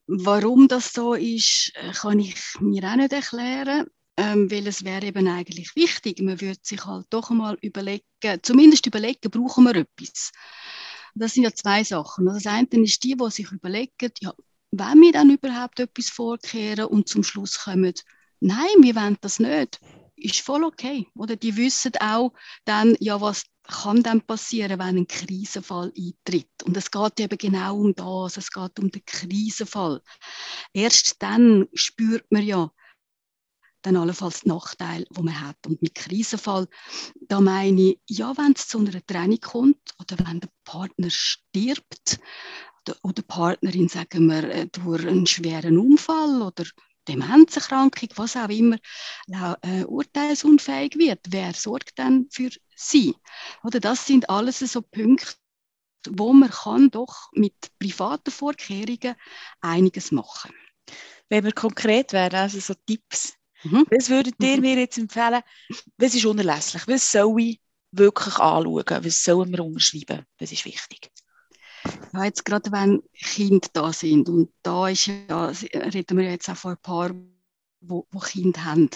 Warum 0.07 0.69
das 0.69 0.93
so 0.93 1.15
ist, 1.15 1.73
kann 2.01 2.21
ich 2.21 2.37
mir 2.61 2.85
auch 2.85 2.97
nicht 2.97 3.12
erklären. 3.12 3.87
Ähm, 4.19 4.51
weil 4.51 4.67
es 4.67 4.83
wäre 4.83 5.05
eben 5.05 5.29
eigentlich 5.29 5.77
wichtig. 5.77 6.23
Man 6.23 6.41
würde 6.41 6.59
sich 6.62 6.87
halt 6.87 7.07
doch 7.11 7.31
einmal 7.31 7.59
überlegen, 7.61 8.03
zumindest 8.41 8.87
überlegen, 8.87 9.31
brauchen 9.31 9.65
wir 9.65 9.77
etwas. 9.77 10.33
Das 11.15 11.35
sind 11.35 11.45
ja 11.45 11.53
zwei 11.53 11.85
Sachen. 11.85 12.25
Das 12.25 12.47
eine 12.47 12.67
ist 12.83 13.05
die, 13.05 13.15
die 13.15 13.31
sich 13.31 13.53
überlegen, 13.53 14.12
ja, 14.21 14.33
wollen 14.71 15.01
wir 15.03 15.12
dann 15.12 15.31
überhaupt 15.31 15.81
etwas 15.81 16.09
vorkehren 16.09 16.87
und 16.87 17.09
zum 17.09 17.23
Schluss 17.25 17.65
kommen, 17.65 17.93
nein, 18.41 18.77
wir 18.81 18.95
wollen 18.95 19.19
das 19.21 19.39
nicht 19.39 19.81
ist 20.31 20.41
voll 20.41 20.65
okay. 20.65 21.09
Oder 21.15 21.37
die 21.37 21.57
wissen 21.57 21.93
auch 22.01 22.33
dann, 22.65 22.97
ja, 23.01 23.21
was 23.21 23.45
kann 23.65 24.03
dann 24.03 24.21
passieren, 24.21 24.79
wenn 24.79 24.97
ein 24.97 25.07
Krisenfall 25.07 25.93
eintritt. 25.97 26.51
Und 26.65 26.77
es 26.77 26.91
geht 26.91 27.21
eben 27.21 27.39
genau 27.39 27.77
um 27.77 27.95
das, 27.95 28.37
es 28.37 28.51
geht 28.51 28.79
um 28.79 28.91
den 28.91 29.05
Krisenfall. 29.05 30.03
Erst 30.73 31.23
dann 31.23 31.67
spürt 31.75 32.31
man 32.31 32.45
ja 32.45 32.71
dann 33.83 33.97
allenfalls 33.97 34.45
Nachteil, 34.47 35.07
wo 35.11 35.23
man 35.23 35.41
hat. 35.41 35.57
Und 35.67 35.81
mit 35.81 35.95
Krisenfall, 35.95 36.69
da 37.21 37.41
meine 37.41 37.81
ich, 37.81 38.01
ja, 38.09 38.37
wenn 38.37 38.53
es 38.53 38.69
zu 38.69 38.79
einer 38.79 39.05
Trennung 39.07 39.41
kommt 39.41 39.95
oder 40.01 40.17
wenn 40.27 40.41
der 40.41 40.51
Partner 40.65 41.09
stirbt 41.11 42.19
oder 43.03 43.23
Partnerin, 43.23 43.89
sagen 43.89 44.27
wir, 44.27 44.45
äh, 44.45 44.67
durch 44.69 45.07
einen 45.07 45.27
schweren 45.27 45.79
Unfall 45.79 46.43
oder 46.43 46.65
Demenzerkrankung, 47.09 48.09
was 48.16 48.37
auch 48.37 48.49
immer, 48.49 48.77
äh, 49.62 49.85
urteilsunfähig 49.85 50.97
wird, 50.97 51.21
wer 51.29 51.53
sorgt 51.53 51.99
dann 51.99 52.27
für 52.31 52.51
sie? 52.75 53.14
Oder 53.62 53.81
das 53.81 54.07
sind 54.07 54.29
alles 54.29 54.59
so 54.61 54.83
Punkte, 54.83 55.35
wo 56.11 56.33
man 56.33 56.51
kann 56.51 56.90
doch 56.90 57.31
mit 57.33 57.55
privaten 57.79 58.31
Vorkehrungen 58.31 59.14
einiges 59.61 60.12
machen. 60.12 60.53
Wenn 61.29 61.45
wir 61.45 61.53
konkret 61.53 62.12
wären, 62.12 62.37
also 62.37 62.61
so 62.61 62.75
Tipps, 62.87 63.35
mhm. 63.64 63.85
was 63.90 64.09
würdet 64.11 64.37
ihr 64.40 64.57
mhm. 64.57 64.62
mir 64.62 64.79
jetzt 64.79 64.99
empfehlen? 64.99 65.42
Was 65.97 66.14
ist 66.14 66.25
unerlässlich? 66.25 66.87
Was 66.87 67.11
soll 67.11 67.40
ich 67.40 67.61
wirklich 67.90 68.37
anschauen? 68.37 69.05
Was 69.05 69.25
sollen 69.25 69.51
wir 69.51 69.64
unterschreiben? 69.64 70.25
Was 70.38 70.53
ist 70.53 70.64
wichtig? 70.64 71.11
Ja, 72.12 72.25
jetzt 72.25 72.44
gerade 72.44 72.72
wenn 72.72 73.03
Kinder 73.12 73.68
da 73.72 73.92
sind 73.92 74.29
und 74.29 74.51
da 74.62 74.88
ist 74.88 75.07
ja, 75.07 75.53
reden 75.75 76.18
wir 76.18 76.31
jetzt 76.31 76.49
auch 76.49 76.57
von 76.57 76.72
ein 76.72 76.83
paar, 76.83 77.11
wo, 77.81 78.07
wo 78.11 78.18
Kinder 78.18 78.64
haben, 78.64 78.90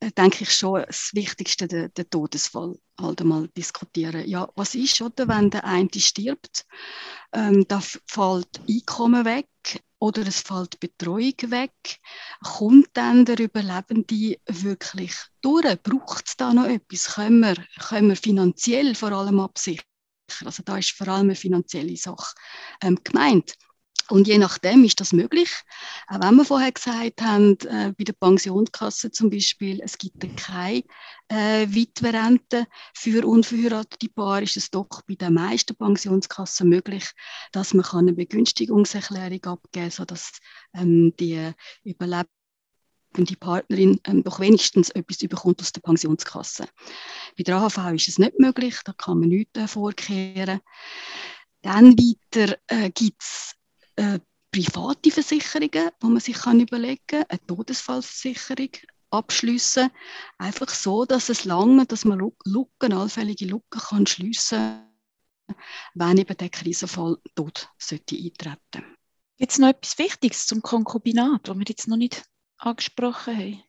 äh, 0.00 0.10
denke 0.10 0.44
ich 0.44 0.54
schon, 0.54 0.84
das 0.86 1.10
Wichtigste, 1.14 1.68
der, 1.68 1.88
der 1.88 2.08
Todesfall, 2.10 2.76
halt 3.00 3.20
einmal 3.20 3.48
diskutieren. 3.48 4.28
Ja, 4.28 4.48
was 4.56 4.74
ist, 4.74 5.00
oder, 5.00 5.28
wenn 5.28 5.50
der 5.50 5.64
eine 5.64 5.88
stirbt, 5.96 6.66
ähm, 7.32 7.64
da 7.68 7.80
fällt 7.80 8.60
Einkommen 8.68 9.24
weg 9.24 9.48
oder 9.98 10.26
es 10.26 10.40
fällt 10.40 10.80
Betreuung 10.80 11.36
weg. 11.46 11.72
Kommt 12.42 12.88
dann 12.94 13.24
der 13.24 13.38
Überlebende 13.38 14.36
wirklich 14.46 15.14
durch? 15.40 15.82
Braucht 15.82 16.26
es 16.26 16.36
da 16.36 16.52
noch 16.52 16.66
etwas? 16.66 17.14
Können 17.14 17.40
wir, 17.40 17.54
können 17.88 18.08
wir 18.08 18.16
finanziell 18.16 18.96
vor 18.96 19.12
allem 19.12 19.38
absichern? 19.38 19.91
Also 20.44 20.62
da 20.64 20.78
ist 20.78 20.92
vor 20.92 21.08
allem 21.08 21.26
eine 21.26 21.34
finanzielle 21.34 21.96
Sache 21.96 22.34
ähm, 22.82 22.98
gemeint. 23.02 23.54
Und 24.10 24.26
je 24.26 24.36
nachdem 24.36 24.84
ist 24.84 25.00
das 25.00 25.12
möglich. 25.12 25.48
Auch 26.08 26.20
wenn 26.20 26.34
wir 26.36 26.44
vorher 26.44 26.72
gesagt 26.72 27.22
haben, 27.22 27.56
äh, 27.60 27.92
bei 27.96 28.04
der 28.04 28.12
Pensionskasse 28.12 29.10
zum 29.10 29.30
Beispiel, 29.30 29.80
es 29.82 29.96
gibt 29.96 30.36
keine 30.36 30.82
äh, 31.28 31.66
Witwerrente 31.68 32.66
für 32.94 33.26
unverheiratete 33.26 34.10
Paare, 34.10 34.42
ist 34.42 34.56
es 34.56 34.70
doch 34.70 34.88
bei 35.08 35.14
den 35.14 35.34
meisten 35.34 35.76
Pensionskassen 35.76 36.68
möglich, 36.68 37.10
dass 37.52 37.74
man 37.74 37.86
eine 37.86 38.12
Begünstigungserklärung 38.12 39.44
abgeben 39.44 39.84
kann, 39.84 39.90
sodass 39.90 40.32
ähm, 40.74 41.14
die 41.18 41.52
Überlebenden 41.84 42.41
wenn 43.14 43.24
die 43.24 43.36
Partnerin 43.36 44.00
ähm, 44.04 44.22
doch 44.22 44.40
wenigstens 44.40 44.90
etwas 44.90 45.18
bekommt 45.18 45.60
aus 45.60 45.72
der 45.72 45.80
Pensionskasse. 45.80 46.68
Bei 47.36 47.42
der 47.42 47.56
AHV 47.56 47.92
ist 47.94 48.08
es 48.08 48.18
nicht 48.18 48.38
möglich, 48.38 48.76
da 48.84 48.92
kann 48.92 49.20
man 49.20 49.28
nichts 49.28 49.58
äh, 49.58 49.68
vorkehren. 49.68 50.60
Dann 51.62 51.96
weiter 51.96 52.56
äh, 52.66 52.90
gibt 52.90 53.22
es 53.22 53.54
äh, 53.96 54.18
private 54.50 55.10
Versicherungen, 55.10 55.90
wo 56.00 56.08
man 56.08 56.20
sich 56.20 56.36
kann 56.36 56.60
überlegen 56.60 57.02
kann, 57.06 57.24
eine 57.28 57.46
Todesfallversicherung 57.46 58.70
abschliessen. 59.10 59.90
Einfach 60.38 60.68
so, 60.68 61.04
dass 61.04 61.28
es 61.28 61.44
lange, 61.44 61.86
dass 61.86 62.04
man 62.04 62.32
Lücken, 62.44 62.92
allfällige 62.92 63.46
Lücken 63.46 63.80
kann 63.80 64.06
schliessen, 64.06 64.82
wenn 65.94 66.18
eben 66.18 66.36
der 66.36 66.48
Krisenfall 66.48 67.18
dort 67.34 67.70
sollte. 67.78 68.16
Gibt 68.16 69.52
es 69.52 69.58
noch 69.58 69.68
etwas 69.68 69.98
Wichtiges 69.98 70.46
zum 70.46 70.62
Konkubinat, 70.62 71.48
das 71.48 71.58
wir 71.58 71.64
jetzt 71.66 71.88
noch 71.88 71.96
nicht 71.96 72.22
angesprochen 72.62 73.36
haben? 73.36 73.62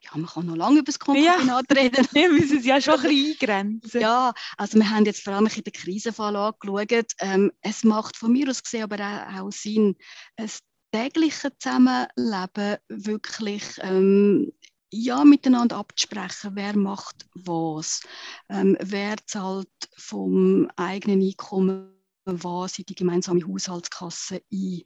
Ja, 0.00 0.10
man 0.14 0.26
kann 0.26 0.46
noch 0.46 0.56
lange 0.56 0.78
über 0.78 0.86
das 0.86 0.98
Konkubinat 0.98 1.66
ja. 1.70 1.76
reden. 1.76 2.06
wir 2.12 2.30
müssen 2.30 2.58
es 2.58 2.66
ja 2.66 2.80
schon 2.80 2.94
ein 2.94 3.02
bisschen 3.02 3.32
eingrenzen. 3.32 4.00
Ja, 4.00 4.32
also 4.56 4.78
wir 4.78 4.88
haben 4.90 5.04
jetzt 5.04 5.22
vor 5.22 5.34
allem 5.34 5.46
in 5.46 5.62
den 5.62 5.72
Krisenfall 5.72 6.36
angeschaut. 6.36 7.12
Ähm, 7.20 7.52
es 7.60 7.84
macht 7.84 8.16
von 8.16 8.32
mir 8.32 8.48
aus 8.48 8.62
gesehen 8.62 8.84
aber 8.84 8.96
auch, 9.00 9.40
auch 9.40 9.52
Sinn, 9.52 9.96
ein 10.36 10.50
tägliches 10.92 11.50
Zusammenleben 11.58 12.76
wirklich 12.88 13.64
ähm, 13.80 14.52
ja, 14.90 15.24
miteinander 15.24 15.76
abzusprechen, 15.76 16.52
wer 16.54 16.76
macht 16.76 17.26
was, 17.34 18.02
ähm, 18.48 18.76
wer 18.80 19.16
zahlt 19.26 19.68
vom 19.96 20.70
eigenen 20.76 21.20
Einkommen 21.20 21.94
was 22.26 22.78
in 22.78 22.86
die 22.86 22.94
gemeinsame 22.94 23.46
Haushaltskasse 23.46 24.42
ein, 24.50 24.82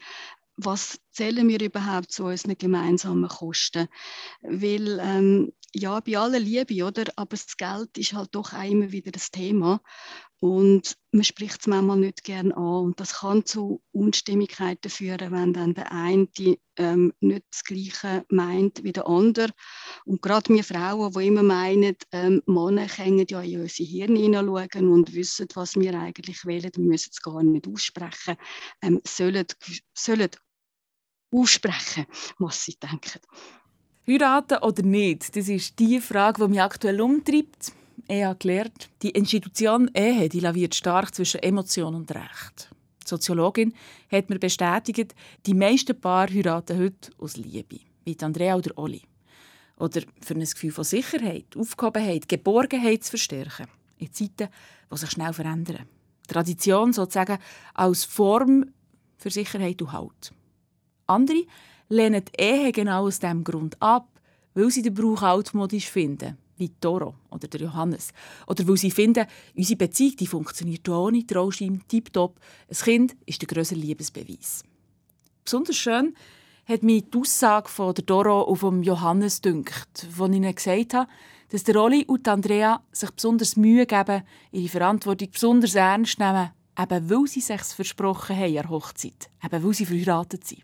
was 0.58 0.98
zählen 1.12 1.48
wir 1.48 1.60
überhaupt 1.60 2.12
zu 2.12 2.24
unseren 2.24 2.58
gemeinsamen 2.58 3.28
Kosten? 3.28 3.88
Weil, 4.42 4.98
ähm, 5.00 5.52
ja, 5.74 6.00
bei 6.00 6.18
aller 6.18 6.40
Liebe, 6.40 6.84
oder? 6.84 7.04
Aber 7.16 7.36
das 7.36 7.56
Geld 7.56 7.96
ist 7.96 8.12
halt 8.14 8.30
doch 8.32 8.52
auch 8.52 8.64
immer 8.64 8.90
wieder 8.90 9.12
das 9.12 9.30
Thema. 9.30 9.80
Und 10.40 10.96
man 11.10 11.24
spricht 11.24 11.60
es 11.60 11.66
manchmal 11.66 11.98
nicht 11.98 12.24
gern 12.24 12.52
an. 12.52 12.84
Und 12.84 13.00
das 13.00 13.18
kann 13.18 13.44
zu 13.44 13.82
Unstimmigkeiten 13.92 14.90
führen, 14.90 15.32
wenn 15.32 15.52
dann 15.52 15.74
der 15.74 15.92
eine 15.92 16.28
ähm, 16.76 17.12
nicht 17.20 17.44
das 17.50 17.64
Gleiche 17.64 18.24
meint 18.28 18.82
wie 18.82 18.92
der 18.92 19.06
andere. 19.06 19.50
Und 20.04 20.22
gerade 20.22 20.54
wir 20.54 20.64
Frauen, 20.64 21.12
die 21.12 21.26
immer 21.26 21.42
meinen, 21.42 21.96
ähm, 22.12 22.42
Männer 22.46 22.86
können 22.86 23.26
ja 23.28 23.42
in 23.42 23.60
unsere 23.60 23.88
Hirne 23.88 24.20
hineinschauen 24.20 24.88
und 24.88 25.12
wissen, 25.14 25.48
was 25.54 25.74
wir 25.76 25.94
eigentlich 25.94 26.44
wollen, 26.44 26.70
wir 26.74 26.84
müssen 26.84 27.10
es 27.12 27.20
gar 27.20 27.42
nicht 27.42 27.66
aussprechen, 27.68 28.36
ähm, 28.82 29.00
sollen, 29.04 29.46
sollen 29.92 30.30
aussprechen, 31.30 32.06
was 32.38 32.64
sie 32.64 32.76
denken. 32.76 33.20
Heiraten 34.06 34.58
oder 34.62 34.82
nicht, 34.82 35.36
das 35.36 35.48
ist 35.48 35.78
die 35.78 36.00
Frage, 36.00 36.42
die 36.42 36.50
mich 36.50 36.62
aktuell 36.62 37.00
umtreibt. 37.00 37.72
Ich 38.06 38.24
habe 38.24 38.38
gelernt, 38.38 38.88
die 39.02 39.10
Institution 39.10 39.90
Ehe 39.94 40.28
die 40.28 40.40
laviert 40.40 40.74
stark 40.74 41.14
zwischen 41.14 41.42
Emotion 41.42 41.94
und 41.94 42.10
Recht. 42.10 42.70
Die 43.02 43.08
Soziologin 43.08 43.74
hat 44.10 44.30
mir 44.30 44.38
bestätigt, 44.38 45.14
die 45.44 45.54
meisten 45.54 46.00
Paare 46.00 46.32
heiraten 46.32 46.78
heute 46.78 47.10
aus 47.18 47.36
Liebe, 47.36 47.80
wie 48.04 48.16
Andrea 48.22 48.56
oder 48.56 48.76
Olli. 48.78 49.02
Oder 49.76 50.02
für 50.22 50.34
ein 50.34 50.40
Gefühl 50.40 50.72
von 50.72 50.84
Sicherheit, 50.84 51.56
Aufgehobenheit, 51.56 52.28
Geborgenheit 52.28 53.04
zu 53.04 53.10
verstärken. 53.10 53.66
In 53.98 54.12
Zeiten, 54.12 54.48
die 54.90 54.96
sich 54.96 55.10
schnell 55.10 55.32
verändern. 55.32 55.86
Tradition 56.26 56.92
sozusagen 56.92 57.38
als 57.74 58.04
Form 58.04 58.72
für 59.18 59.30
Sicherheit 59.30 59.82
und 59.82 59.92
Halt. 59.92 60.32
Andere 61.08 61.44
lehnen 61.88 62.22
die 62.24 62.42
Ehe 62.42 62.70
genau 62.70 63.06
aus 63.06 63.18
diesem 63.18 63.42
Grund 63.42 63.80
ab, 63.80 64.08
weil 64.54 64.70
sie 64.70 64.82
den 64.82 64.94
Brauch 64.94 65.22
altmodisch 65.22 65.88
finden, 65.88 66.36
wie 66.58 66.68
Toro 66.80 67.14
oder 67.30 67.48
der 67.48 67.62
Johannes. 67.62 68.12
Oder 68.46 68.68
weil 68.68 68.76
sie 68.76 68.90
finden, 68.90 69.26
unsere 69.56 69.78
Beziehung 69.78 70.16
die 70.16 70.26
funktioniert 70.26 70.88
ohne 70.88 71.26
Trauschein 71.26 71.82
tiptop. 71.88 72.38
Ein 72.68 72.76
Kind 72.76 73.16
ist 73.24 73.40
der 73.40 73.48
grössere 73.48 73.78
Liebesbeweis. 73.78 74.64
Besonders 75.44 75.76
schön 75.76 76.14
hat 76.66 76.82
mich 76.82 77.04
die 77.10 77.18
Aussage 77.18 77.70
von 77.70 77.94
der 77.94 78.04
Doro 78.04 78.42
und 78.42 78.56
vom 78.56 78.82
Johannes 78.82 79.40
dünkt, 79.40 80.06
wo 80.14 80.26
ihnen 80.26 80.54
gesagt 80.54 80.92
habe, 80.92 81.10
dass 81.48 81.64
der 81.64 81.82
Oli 81.82 82.04
und 82.04 82.28
Andrea 82.28 82.82
sich 82.92 83.10
besonders 83.10 83.56
Mühe 83.56 83.86
geben, 83.86 84.24
ihre 84.52 84.68
Verantwortung 84.68 85.30
besonders 85.30 85.74
ernst 85.74 86.18
nehmen, 86.18 86.50
eben 86.78 87.10
weil 87.10 87.26
sie 87.26 87.40
sich 87.40 87.60
versprochen 87.60 88.36
haben 88.36 88.44
an 88.46 88.52
der 88.52 88.68
Hochzeit, 88.70 89.28
eben 89.44 89.64
weil 89.64 89.74
sie 89.74 89.86
verheiratet 89.86 90.46
sind. 90.46 90.62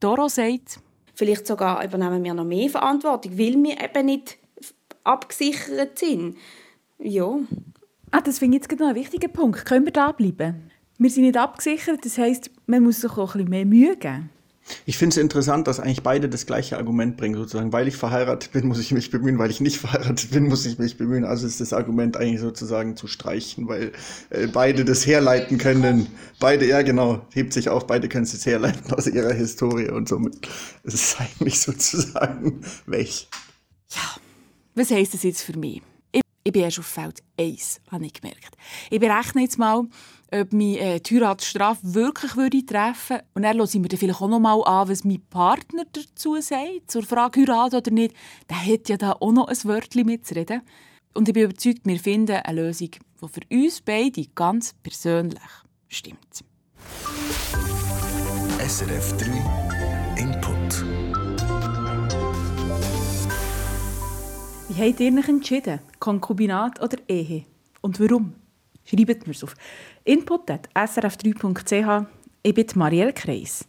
Doro 0.00 0.28
sagt, 0.28 0.80
vielleicht 1.14 1.46
sogar 1.46 1.84
übernehmen 1.84 2.22
wir 2.22 2.34
noch 2.34 2.44
mehr 2.44 2.70
Verantwortung, 2.70 3.32
weil 3.38 3.62
wir 3.62 3.82
eben 3.82 4.06
nicht 4.06 4.38
abgesichert 5.04 5.98
sind. 5.98 6.36
Ja. 6.98 7.38
Ah, 8.10 8.20
das 8.20 8.38
finde 8.38 8.56
ich 8.56 8.64
jetzt 8.64 8.80
noch 8.80 8.88
ein 8.88 8.94
wichtiger 8.94 9.28
Punkt. 9.28 9.64
Können 9.64 9.84
wir 9.84 9.92
da 9.92 10.12
bleiben? 10.12 10.70
Wir 10.98 11.10
sind 11.10 11.24
nicht 11.24 11.36
abgesichert, 11.36 12.04
das 12.04 12.18
heisst, 12.18 12.50
man 12.66 12.82
muss 12.82 13.00
sich 13.00 13.10
auch 13.12 13.34
ein 13.34 13.44
bisschen 13.44 13.50
mehr 13.50 13.66
Mühe 13.66 13.96
geben. 13.96 14.30
Ich 14.86 14.98
finde 14.98 15.14
es 15.14 15.16
interessant, 15.16 15.66
dass 15.66 15.80
eigentlich 15.80 16.02
beide 16.02 16.28
das 16.28 16.46
gleiche 16.46 16.76
Argument 16.76 17.16
bringen, 17.16 17.36
sozusagen, 17.36 17.72
weil 17.72 17.88
ich 17.88 17.96
verheiratet 17.96 18.52
bin, 18.52 18.66
muss 18.66 18.80
ich 18.80 18.92
mich 18.92 19.10
bemühen, 19.10 19.38
weil 19.38 19.50
ich 19.50 19.60
nicht 19.60 19.78
verheiratet 19.78 20.30
bin, 20.30 20.48
muss 20.48 20.66
ich 20.66 20.78
mich 20.78 20.96
bemühen. 20.96 21.24
Also 21.24 21.46
ist 21.46 21.60
das 21.60 21.72
Argument 21.72 22.16
eigentlich 22.16 22.40
sozusagen 22.40 22.96
zu 22.96 23.06
streichen, 23.06 23.68
weil 23.68 23.92
äh, 24.30 24.46
beide 24.46 24.84
das 24.84 25.06
herleiten 25.06 25.58
können. 25.58 26.08
Beide, 26.40 26.66
ja 26.66 26.82
genau, 26.82 27.26
hebt 27.32 27.52
sich 27.52 27.68
auf, 27.68 27.86
beide 27.86 28.08
können 28.08 28.24
es 28.24 28.46
herleiten 28.46 28.92
aus 28.92 29.06
ihrer 29.06 29.32
Historie 29.32 29.88
und 29.88 30.08
somit 30.08 30.46
ist 30.84 30.94
es 30.94 31.16
eigentlich 31.18 31.60
sozusagen 31.60 32.60
weg. 32.86 33.26
Ja, 33.90 34.16
was 34.74 34.90
heisst 34.90 35.14
das 35.14 35.22
jetzt 35.22 35.42
für 35.42 35.58
mich? 35.58 35.82
Ich, 36.12 36.22
ich 36.44 36.52
bin 36.52 36.62
erst 36.62 36.78
auf 36.78 36.86
Feld 36.86 37.22
1, 37.38 37.80
habe 37.90 38.06
ich 38.06 38.12
gemerkt. 38.12 38.56
Ich 38.90 39.00
berechne 39.00 39.42
jetzt 39.42 39.58
mal, 39.58 39.84
ob 40.30 40.52
mich 40.52 40.80
äh, 40.80 41.00
die 41.00 41.16
Heiratsstrafe 41.16 41.94
wirklich 41.94 42.36
würde 42.36 42.64
treffen 42.64 43.16
würde. 43.16 43.24
Und 43.34 43.42
dann 43.42 43.56
hören 43.56 43.82
wir 43.82 43.88
dann 43.88 43.98
vielleicht 43.98 44.20
auch 44.20 44.28
noch 44.28 44.40
mal 44.40 44.62
an, 44.62 44.88
was 44.88 45.04
mein 45.04 45.22
Partner 45.30 45.84
dazu 45.92 46.40
sagt, 46.40 46.90
zur 46.90 47.02
Frage 47.02 47.40
Heirat 47.40 47.74
oder 47.74 47.90
nicht. 47.90 48.14
Der 48.48 48.64
hat 48.64 48.88
ja 48.88 48.96
da 48.96 49.12
auch 49.12 49.32
noch 49.32 49.48
ein 49.48 49.56
Wörtchen 49.64 50.06
mitzureden. 50.06 50.62
Und 51.14 51.28
ich 51.28 51.34
bin 51.34 51.44
überzeugt, 51.44 51.80
wir 51.84 51.98
finden 51.98 52.36
eine 52.36 52.62
Lösung, 52.62 52.90
die 52.90 53.28
für 53.28 53.40
uns 53.50 53.80
beide 53.80 54.24
ganz 54.34 54.74
persönlich 54.82 55.40
stimmt. 55.88 56.44
SRF 58.58 59.16
3 59.16 59.26
Input. 60.18 60.84
Wie 64.68 64.74
habt 64.74 65.00
ihr 65.00 65.18
euch 65.18 65.28
entschieden? 65.28 65.80
Konkubinat 65.98 66.82
oder 66.82 66.98
Ehe? 67.08 67.44
Und 67.80 67.98
warum? 67.98 68.34
Schreibt 68.88 69.26
mir 69.26 69.34
auf 69.42 69.54
input.srf3.ch. 70.04 72.06
Ich 72.42 72.54
bin 72.54 72.66
Marielle 72.74 73.12
Kreis. 73.12 73.68